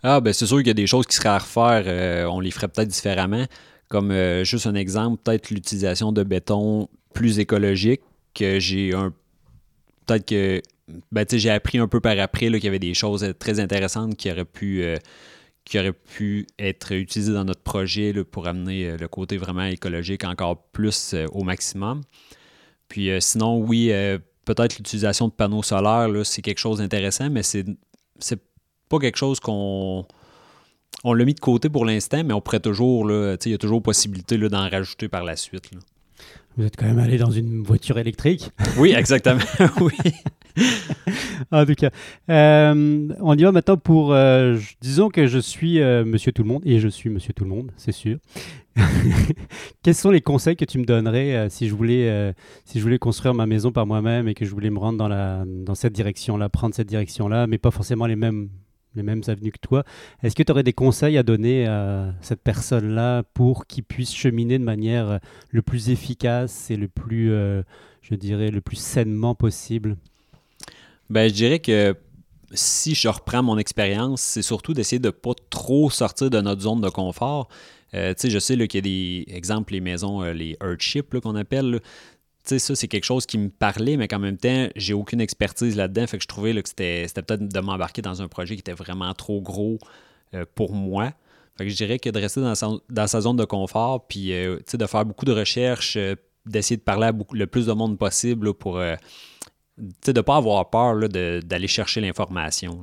Ah 0.01 0.21
ben 0.21 0.31
c'est 0.31 0.45
sûr 0.45 0.59
qu'il 0.59 0.67
y 0.67 0.71
a 0.71 0.75
des 0.75 0.87
choses 0.87 1.07
qui 1.07 1.17
seraient 1.17 1.27
à 1.27 1.39
refaire, 1.39 1.83
euh, 1.87 2.25
on 2.31 2.39
les 2.39 2.51
ferait 2.51 2.69
peut-être 2.69 2.87
différemment. 2.87 3.43
Comme 3.89 4.11
euh, 4.11 4.45
juste 4.45 4.65
un 4.65 4.75
exemple, 4.75 5.21
peut-être 5.21 5.49
l'utilisation 5.49 6.13
de 6.13 6.23
béton 6.23 6.87
plus 7.13 7.39
écologique 7.39 7.99
que 8.33 8.59
j'ai 8.61 8.93
un 8.93 9.11
peut-être 10.07 10.25
que 10.25 10.61
ben, 11.11 11.25
j'ai 11.29 11.49
appris 11.49 11.77
un 11.77 11.87
peu 11.87 11.99
par 11.99 12.17
après 12.19 12.47
qu'il 12.47 12.63
y 12.63 12.67
avait 12.67 12.79
des 12.79 12.93
choses 12.93 13.23
euh, 13.23 13.33
très 13.33 13.59
intéressantes 13.59 14.15
qui 14.15 14.31
auraient 14.31 14.45
pu, 14.45 14.83
euh, 14.83 14.95
qui 15.65 15.77
auraient 15.77 15.93
pu 15.93 16.47
être 16.57 16.93
utilisées 16.93 17.33
dans 17.33 17.43
notre 17.43 17.61
projet 17.61 18.13
pour 18.23 18.47
amener 18.47 18.87
euh, 18.87 18.97
le 18.97 19.07
côté 19.07 19.37
vraiment 19.37 19.65
écologique 19.65 20.23
encore 20.23 20.63
plus 20.71 21.13
au 21.33 21.43
maximum. 21.43 22.01
Puis 22.87 23.09
sinon, 23.19 23.57
oui, 23.57 23.91
peut-être 24.45 24.77
l'utilisation 24.77 25.27
de 25.27 25.33
panneaux 25.33 25.61
solaires, 25.61 26.25
c'est 26.25 26.41
quelque 26.41 26.59
chose 26.59 26.77
d'intéressant, 26.77 27.29
mais 27.29 27.43
c'est, 27.43 27.65
c'est 28.17 28.39
pas 28.87 28.97
quelque 28.97 29.17
chose 29.17 29.41
qu'on. 29.41 30.05
On 31.03 31.13
l'a 31.13 31.25
mis 31.25 31.33
de 31.33 31.39
côté 31.41 31.67
pour 31.67 31.83
l'instant, 31.83 32.23
mais 32.23 32.33
on 32.33 32.39
pourrait 32.39 32.61
toujours, 32.61 33.11
il 33.11 33.51
y 33.51 33.53
a 33.53 33.57
toujours 33.57 33.83
possibilité 33.83 34.37
d'en 34.37 34.69
rajouter 34.69 35.09
par 35.09 35.25
la 35.25 35.35
suite. 35.35 35.69
Vous 36.57 36.65
êtes 36.65 36.75
quand 36.75 36.87
même 36.87 36.97
allé 36.97 37.19
dans 37.19 37.29
une 37.29 37.61
voiture 37.61 37.99
électrique. 37.99 38.49
Oui, 38.77 38.93
exactement. 38.95 39.39
oui. 39.81 39.93
en 41.51 41.65
tout 41.65 41.73
cas, 41.73 41.89
euh, 42.29 43.07
on 43.19 43.37
y 43.37 43.43
va 43.43 43.51
maintenant 43.51 43.77
pour. 43.77 44.13
Euh, 44.13 44.57
disons 44.81 45.09
que 45.09 45.27
je 45.27 45.39
suis 45.39 45.79
euh, 45.79 46.03
Monsieur 46.03 46.31
Tout 46.31 46.43
le 46.43 46.49
Monde 46.49 46.61
et 46.65 46.79
je 46.79 46.87
suis 46.87 47.09
Monsieur 47.09 47.33
Tout 47.33 47.43
le 47.43 47.49
Monde, 47.51 47.71
c'est 47.75 47.91
sûr. 47.91 48.17
Quels 49.83 49.95
sont 49.95 50.11
les 50.11 50.21
conseils 50.21 50.55
que 50.55 50.65
tu 50.65 50.77
me 50.77 50.85
donnerais 50.85 51.47
si 51.49 51.67
je 51.67 51.75
voulais 51.75 52.33
si 52.65 52.77
je 52.77 52.83
voulais 52.83 52.99
construire 52.99 53.33
ma 53.33 53.47
maison 53.47 53.71
par 53.71 53.87
moi-même 53.87 54.27
et 54.27 54.35
que 54.35 54.45
je 54.45 54.51
voulais 54.51 54.69
me 54.69 54.77
rendre 54.77 54.99
dans 54.99 55.07
la 55.07 55.43
dans 55.47 55.73
cette 55.75 55.93
direction-là, 55.93 56.49
prendre 56.49 56.75
cette 56.75 56.87
direction-là, 56.87 57.47
mais 57.47 57.57
pas 57.57 57.71
forcément 57.71 58.05
les 58.05 58.15
mêmes 58.15 58.49
les 58.95 59.03
mêmes 59.03 59.21
avenues 59.27 59.51
que 59.51 59.59
toi. 59.59 59.83
Est-ce 60.23 60.35
que 60.35 60.43
tu 60.43 60.51
aurais 60.51 60.63
des 60.63 60.73
conseils 60.73 61.17
à 61.17 61.23
donner 61.23 61.67
à 61.67 62.13
cette 62.21 62.41
personne-là 62.41 63.23
pour 63.33 63.67
qu'il 63.67 63.83
puisse 63.83 64.13
cheminer 64.13 64.57
de 64.57 64.63
manière 64.63 65.19
le 65.51 65.61
plus 65.61 65.89
efficace 65.89 66.71
et 66.71 66.75
le 66.75 66.87
plus, 66.87 67.29
je 68.01 68.15
dirais, 68.15 68.49
le 68.49 68.61
plus 68.61 68.77
sainement 68.77 69.35
possible? 69.35 69.97
Ben, 71.09 71.29
je 71.29 71.33
dirais 71.33 71.59
que 71.59 71.95
si 72.51 72.95
je 72.95 73.07
reprends 73.07 73.43
mon 73.43 73.57
expérience, 73.57 74.21
c'est 74.21 74.41
surtout 74.41 74.73
d'essayer 74.73 74.99
de 74.99 75.07
ne 75.07 75.11
pas 75.11 75.33
trop 75.49 75.89
sortir 75.89 76.29
de 76.29 76.41
notre 76.41 76.61
zone 76.61 76.81
de 76.81 76.89
confort. 76.89 77.49
Euh, 77.93 78.13
je 78.21 78.39
sais 78.39 78.55
qu'il 78.67 78.75
y 78.75 78.77
a 78.77 78.81
des 78.81 79.35
exemples, 79.35 79.73
les 79.73 79.79
maisons, 79.79 80.21
euh, 80.21 80.33
les 80.33 80.57
Earthship 80.61 81.19
qu'on 81.19 81.35
appelle. 81.35 81.79
Ça, 82.47 82.75
c'est 82.75 82.87
quelque 82.87 83.03
chose 83.03 83.25
qui 83.25 83.37
me 83.37 83.49
parlait, 83.49 83.97
mais 83.97 84.07
qu'en 84.07 84.19
même 84.19 84.37
temps, 84.37 84.67
j'ai 84.75 84.93
aucune 84.93 85.21
expertise 85.21 85.75
là-dedans. 85.75 86.07
Fait 86.07 86.17
que 86.17 86.23
je 86.23 86.27
trouvais 86.27 86.53
que 86.61 86.67
c'était, 86.67 87.05
peut-être 87.13 87.47
de 87.47 87.59
m'embarquer 87.59 88.01
dans 88.01 88.21
un 88.21 88.27
projet 88.27 88.55
qui 88.55 88.61
était 88.61 88.73
vraiment 88.73 89.13
trop 89.13 89.41
gros 89.41 89.77
euh, 90.33 90.45
pour 90.55 90.73
moi. 90.73 91.13
Fait 91.57 91.65
que 91.65 91.69
je 91.71 91.75
dirais 91.75 91.99
que 91.99 92.09
de 92.09 92.19
rester 92.19 92.41
dans 92.41 93.07
sa, 93.07 93.21
zone 93.21 93.37
de 93.37 93.45
confort, 93.45 94.05
puis 94.07 94.29
de 94.29 94.85
faire 94.85 95.05
beaucoup 95.05 95.25
de 95.25 95.33
recherches, 95.33 95.97
d'essayer 96.45 96.77
de 96.77 96.83
parler 96.83 97.07
à 97.07 97.13
le 97.31 97.47
plus 97.47 97.65
de 97.65 97.73
monde 97.73 97.97
possible 97.97 98.53
pour 98.53 98.79
de 99.77 100.11
ne 100.11 100.21
pas 100.21 100.37
avoir 100.37 100.69
peur 100.69 101.09
d'aller 101.09 101.67
chercher 101.67 102.01
l'information. 102.01 102.81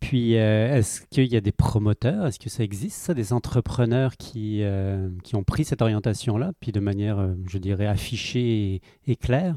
Puis, 0.00 0.36
euh, 0.36 0.76
est-ce 0.76 1.02
qu'il 1.10 1.26
y 1.26 1.36
a 1.36 1.40
des 1.40 1.52
promoteurs? 1.52 2.26
Est-ce 2.26 2.38
que 2.38 2.48
ça 2.48 2.62
existe, 2.62 2.96
ça, 2.96 3.14
des 3.14 3.32
entrepreneurs 3.32 4.16
qui, 4.16 4.62
euh, 4.62 5.08
qui 5.24 5.34
ont 5.34 5.42
pris 5.42 5.64
cette 5.64 5.82
orientation-là, 5.82 6.52
puis 6.60 6.72
de 6.72 6.80
manière, 6.80 7.18
euh, 7.18 7.34
je 7.48 7.58
dirais, 7.58 7.86
affichée 7.86 8.80
et, 9.06 9.16
claire? 9.16 9.56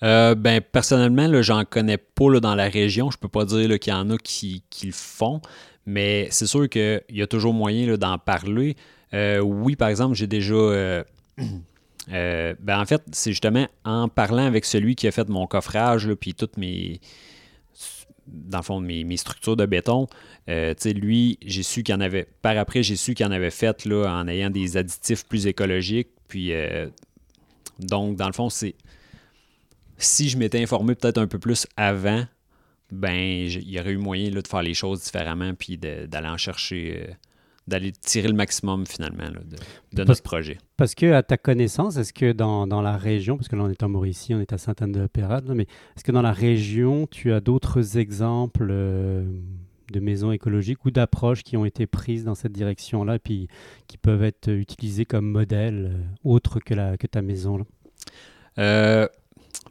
Ben, 0.00 0.60
personnellement, 0.60 1.42
j'en 1.42 1.64
connais 1.64 1.98
pas 1.98 2.40
dans 2.40 2.56
la 2.56 2.68
région. 2.68 3.10
Je 3.12 3.18
peux 3.18 3.28
pas 3.28 3.44
dire 3.44 3.78
qu'il 3.78 3.92
y 3.92 3.96
en 3.96 4.10
a 4.10 4.18
qui, 4.18 4.64
qui, 4.68 4.86
le 4.86 4.92
font, 4.92 5.40
mais 5.86 6.26
c'est 6.30 6.46
sûr 6.46 6.68
qu'il 6.68 7.02
y 7.10 7.22
a 7.22 7.26
toujours 7.28 7.54
moyen 7.54 7.96
d'en 7.96 8.18
parler. 8.18 8.76
oui, 9.12 9.76
par 9.76 9.88
exemple, 9.88 10.16
j'ai 10.16 10.26
déjà 10.26 11.04
ben 12.08 12.56
en 12.68 12.84
fait, 12.84 13.02
c'est 13.12 13.30
justement 13.30 13.68
en 13.84 14.08
parlant 14.08 14.44
avec 14.44 14.64
celui 14.64 14.96
qui 14.96 15.06
a 15.06 15.12
fait 15.12 15.28
mon 15.28 15.46
coffrage, 15.46 16.12
puis 16.14 16.34
toutes 16.34 16.56
mes. 16.56 17.00
Dans 18.32 18.58
le 18.58 18.64
fond, 18.64 18.80
mes, 18.80 19.16
structures 19.16 19.56
de 19.56 19.66
béton, 19.66 20.06
euh, 20.48 20.74
lui, 20.94 21.38
j'ai 21.44 21.62
su 21.62 21.82
qu'il 21.82 21.94
en 21.94 22.00
avait. 22.00 22.26
Par 22.40 22.56
après, 22.56 22.82
j'ai 22.82 22.96
su 22.96 23.14
qu'il 23.14 23.26
en 23.26 23.30
avait 23.30 23.50
fait 23.50 23.84
là, 23.84 24.06
en 24.08 24.26
ayant 24.26 24.50
des 24.50 24.76
additifs 24.76 25.26
plus 25.26 25.46
écologiques. 25.46 26.08
Puis, 26.28 26.52
euh, 26.52 26.88
donc, 27.78 28.16
dans 28.16 28.26
le 28.26 28.32
fond, 28.32 28.48
c'est. 28.48 28.74
Si 29.98 30.28
je 30.28 30.38
m'étais 30.38 30.62
informé 30.62 30.94
peut-être 30.94 31.18
un 31.18 31.26
peu 31.26 31.38
plus 31.38 31.66
avant, 31.76 32.24
ben, 32.90 33.14
il 33.14 33.70
y 33.70 33.78
aurait 33.78 33.92
eu 33.92 33.98
moyen 33.98 34.30
là, 34.30 34.42
de 34.42 34.48
faire 34.48 34.62
les 34.62 34.74
choses 34.74 35.02
différemment, 35.02 35.54
puis 35.54 35.78
d'aller 35.78 36.28
en 36.28 36.38
chercher 36.38 37.14
d'aller 37.68 37.92
tirer 37.92 38.28
le 38.28 38.34
maximum 38.34 38.86
finalement 38.86 39.28
de, 39.92 40.04
notre 40.04 40.22
projet. 40.22 40.58
Parce 40.76 40.94
que 40.94 41.12
à 41.12 41.22
ta 41.22 41.36
connaissance, 41.36 41.96
est-ce 41.96 42.12
que 42.12 42.32
dans, 42.32 42.66
la 42.82 42.96
région, 42.96 43.36
parce 43.36 43.48
que 43.48 43.56
là 43.56 43.62
on 43.62 43.70
est 43.70 43.82
en 43.82 43.88
Mauricie, 43.88 44.34
on 44.34 44.40
est 44.40 44.52
à 44.52 44.58
Sainte-Anne-de-la-Pérade, 44.58 45.50
mais 45.54 45.66
est-ce 45.96 46.04
que 46.04 46.12
dans 46.12 46.22
la 46.22 46.32
région, 46.32 47.06
tu 47.06 47.32
as 47.32 47.40
d'autres 47.40 47.98
exemples 47.98 48.68
euh, 48.70 49.24
de 49.92 50.00
maisons 50.00 50.32
écologiques 50.32 50.84
ou 50.84 50.90
d'approches 50.90 51.44
qui 51.44 51.56
ont 51.56 51.64
été 51.64 51.86
prises 51.86 52.24
dans 52.24 52.34
cette 52.34 52.52
direction-là, 52.52 53.18
puis 53.18 53.46
qui 53.86 53.96
peuvent 53.96 54.24
être 54.24 54.50
utilisées 54.50 55.04
comme 55.04 55.30
modèle 55.30 55.92
euh, 55.94 56.28
autre 56.28 56.58
que, 56.58 56.74
la, 56.74 56.96
que 56.96 57.06
ta 57.06 57.22
maison 57.22 57.58
là? 57.58 57.64
Euh, 58.58 59.08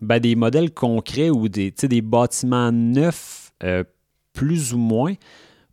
ben, 0.02 0.20
des 0.20 0.36
modèles 0.36 0.74
concrets 0.74 1.30
ou 1.30 1.50
des, 1.50 1.72
des 1.72 2.02
bâtiments 2.02 2.72
neufs, 2.72 3.52
plus 4.34 4.74
ou 4.74 4.78
moins. 4.78 5.14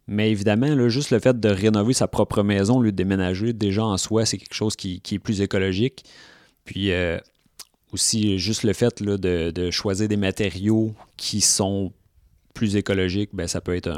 Mais 0.08 0.30
évidemment, 0.30 0.74
là, 0.74 0.88
juste 0.88 1.10
le 1.10 1.18
fait 1.18 1.38
de 1.38 1.48
rénover 1.50 1.92
sa 1.92 2.08
propre 2.08 2.42
maison, 2.42 2.80
le 2.80 2.92
déménager, 2.92 3.52
déjà 3.52 3.84
en 3.84 3.98
soi, 3.98 4.24
c'est 4.24 4.38
quelque 4.38 4.54
chose 4.54 4.74
qui, 4.74 5.02
est 5.10 5.18
plus 5.18 5.42
écologique. 5.42 6.02
Puis 6.64 6.92
euh, 6.92 7.18
aussi, 7.92 8.38
juste 8.38 8.62
le 8.62 8.72
fait 8.72 9.02
de, 9.02 9.70
choisir 9.70 10.08
des 10.08 10.16
matériaux 10.16 10.94
qui 11.18 11.42
sont 11.42 11.92
plus 12.54 12.76
écologiques, 12.76 13.30
ben, 13.34 13.46
ça 13.46 13.60
peut 13.60 13.76
être 13.76 13.90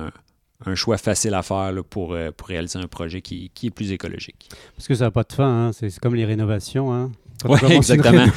un, 0.67 0.75
choix 0.75 0.99
facile 0.99 1.35
à 1.35 1.43
faire 1.43 1.73
pour, 1.89 2.13
euh, 2.13 2.33
pour 2.37 2.49
réaliser 2.49 2.81
un 2.81 2.89
projet 2.89 3.23
qui, 3.23 3.53
est 3.63 3.71
plus 3.71 3.93
écologique. 3.93 4.51
Parce 4.77 4.89
que 4.89 4.95
ça 4.95 5.05
n'a 5.05 5.11
pas 5.13 5.23
de 5.23 5.33
fin, 5.33 5.69
hein. 5.69 5.73
c'est 5.73 5.97
comme 6.01 6.17
les 6.17 6.25
rénovations. 6.25 6.93
Hein. 6.93 7.13
Oui, 7.49 7.73
exactement. 7.73 8.27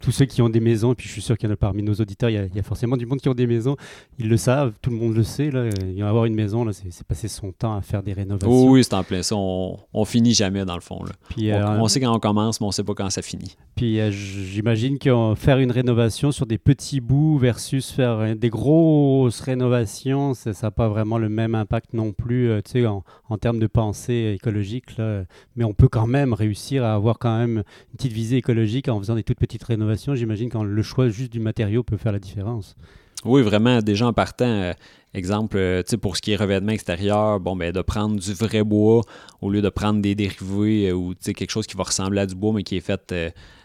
tous 0.00 0.12
ceux 0.12 0.24
qui 0.24 0.42
ont 0.42 0.48
des 0.48 0.60
maisons, 0.60 0.92
et 0.92 0.94
puis 0.94 1.06
je 1.06 1.12
suis 1.12 1.22
sûr 1.22 1.36
qu'il 1.36 1.48
y 1.48 1.50
en 1.50 1.54
a 1.54 1.56
parmi 1.56 1.82
nos 1.82 1.94
auditeurs, 1.94 2.30
il 2.30 2.50
y, 2.54 2.58
a, 2.58 2.62
forcément 2.62 2.96
du 2.96 3.06
monde 3.06 3.20
qui 3.20 3.28
ont 3.28 3.34
des 3.34 3.46
maisons, 3.46 3.76
ils 4.18 4.28
le 4.28 4.36
savent, 4.36 4.72
tout 4.80 4.90
le 4.90 4.96
monde 4.96 5.14
le 5.14 5.22
sait. 5.22 5.50
Là, 5.50 5.68
il 5.86 6.02
va 6.02 6.08
avoir 6.08 6.24
une 6.24 6.34
maison, 6.34 6.64
là, 6.64 6.72
c'est 6.72 7.04
passer 7.04 7.28
son 7.28 7.52
temps 7.52 7.76
à 7.76 7.82
faire 7.82 8.02
des 8.02 8.12
rénovations. 8.12 8.68
oui, 8.68 8.84
c'est 8.84 8.94
en 8.94 9.04
plein 9.04 9.22
ça. 9.22 9.36
On, 9.36 9.78
on, 9.92 10.04
finit 10.04 10.34
jamais 10.34 10.64
dans 10.64 10.74
le 10.74 10.80
fond. 10.80 11.02
Là. 11.04 11.12
Puis, 11.28 11.52
on, 11.52 11.84
euh, 11.84 11.88
sait 11.88 12.00
quand 12.00 12.14
on 12.14 12.18
commence, 12.18 12.60
mais 12.60 12.66
on 12.66 12.72
sait 12.72 12.84
pas 12.84 12.94
quand 12.94 13.10
ça 13.10 13.22
finit. 13.22 13.56
Puis 13.74 14.00
euh, 14.00 14.10
j'imagine 14.10 14.98
que 14.98 15.34
faire 15.36 15.58
une 15.58 15.70
rénovation 15.70 16.32
sur 16.32 16.46
des 16.46 16.58
petits 16.58 17.00
bouts 17.00 17.38
versus 17.38 17.90
faire 17.90 18.36
des 18.36 18.50
grosses 18.50 19.40
rénovations, 19.40 20.34
ça 20.34 20.52
n'a 20.62 20.70
pas 20.70 20.88
vraiment 20.88 21.18
le 21.18 21.28
même 21.28 21.54
impact 21.54 21.92
non 21.92 22.12
plus 22.12 22.50
euh, 22.50 22.60
en, 22.86 23.04
en, 23.28 23.38
termes 23.38 23.58
de 23.58 23.66
pensée 23.66 24.34
écologique. 24.36 24.96
Là. 24.96 25.24
Mais 25.56 25.64
on 25.64 25.72
peut 25.72 25.88
quand 25.88 26.06
même 26.06 26.32
réussir 26.32 26.84
à 26.84 26.93
avoir 26.94 27.18
quand 27.18 27.38
même 27.38 27.58
une 27.58 27.96
petite 27.96 28.12
visée 28.12 28.36
écologique 28.36 28.88
en 28.88 28.98
faisant 28.98 29.14
des 29.14 29.22
toutes 29.22 29.38
petites 29.38 29.64
rénovations. 29.64 30.14
J'imagine 30.14 30.48
que 30.48 30.58
le 30.58 30.82
choix 30.82 31.08
juste 31.08 31.32
du 31.32 31.40
matériau 31.40 31.82
peut 31.82 31.96
faire 31.96 32.12
la 32.12 32.18
différence. 32.18 32.76
Oui, 33.24 33.40
vraiment, 33.40 33.80
déjà 33.80 34.06
en 34.06 34.12
partant, 34.12 34.44
euh, 34.44 34.72
exemple, 35.14 35.56
euh, 35.56 35.82
pour 36.02 36.14
ce 36.14 36.20
qui 36.20 36.32
est 36.32 36.36
revêtement 36.36 36.72
extérieur, 36.72 37.40
bon, 37.40 37.56
ben, 37.56 37.72
de 37.72 37.80
prendre 37.80 38.20
du 38.20 38.34
vrai 38.34 38.62
bois 38.62 39.00
au 39.40 39.48
lieu 39.48 39.62
de 39.62 39.70
prendre 39.70 40.02
des 40.02 40.14
dérivés 40.14 40.90
euh, 40.90 40.92
ou 40.92 41.14
quelque 41.14 41.50
chose 41.50 41.66
qui 41.66 41.74
va 41.74 41.84
ressembler 41.84 42.20
à 42.20 42.26
du 42.26 42.34
bois, 42.34 42.52
mais 42.52 42.62
qui 42.62 42.76
est 42.76 42.80
fait 42.80 43.14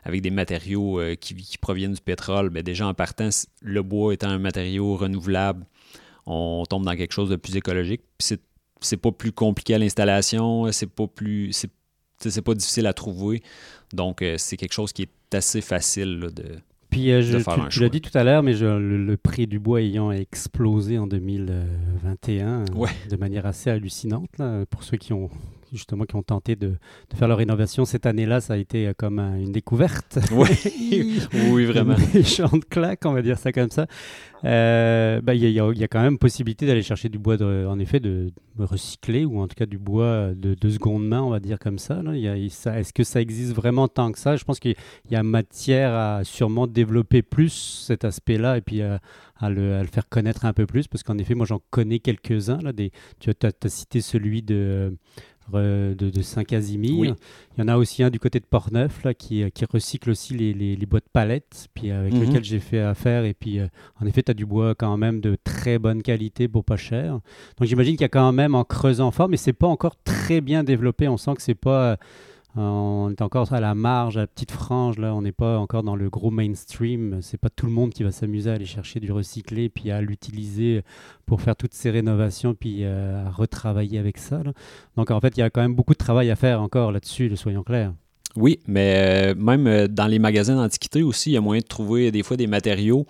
avec 0.06 0.22
des 0.22 0.30
matériaux 0.30 1.02
qui, 1.20 1.36
proviennent 1.60 1.92
du 1.92 2.02
pétrole, 2.02 2.50
ben, 2.50 2.64
déjà 2.64 2.88
en 2.88 2.94
partant, 2.94 3.30
le 3.62 3.84
bois 3.84 4.14
étant 4.14 4.30
un 4.30 4.40
matériau 4.40 4.96
renouvelable, 4.96 5.66
on 6.26 6.64
tombe 6.70 6.86
dans 6.86 6.96
quelque 6.96 7.14
chose 7.14 7.30
de 7.30 7.36
plus 7.36 7.58
écologique. 7.58 8.02
Puis 8.18 8.38
c'est 8.80 8.98
pas 8.98 9.12
plus 9.12 9.34
compliqué 9.34 9.74
à 9.74 9.78
l'installation, 9.78 10.72
c'est 10.72 10.90
pas 10.90 11.08
plus 11.08 11.52
pas 12.44 12.54
difficile 12.54 12.88
à 12.88 12.94
trouver. 12.94 13.42
Donc, 13.94 14.22
euh, 14.22 14.36
c'est 14.38 14.58
quelque 14.58 14.74
chose 14.74 14.94
qui 14.94 15.04
est 15.04 15.36
assez 15.36 15.62
facile 15.62 16.30
de. 16.34 16.60
Puis, 16.90 17.12
euh, 17.12 17.22
je, 17.22 17.38
tu, 17.70 17.82
l'as 17.82 17.90
dit 17.90 18.02
tout 18.02 18.16
à 18.18 18.24
l'heure, 18.24 18.42
mais 18.42 18.54
le, 18.54 19.16
prix 19.16 19.46
du 19.46 19.60
bois 19.60 19.82
ayant 19.82 20.12
explosé 20.12 20.98
en 20.98 21.06
2021 21.06 22.66
de 22.66 23.16
manière 23.16 23.46
assez 23.46 23.70
hallucinante, 23.70 24.30
pour 24.72 24.84
ceux 24.84 24.98
qui 24.98 25.14
ont 25.14 25.30
justement 25.74 26.06
qui 26.06 26.16
ont 26.16 26.24
tenté 26.24 26.56
de, 26.56 26.76
faire 27.16 27.28
leur 27.28 27.38
rénovation 27.38 27.86
cette 27.86 28.06
année-là, 28.06 28.42
ça 28.42 28.54
a 28.54 28.58
été 28.58 28.88
euh, 28.88 28.94
comme 28.96 29.20
une 29.20 29.52
découverte. 29.52 30.20
Oui, 30.32 31.20
oui 31.52 31.66
vraiment. 31.66 31.96
Une 31.96 32.20
méchante 32.20 32.66
claque, 32.70 33.06
on 33.06 33.14
va 33.14 33.22
dire 33.22 33.38
ça 33.38 33.52
comme 33.52 33.72
ça. 33.72 33.88
Euh, 34.46 35.20
bah, 35.22 35.34
il 35.34 35.44
y, 35.44 35.60
a 35.60 35.88
quand 35.88 36.02
même 36.02 36.18
possibilité 36.18 36.66
d'aller 36.66 36.82
chercher 36.82 37.10
du 37.10 37.18
bois, 37.18 37.36
de, 37.36 37.66
en 37.68 37.78
effet, 37.80 38.00
de, 38.00 38.32
recycler, 38.58 39.26
ou 39.26 39.40
en 39.40 39.48
tout 39.48 39.56
cas 39.56 39.66
du 39.66 39.78
bois 39.78 40.34
de, 40.36 40.54
de 40.54 40.70
seconde 40.70 41.08
main, 41.08 41.22
on 41.22 41.30
va 41.30 41.40
dire 41.40 41.60
comme 41.60 41.80
ça. 41.80 42.02
Est-ce 42.14 42.94
que 42.94 43.04
ça 43.04 43.22
existe 43.22 43.54
vraiment 43.54 43.88
tant 43.88 44.12
que 44.12 44.20
ça? 44.20 44.36
Je 44.36 44.44
pense 44.44 44.60
qu'il 44.60 44.76
y 45.10 45.16
a 45.16 45.24
matière 45.24 45.94
à 45.94 46.24
sûrement 46.24 46.68
développer 46.68 47.22
plus 47.22 47.84
cet 47.88 48.06
aspect-là 48.06 48.58
et 48.58 48.62
puis 48.62 48.82
à, 48.82 49.00
le, 49.50 49.84
faire 49.86 50.08
connaître 50.10 50.46
un 50.46 50.54
peu 50.54 50.66
plus, 50.66 50.88
parce 50.88 51.04
qu'en 51.04 51.18
effet, 51.18 51.36
moi 51.36 51.46
j'en 51.46 51.62
connais 51.70 52.00
quelques-uns. 52.00 52.60
Tu 53.20 53.30
as, 53.30 53.48
as, 53.64 53.70
cité 53.70 54.02
celui 54.02 54.42
de 54.42 54.56
euh, 54.56 54.92
de, 55.52 56.22
Saint-Casimir. 56.22 57.16
Il 57.58 57.62
y 57.62 57.64
en 57.64 57.68
a 57.68 57.78
aussi 57.78 58.04
un 58.04 58.10
du 58.10 58.20
côté 58.20 58.40
de 58.40 58.46
Portneuf 58.46 59.04
là, 59.04 59.14
qui, 59.14 59.44
euh, 59.44 59.50
qui 59.50 59.66
recycle 59.66 60.10
aussi 60.12 60.34
les, 60.34 60.54
les, 60.54 60.76
les, 60.76 60.86
bois 60.86 61.00
de 61.00 61.06
palettes, 61.12 61.68
puis 61.74 61.92
avec 61.92 62.14
mhm. 62.14 62.26
lequel 62.26 62.44
j'ai 62.44 62.60
fait 62.60 62.80
affaire. 62.80 63.26
Et 63.26 63.34
puis, 63.34 63.60
euh, 63.60 63.68
en 64.02 64.06
effet, 64.06 64.24
tu 64.24 64.32
as 64.32 64.34
du 64.34 64.46
bois 64.46 64.76
quand 64.76 64.96
même 64.98 65.22
de 65.22 65.38
très 65.44 65.80
bonne 65.80 66.02
qualité 66.02 66.48
pour 66.48 66.64
pas 66.64 66.78
cher. 66.78 67.20
Donc, 67.58 67.68
j'imagine 67.68 67.94
qu'il 67.94 68.02
y 68.02 68.06
a 68.06 68.10
quand 68.10 68.32
même 68.32 68.56
en 68.56 68.64
creusant 68.64 69.12
fort, 69.12 69.30
mais 69.30 69.38
c'est 69.38 69.54
pas 69.54 69.68
encore 69.68 69.96
très 70.04 70.42
bien 70.42 70.64
développé. 70.64 71.08
On 71.08 71.18
sent 71.18 71.36
que 71.36 71.42
c'est 71.42 71.56
pas 71.56 71.98
on 72.56 73.10
est 73.12 73.22
encore 73.22 73.54
à 73.54 73.60
la 73.60 73.76
marge, 73.76 74.18
à 74.18 74.22
la 74.22 74.28
petite 74.28 74.52
frange. 74.52 74.98
Là, 74.98 75.14
on 75.14 75.22
n'est 75.22 75.32
pas 75.32 75.58
encore 75.58 75.84
dans 75.84 75.96
le 75.96 76.10
gros 76.10 76.32
mainstream. 76.32 77.20
C'est 77.22 77.38
pas 77.38 77.50
tout 77.50 77.68
le 77.68 77.72
monde 77.72 77.94
qui 77.94 78.04
va 78.04 78.12
s'amuser 78.12 78.50
à 78.50 78.54
aller 78.54 78.66
chercher 78.66 79.00
du 79.00 79.12
recyclé 79.12 79.70
puis 79.70 79.92
à 79.92 80.02
l'utiliser 80.02 80.84
pour 81.26 81.42
faire 81.42 81.56
toutes 81.56 81.74
ces 81.74 81.92
rénovations 81.92 82.56
puis 82.56 82.80
euh, 82.82 83.28
à 83.28 83.30
retravailler 83.30 84.00
avec 84.00 84.18
ça. 84.18 84.42
Donc 84.98 85.12
en 85.12 85.20
fait, 85.22 85.38
il 85.38 85.42
y 85.42 85.44
a 85.44 85.50
quand 85.50 85.62
même 85.62 85.76
beaucoup 85.76 85.94
de 85.94 86.00
travail 86.00 86.32
à 86.32 86.36
faire 86.36 86.62
encore 86.62 86.92
là-dessus, 86.92 87.36
soyons 87.38 87.64
clairs. 87.64 87.94
Oui, 88.36 88.60
mais 88.68 89.34
euh, 89.34 89.36
même 89.36 89.68
euh, 89.68 89.88
dans 89.88 90.08
les 90.08 90.20
magasins 90.20 90.56
d'antiquité 90.56 91.04
aussi, 91.04 91.32
il 91.32 91.34
y 91.34 91.38
a 91.38 91.42
moyen 91.42 91.62
de 91.62 91.68
trouver 91.68 92.12
des 92.12 92.24
fois 92.24 92.38
des 92.38 92.48
matériaux 92.48 93.06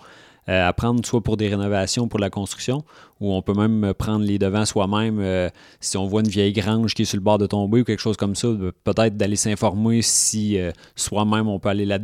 euh, 0.50 0.68
à 0.68 0.72
prendre 0.72 1.04
soit 1.06 1.22
pour 1.22 1.36
des 1.36 1.48
rénovations, 1.48 2.08
pour 2.08 2.18
la 2.18 2.28
construction, 2.28 2.82
ou 3.20 3.32
on 3.32 3.40
peut 3.40 3.54
même 3.54 3.94
prendre 3.94 4.24
les 4.24 4.36
devants 4.36 4.64
soi-même. 4.64 5.20
Euh, 5.20 5.48
si 5.78 5.96
on 5.96 6.06
voit 6.06 6.22
une 6.22 6.28
vieille 6.28 6.52
grange 6.52 6.94
qui 6.94 7.02
est 7.02 7.04
sur 7.04 7.18
le 7.18 7.22
bord 7.22 7.38
de 7.38 7.46
tomber 7.46 7.82
ou 7.82 7.84
quelque 7.84 8.00
chose 8.00 8.16
comme 8.16 8.34
ça, 8.34 8.48
peut-être 8.82 9.16
d'aller 9.16 9.36
s'informer 9.36 10.02
si 10.02 10.58
euh, 10.58 10.72
soi-même 10.96 11.46
on 11.46 11.60
peut 11.60 11.68
aller 11.68 11.86
la, 11.86 11.98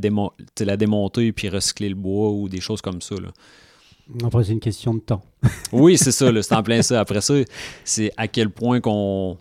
la 0.61 0.77
démonter 0.77 1.33
puis 1.33 1.49
recycler 1.49 1.89
le 1.89 1.97
bois 1.97 2.31
ou 2.31 2.49
des 2.49 2.61
choses 2.61 2.81
comme 2.81 3.03
ça. 3.03 3.17
Là. 3.17 3.29
Après, 4.25 4.45
c'est 4.45 4.53
une 4.53 4.61
question 4.61 4.95
de 4.95 5.01
temps. 5.01 5.23
oui, 5.73 5.99
c'est 5.99 6.13
ça, 6.13 6.31
c'est 6.41 6.55
en 6.55 6.63
plein 6.63 6.83
ça. 6.83 7.01
Après 7.01 7.21
ça, 7.21 7.35
c'est 7.85 8.13
à 8.17 8.29
quel 8.29 8.51
point 8.51 8.81
qu'on 8.81 9.37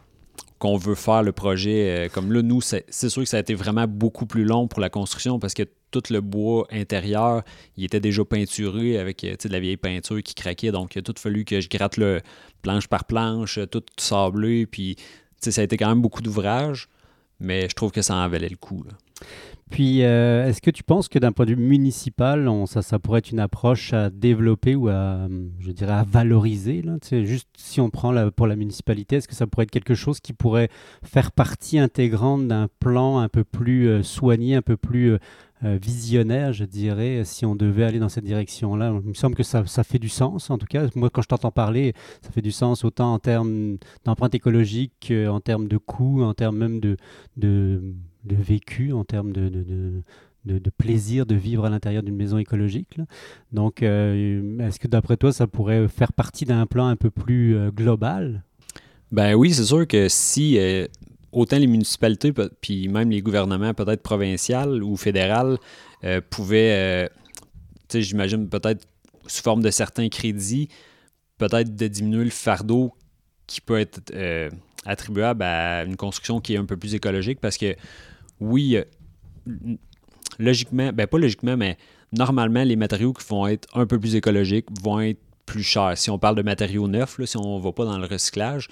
qu'on 0.66 0.78
veut 0.78 0.96
faire 0.96 1.22
le 1.22 1.32
projet. 1.32 2.10
comme 2.12 2.32
là, 2.32 2.42
nous, 2.42 2.60
c'est 2.60 2.90
sûr 2.90 3.22
que 3.22 3.30
ça 3.30 3.38
a 3.38 3.40
été 3.40 3.54
vraiment 3.54 3.86
beaucoup 3.88 4.26
plus 4.26 4.46
long 4.46 4.68
pour 4.68 4.80
la 4.80 4.90
construction 4.90 5.38
parce 5.38 5.54
que 5.54 5.64
tout 5.92 6.02
le 6.10 6.22
bois 6.22 6.66
intérieur, 6.72 7.44
il 7.78 7.84
était 7.84 8.00
déjà 8.00 8.26
peinturé 8.26 8.98
avec 8.98 9.22
de 9.22 9.50
la 9.50 9.60
vieille 9.60 9.78
peinture 9.78 10.24
qui 10.24 10.34
craquait. 10.34 10.72
Donc, 10.72 10.96
il 10.96 11.00
a 11.00 11.02
tout 11.04 11.14
fallu 11.18 11.46
que 11.46 11.62
je 11.62 11.70
gratte 11.70 11.98
le 11.98 12.20
planche 12.64 12.88
par 12.88 13.06
planche, 13.06 13.60
tout 13.70 13.84
sablé. 13.98 14.66
Puis, 14.66 14.96
ça 15.40 15.62
a 15.62 15.64
été 15.64 15.78
quand 15.78 15.90
même 15.90 16.02
beaucoup 16.02 16.24
d'ouvrage, 16.24 16.90
mais 17.40 17.70
je 17.70 17.76
trouve 17.76 17.92
que 17.92 18.02
ça 18.02 18.16
en 18.16 18.28
valait 18.28 18.50
le 18.50 18.58
coup. 18.58 18.84
Puis, 19.72 20.04
euh, 20.04 20.48
est-ce 20.48 20.62
que 20.62 20.70
tu 20.70 20.84
penses 20.84 21.10
que 21.10 21.18
d'un 21.18 21.32
point 21.32 21.46
de 21.46 21.56
vue 21.56 21.62
municipal, 21.62 22.48
ça, 22.68 22.84
ça 22.84 23.00
pourrait 23.00 23.20
être 23.20 23.32
une 23.32 23.40
approche 23.40 23.94
à 23.94 24.12
développer 24.12 24.76
ou 24.76 24.90
à, 24.90 25.28
je 25.60 25.72
dirais, 25.72 25.94
à 25.94 26.04
valoriser 26.04 26.84
là? 26.84 26.98
Juste 27.24 27.50
si 27.58 27.82
on 27.82 27.90
prend 27.90 28.12
la, 28.12 28.30
pour 28.30 28.46
la 28.46 28.56
municipalité, 28.56 29.16
est-ce 29.16 29.28
que 29.28 29.34
ça 29.34 29.48
pourrait 29.48 29.64
être 29.64 29.72
quelque 29.72 29.96
chose 29.96 30.20
qui 30.20 30.34
pourrait 30.34 30.70
faire 31.04 31.32
partie 31.32 31.80
intégrante 31.80 32.48
d'un 32.48 32.68
plan 32.80 33.18
un 33.18 33.28
peu 33.28 33.44
plus 33.44 33.88
euh, 33.88 34.04
soigné, 34.04 34.54
un 34.54 34.62
peu 34.62 34.78
plus 34.78 35.14
euh, 35.64 35.80
visionnaire, 35.82 36.54
je 36.54 36.66
dirais, 36.66 37.24
si 37.26 37.44
on 37.44 37.56
devait 37.56 37.86
aller 37.86 38.00
dans 38.00 38.10
cette 38.10 38.26
direction-là? 38.26 38.94
Il 39.04 39.10
me 39.10 39.14
semble 39.16 39.34
que 39.36 39.44
ça, 39.44 39.66
ça, 39.66 39.84
fait 39.84 40.00
du 40.00 40.10
sens, 40.10 40.52
en 40.52 40.60
tout 40.60 40.68
cas. 40.68 40.86
Moi, 40.94 41.10
quand 41.10 41.24
je 41.24 41.28
t'entends 41.28 41.52
parler, 41.52 41.94
ça 42.22 42.30
fait 42.30 42.44
du 42.44 42.52
sens 42.52 42.84
autant 42.84 43.14
en 43.14 43.20
termes 43.20 43.78
d'empreinte 44.04 44.36
écologique, 44.36 45.12
en 45.28 45.40
termes 45.40 45.68
de 45.68 45.78
coûts, 45.78 46.22
en 46.22 46.36
termes 46.36 46.58
même 46.58 46.80
de, 46.80 46.98
de 47.36 47.82
de 48.26 48.36
vécu, 48.36 48.92
en 48.94 49.04
termes 49.04 49.32
de, 49.32 49.50
de, 50.46 50.70
plaisir 50.78 51.26
de 51.26 51.36
vivre 51.36 51.66
à 51.66 51.70
l'intérieur 51.70 52.04
d'une 52.04 52.16
maison 52.16 52.38
écologique. 52.38 52.98
Donc, 53.52 53.82
euh, 53.82 54.60
est-ce 54.60 54.80
que 54.80 54.88
d'après 54.88 55.18
toi, 55.18 55.32
ça 55.32 55.48
pourrait 55.48 55.88
faire 55.88 56.14
partie 56.14 56.46
d'un 56.46 56.66
plan 56.66 56.88
un 56.88 56.96
peu 56.96 57.10
plus 57.10 57.56
euh, 57.56 57.72
global? 57.72 58.44
Ben 59.12 59.36
oui, 59.36 59.54
c'est 59.54 59.64
sûr 59.64 59.88
que 59.88 60.08
si 60.10 60.58
euh, 60.58 60.88
autant 61.32 61.58
les 61.58 61.68
municipalités, 61.68 62.34
puis 62.62 62.88
même 62.88 63.10
les 63.10 63.22
gouvernements, 63.22 63.74
peut-être 63.74 64.02
provinciaux 64.02 64.82
ou 64.82 64.98
fédéraux, 64.98 65.58
pouvaient, 66.30 67.10
j'imagine 67.92 68.48
peut-être 68.48 68.86
sous 69.26 69.42
forme 69.42 69.64
de 69.64 69.72
certains 69.72 70.10
crédits, 70.10 70.70
peut-être 71.40 71.76
de 71.76 71.88
diminuer 71.88 72.26
le 72.26 72.30
fardeau 72.30 72.94
qui 73.48 73.60
peut 73.60 73.80
être 73.80 74.00
attribuable 74.86 75.44
à 75.44 75.84
une 75.84 75.96
construction 75.96 76.40
qui 76.40 76.54
est 76.54 76.58
un 76.58 76.66
peu 76.66 76.78
plus 76.78 76.94
écologique 76.94 77.40
parce 77.42 77.58
que 77.58 77.76
oui, 78.40 78.78
euh, 78.78 78.84
logiquement, 80.40 80.92
ben 80.94 81.08
pas 81.08 81.18
logiquement, 81.18 81.58
mais 81.58 81.78
normalement, 82.12 82.64
les 82.64 82.76
matériaux 82.76 83.14
qui 83.14 83.26
vont 83.28 83.48
être 83.48 83.68
un 83.74 83.86
peu 83.86 84.00
plus 84.00 84.16
écologiques 84.16 84.68
vont 84.82 85.00
être 85.00 85.20
plus 85.46 85.64
chers. 85.64 85.98
Si 85.98 86.10
on 86.10 86.20
parle 86.20 86.36
de 86.36 86.42
matériaux 86.42 86.88
neufs, 86.88 87.24
si 87.26 87.38
on 87.38 87.58
ne 87.58 87.64
va 87.64 87.72
pas 87.72 87.86
dans 87.86 87.98
le 87.98 88.06
recyclage, 88.08 88.68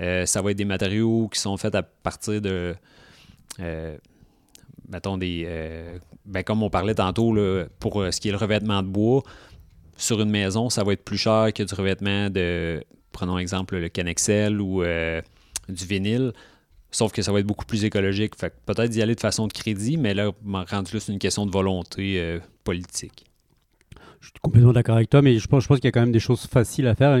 euh, 0.00 0.26
ça 0.26 0.42
va 0.42 0.50
être 0.52 0.56
des 0.56 0.64
matériaux 0.64 1.28
qui 1.32 1.40
sont 1.40 1.56
faits 1.56 1.74
à 1.74 1.82
partir 1.82 2.40
de. 2.40 2.74
Euh, 3.60 3.96
mettons 4.88 5.18
des. 5.18 5.48
ben 6.24 6.42
comme 6.42 6.62
on 6.62 6.70
parlait 6.70 6.94
tantôt, 6.94 7.34
pour 7.80 8.04
ce 8.10 8.20
qui 8.20 8.28
est 8.28 8.32
le 8.32 8.38
revêtement 8.38 8.82
de 8.82 8.88
bois, 8.88 9.22
sur 9.96 10.20
une 10.20 10.30
maison, 10.30 10.70
ça 10.70 10.84
va 10.84 10.92
être 10.92 11.04
plus 11.04 11.18
cher 11.18 11.52
que 11.52 11.62
du 11.62 11.74
revêtement 11.74 12.30
de. 12.30 12.84
Prenons 13.10 13.38
exemple 13.38 13.76
le 13.78 13.88
Canexel 13.88 14.60
ou 14.60 14.84
du 15.68 15.84
vinyle. 15.84 16.32
Sauf 16.90 17.12
que 17.12 17.22
ça 17.22 17.32
va 17.32 17.40
être 17.40 17.46
beaucoup 17.46 17.66
plus 17.66 17.84
écologique. 17.84 18.34
Fait 18.36 18.54
peut-être 18.64 18.90
d'y 18.90 19.02
aller 19.02 19.14
de 19.14 19.20
façon 19.20 19.46
de 19.46 19.52
crédit, 19.52 19.96
mais 19.96 20.14
là, 20.14 20.32
rendu 20.44 20.94
là, 20.94 21.00
c'est 21.00 21.12
une 21.12 21.18
question 21.18 21.44
de 21.44 21.50
volonté 21.50 22.18
euh, 22.18 22.40
politique. 22.64 23.26
Je 24.20 24.26
suis 24.26 24.40
complètement 24.42 24.72
d'accord 24.72 24.96
avec 24.96 25.10
toi, 25.10 25.22
mais 25.22 25.38
je 25.38 25.46
pense, 25.46 25.62
je 25.62 25.68
pense 25.68 25.78
qu'il 25.78 25.86
y 25.86 25.88
a 25.88 25.92
quand 25.92 26.00
même 26.00 26.12
des 26.12 26.20
choses 26.20 26.46
faciles 26.46 26.86
à 26.86 26.94
faire. 26.94 27.18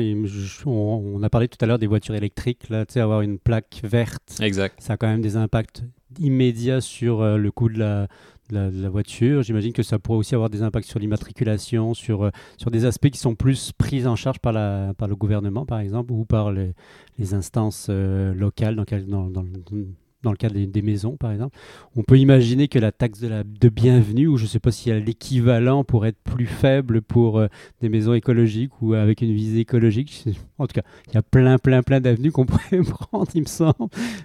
on, 0.66 1.22
a 1.22 1.30
parlé 1.30 1.48
tout 1.48 1.58
à 1.60 1.66
l'heure 1.66 1.78
des 1.78 1.86
voitures 1.86 2.14
électriques, 2.14 2.68
là, 2.68 2.84
avoir 2.96 3.20
une 3.22 3.38
plaque 3.38 3.80
verte. 3.84 4.38
Exact. 4.40 4.80
Ça 4.80 4.94
a 4.94 4.96
quand 4.96 5.06
même 5.06 5.22
des 5.22 5.36
impacts 5.36 5.84
immédiats 6.18 6.80
sur 6.80 7.20
euh, 7.20 7.36
le 7.36 7.50
coût 7.50 7.68
de 7.68 7.78
la, 7.78 8.08
la, 8.50 8.88
voiture. 8.88 9.42
J'imagine 9.42 9.72
que 9.72 9.82
ça 9.82 9.98
pourrait 9.98 10.18
aussi 10.18 10.34
avoir 10.34 10.50
des 10.50 10.62
impacts 10.62 10.88
sur 10.88 10.98
l'immatriculation, 10.98 11.94
sur, 11.94 12.24
euh, 12.24 12.30
sur 12.56 12.70
des 12.70 12.84
aspects 12.84 13.10
qui 13.10 13.18
sont 13.18 13.34
plus 13.34 13.72
pris 13.72 14.06
en 14.06 14.16
charge 14.16 14.38
par, 14.38 14.52
la, 14.52 14.94
par 14.96 15.08
le 15.08 15.16
gouvernement, 15.16 15.66
par 15.66 15.80
exemple, 15.80 16.12
ou 16.12 16.24
par 16.24 16.52
les, 16.52 16.72
les 17.18 17.34
instances 17.34 17.88
euh, 17.90 18.34
locales 18.34 18.76
dans, 18.76 18.84
dans, 18.84 19.28
dans, 19.28 19.42
dans 19.42 19.86
le 20.24 20.36
cas 20.36 20.48
des, 20.48 20.82
maisons, 20.82 21.16
par 21.16 21.32
exemple. 21.32 21.56
On 21.96 22.02
peut 22.02 22.18
imaginer 22.18 22.68
que 22.68 22.78
la 22.78 22.92
taxe 22.92 23.20
de, 23.20 23.28
la, 23.28 23.44
de 23.44 23.68
bienvenue, 23.68 24.26
ou 24.26 24.36
je 24.36 24.44
ne 24.44 24.48
sais 24.48 24.58
pas 24.58 24.72
s'il 24.72 24.92
y 24.92 24.96
a 24.96 24.98
l'équivalent 24.98 25.84
pour 25.84 26.06
être 26.06 26.18
plus 26.24 26.46
faible 26.46 27.02
pour 27.02 27.38
euh, 27.38 27.48
des 27.80 27.88
maisons 27.88 28.14
écologiques 28.14 28.72
ou 28.80 28.94
avec 28.94 29.20
une 29.22 29.32
visée 29.32 29.60
écologique. 29.60 30.24
En 30.58 30.66
tout 30.66 30.74
cas, 30.74 30.82
il 31.06 31.14
y 31.14 31.16
a 31.16 31.22
plein, 31.22 31.58
plein, 31.58 31.82
plein 31.82 32.00
d'avenues 32.00 32.32
qu'on 32.32 32.46
pourrait 32.46 32.82
prendre, 32.82 33.28
il 33.34 33.42
me 33.42 33.46
semble. 33.46 33.74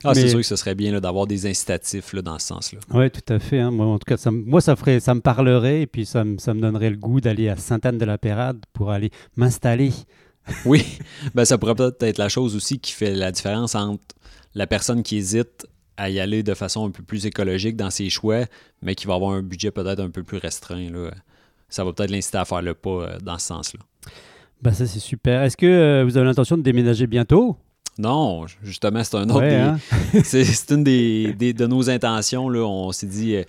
Ah, 0.04 0.14
c'est 0.14 0.30
sûr 0.30 0.40
que 0.40 0.46
ce 0.46 0.56
serait 0.56 0.76
bien 0.76 1.00
d'avoir 1.00 1.28
des 1.28 1.46
incitatifs 1.46 2.14
là, 2.14 2.22
dans 2.22 2.40
ce 2.40 2.48
sens-là. 2.48 2.80
Oui, 2.94 3.12
tout 3.12 3.34
à 3.34 3.40
fait. 3.40 3.60
Hein. 3.60 3.72
Moi, 3.72 3.86
en 3.86 4.00
tout 4.00 4.06
cas, 4.08 4.18
ça, 4.18 4.32
moi, 4.32 4.62
ça, 4.62 4.76
ferait, 4.76 5.00
ça 5.00 5.14
me 5.14 5.22
parlerait 5.22 5.82
et 5.82 5.88
puis 5.88 6.06
ça, 6.06 6.24
ça 6.40 6.54
me 6.54 6.62
donnerait 6.62 6.90
le 6.90 6.98
goût 6.98 7.22
d'aller 7.22 7.50
à 7.50 7.56
Sainte-Anne-de-la-Pérade 7.56 8.64
pour 8.74 8.92
aller 8.92 9.12
m'installer. 9.36 9.92
oui, 10.66 10.84
ben, 11.36 11.46
ça 11.46 11.58
pourrait 11.58 11.76
peut-être 11.76 12.02
être 12.04 12.18
la 12.18 12.30
chose 12.30 12.56
aussi 12.56 12.80
qui 12.80 12.94
fait 12.94 13.14
la 13.14 13.32
différence 13.32 13.76
entre 13.76 14.04
la 14.56 14.68
personne 14.68 15.04
qui 15.04 15.18
hésite 15.18 15.68
à 15.98 16.10
y 16.10 16.20
aller 16.20 16.44
de 16.44 16.54
façon 16.54 16.88
un 16.88 16.92
peu 16.92 17.04
plus 17.04 17.26
écologique 17.26 17.76
dans 17.76 17.90
ses 17.90 18.10
choix, 18.10 18.46
mais 18.82 18.96
qui 18.96 19.08
va 19.08 19.16
avoir 19.16 19.32
un 19.32 19.42
budget 19.42 19.72
peut-être 19.72 20.00
un 20.00 20.10
peu 20.10 20.24
plus 20.24 20.38
restreint. 20.38 20.90
Là. 20.90 21.12
Ça 21.70 21.84
va 21.84 21.94
peut-être 21.94 22.12
l'inciter 22.12 22.38
à 22.38 22.46
faire 22.46 22.62
le 22.62 22.74
pas 22.74 22.90
euh, 22.90 23.18
dans 23.22 23.38
ce 23.38 23.48
sens-là. 23.48 23.80
Ben 24.62 24.72
ça, 24.72 24.86
c'est 24.86 25.00
super. 25.00 25.44
Est-ce 25.44 25.58
que 25.58 25.66
euh, 25.66 26.04
vous 26.04 26.18
avez 26.18 26.26
l'intention 26.26 26.58
de 26.58 26.62
déménager 26.62 27.08
bientôt? 27.08 27.58
Non, 27.98 28.46
justement, 28.64 29.04
c'est 29.04 29.18
un 29.18 29.30
autre. 29.30 29.44
Hein? 29.44 29.78
c'est 30.24 30.72
une 30.72 30.84
des, 30.84 31.34
de 31.34 31.68
nos 31.68 31.90
intentions. 31.90 32.50
Là. 32.50 32.62
On 32.62 32.92
s'est 32.92 33.08
dit, 33.08 33.36
euh, 33.36 33.44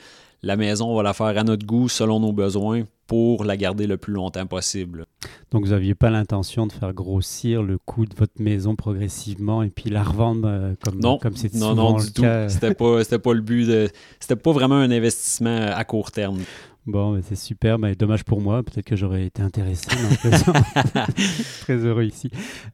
la 0.44 0.56
maison, 0.56 0.90
on 0.90 0.96
va 0.96 1.02
la 1.02 1.14
faire 1.14 1.26
à 1.26 1.44
notre 1.44 1.66
goût, 1.66 1.88
selon 1.88 2.20
nos 2.20 2.32
besoins, 2.32 2.84
pour 3.06 3.44
la 3.44 3.56
garder 3.56 3.86
le 3.86 3.96
plus 3.96 4.12
longtemps 4.12 4.46
possible. 4.46 5.06
Donc 5.50 5.64
vous 5.64 5.70
n'aviez 5.70 5.94
pas 5.94 6.10
l'intention 6.10 6.66
de 6.66 6.72
faire 6.72 6.92
grossir 6.92 7.62
le 7.62 7.78
coût 7.78 8.06
de 8.06 8.14
votre 8.14 8.40
maison 8.40 8.76
progressivement 8.76 9.62
et 9.62 9.70
puis 9.70 9.90
la 9.90 10.02
revendre 10.02 10.48
euh, 10.48 10.74
comme 10.82 11.00
non, 11.00 11.18
comme 11.18 11.36
c'est 11.36 11.54
non, 11.54 11.74
non, 11.74 11.96
du 11.98 12.12
tout. 12.12 12.24
C'était 12.48 12.74
pas 12.74 13.04
c'était 13.04 13.18
pas 13.18 13.34
le 13.34 13.40
but 13.40 13.66
de 13.66 13.88
c'était 14.20 14.36
pas 14.36 14.52
vraiment 14.52 14.76
un 14.76 14.90
investissement 14.90 15.68
à 15.74 15.84
court 15.84 16.12
terme. 16.12 16.40
Bon, 16.86 17.18
c'est 17.22 17.34
super, 17.34 17.78
mais 17.78 17.94
dommage 17.94 18.24
pour 18.24 18.42
moi. 18.42 18.62
Peut-être 18.62 18.84
que 18.84 18.94
j'aurais 18.94 19.24
été 19.24 19.40
intéressé. 19.40 19.88
Très 21.62 21.76
heureux 21.78 22.04
ici. 22.04 22.28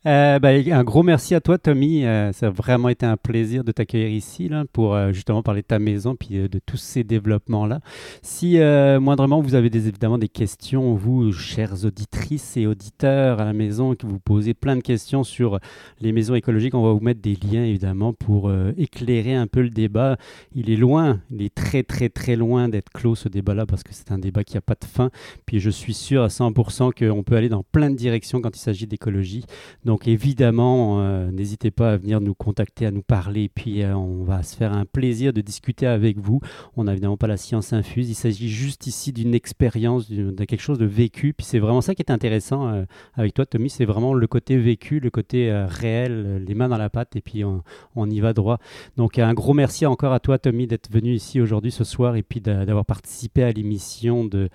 Euh, 0.05 0.41
ben, 0.41 0.73
un 0.73 0.83
gros 0.83 1.05
merci 1.05 1.37
à 1.37 1.41
toi, 1.41 1.59
Tommy. 1.59 2.05
Euh, 2.05 2.33
ça 2.33 2.49
a 2.49 2.51
vraiment 2.51 2.89
été 2.89 3.07
un 3.07 3.17
plaisir 3.17 3.63
de 3.63 3.71
t'accueillir 3.71 4.09
ici 4.09 4.49
là, 4.49 4.65
pour 4.73 4.97
euh, 4.97 5.13
justement 5.13 5.45
parler 5.45 5.63
de 5.63 5.69
ta 5.69 5.79
maison 5.79 6.17
puis 6.17 6.49
de 6.49 6.61
tous 6.67 6.77
ces 6.77 7.05
développements-là. 7.05 7.79
Si 8.21 8.59
moindrement 9.01 9.41
vous 9.41 9.55
avez 9.55 9.71
des, 9.71 9.87
évidemment 9.87 10.19
des 10.19 10.29
questions, 10.29 10.95
vous, 10.95 11.31
chères 11.31 11.85
auditrices 11.85 12.57
et 12.57 12.67
auditeurs 12.67 13.41
à 13.41 13.45
la 13.45 13.53
maison, 13.53 13.95
que 13.95 14.07
vous 14.07 14.19
posez 14.19 14.55
plein 14.55 14.75
de 14.75 14.83
questions 14.83 15.23
sur 15.23 15.61
les 16.01 16.11
maisons 16.11 16.35
écologiques, 16.35 16.75
on 16.75 16.83
va 16.83 16.93
vous 16.93 17.01
mettre 17.01 17.21
des 17.21 17.37
liens 17.37 17.65
évidemment 17.65 18.13
pour 18.13 18.53
éclairer 18.77 19.35
un 19.35 19.47
peu 19.47 19.63
le 19.63 19.71
débat. 19.71 20.17
Il 20.53 20.69
est 20.69 20.77
loin, 20.77 21.21
il 21.31 21.43
est 21.43 21.55
très 21.55 21.85
très 21.85 22.09
très 22.09 22.35
loin 22.35 22.69
d'être 22.69 22.91
clos 22.91 23.15
ce 23.15 23.29
débat-là 23.29 23.67
parce 23.67 23.85
que 23.85 23.95
c'est 24.01 24.13
un 24.13 24.19
débat 24.19 24.45
qui 24.45 24.55
n'a 24.55 24.61
pas 24.61 24.75
de 24.75 24.85
fin. 24.85 25.11
Puis 25.47 25.61
je 25.61 25.71
suis 25.71 25.95
sûr 25.95 26.23
à 26.23 26.29
100% 26.29 26.93
qu'on 26.93 27.23
peut 27.23 27.37
aller 27.37 27.49
dans 27.49 27.63
plein 27.63 27.91
de 27.91 27.97
directions 27.97 28.41
quand 28.41 28.57
il 28.57 28.61
s'agit 28.61 28.87
d'écologie. 28.87 29.45
Donc 29.85 30.09
évidemment, 30.09 31.01
euh, 31.01 31.31
n'hésitez 31.31 31.71
pas 31.71 31.93
à 31.93 31.97
venir 31.97 32.21
nous 32.21 32.35
contacter, 32.35 32.87
à 32.87 32.91
nous 32.91 33.03
parler. 33.03 33.49
Puis 33.49 33.83
euh, 33.83 33.95
on 33.95 34.25
va 34.25 34.43
se 34.43 34.57
faire 34.57 34.73
un 34.73 34.85
plaisir 34.85 35.33
de 35.33 35.41
discuter 35.41 35.87
avec 35.87 36.19
vous. 36.19 36.41
On 36.77 36.85
n'a 36.85 36.93
évidemment 36.93 37.17
pas 37.17 37.27
la 37.27 37.37
science 37.37 37.73
infuse. 37.73 38.09
Il 38.09 38.15
s'agit 38.15 38.49
juste 38.49 38.87
ici 38.87 39.13
d'une 39.13 39.35
expérience, 39.35 40.11
de 40.11 40.45
quelque 40.45 40.61
chose 40.61 40.79
de 40.79 40.87
vécu. 40.87 41.35
Puis 41.35 41.47
c'est 41.47 41.59
vraiment 41.59 41.81
ça 41.81 41.95
qui 41.95 42.03
est 42.03 42.11
intéressant 42.11 42.69
euh, 42.69 42.85
avec 43.15 43.35
toi, 43.35 43.47
Tommy. 43.47 43.71
C'est 43.71 43.85
vraiment 43.85 44.15
le 44.15 44.27
côté 44.27 44.57
vécu, 44.57 45.01
le 45.01 45.11
côté 45.11 45.53
réel, 45.69 46.45
les 46.47 46.55
mains 46.55 46.69
dans 46.69 46.79
la 46.79 46.91
pâte. 46.91 47.17
Et 47.17 47.21
puis 47.21 47.45
on, 47.45 47.63
on, 47.97 48.09
y 48.09 48.21
va 48.21 48.33
droit. 48.33 48.59
Donc 48.97 49.19
un 49.19 49.35
gros 49.35 49.55
merci 49.55 49.87
encore 49.87 50.13
à 50.13 50.21
toi, 50.21 50.39
Tommy, 50.39 50.67
d'être 50.67 50.91
venu 50.91 51.15
ici 51.15 51.41
aujourd'hui, 51.41 51.71
ce 51.71 51.85
soir, 51.85 52.17
et 52.17 52.23
puis 52.23 52.41
d'avoir 52.41 52.85
participé 52.85 53.43
à 53.43 53.53
l'émission 53.53 53.90
de 54.25 54.51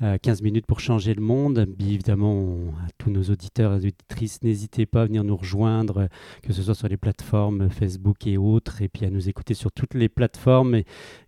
15 0.00 0.42
minutes 0.42 0.66
pour 0.66 0.80
changer 0.80 1.14
le 1.14 1.22
monde. 1.22 1.66
Bien 1.76 1.88
évidemment, 1.88 2.56
à 2.86 2.88
tous 2.98 3.10
nos 3.10 3.22
auditeurs 3.24 3.72
et 3.72 3.76
auditrices, 3.76 4.42
n'hésitez 4.42 4.86
pas 4.86 5.02
à 5.02 5.06
venir 5.06 5.24
nous 5.24 5.36
rejoindre, 5.36 6.08
que 6.42 6.52
ce 6.52 6.62
soit 6.62 6.74
sur 6.74 6.88
les 6.88 6.96
plateformes 6.96 7.68
Facebook 7.70 8.26
et 8.26 8.38
autres, 8.38 8.82
et 8.82 8.88
puis 8.88 9.04
à 9.04 9.10
nous 9.10 9.28
écouter 9.28 9.54
sur 9.54 9.72
toutes 9.72 9.94
les 9.94 10.08
plateformes. 10.08 10.82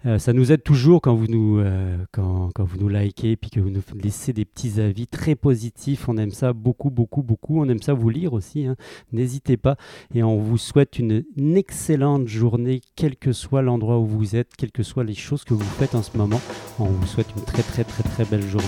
Euh, 0.06 0.18
ça 0.18 0.32
nous 0.32 0.52
aide 0.52 0.62
toujours 0.62 1.00
quand 1.00 1.14
vous 1.14 1.26
nous, 1.26 1.58
euh, 1.58 1.96
quand, 2.12 2.50
quand, 2.54 2.64
vous 2.64 2.78
nous 2.78 2.88
likez, 2.88 3.36
puis 3.36 3.50
que 3.50 3.60
vous 3.60 3.70
nous 3.70 3.82
laissez 4.02 4.32
des 4.32 4.44
petits 4.44 4.80
avis 4.80 5.06
très 5.06 5.34
positifs. 5.34 6.08
On 6.08 6.16
aime 6.16 6.30
ça 6.30 6.52
beaucoup, 6.52 6.90
beaucoup, 6.90 7.22
beaucoup. 7.22 7.60
On 7.60 7.68
aime 7.68 7.82
ça 7.82 7.92
vous 7.94 8.08
lire 8.08 8.32
aussi. 8.32 8.66
Hein. 8.66 8.76
N'hésitez 9.12 9.56
pas. 9.56 9.76
Et 10.14 10.22
on 10.22 10.38
vous 10.38 10.58
souhaite 10.58 10.98
une 10.98 11.24
excellente 11.56 12.28
journée, 12.28 12.80
quel 12.96 13.16
que 13.16 13.32
soit 13.32 13.62
l'endroit 13.62 13.98
où 13.98 14.06
vous 14.06 14.36
êtes, 14.36 14.56
quelles 14.56 14.72
que 14.72 14.82
soient 14.82 15.04
les 15.04 15.14
choses 15.14 15.44
que 15.44 15.54
vous 15.54 15.62
faites 15.62 15.94
en 15.94 16.02
ce 16.02 16.16
moment. 16.16 16.40
On 16.78 16.84
vous 16.84 17.06
souhaite 17.06 17.28
une 17.36 17.44
très, 17.44 17.62
très, 17.62 17.84
très, 17.84 18.02
très 18.02 18.24
belle 18.24 18.42
journée. 18.42 18.61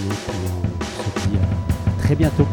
Très 1.99 2.14
bientôt. 2.14 2.47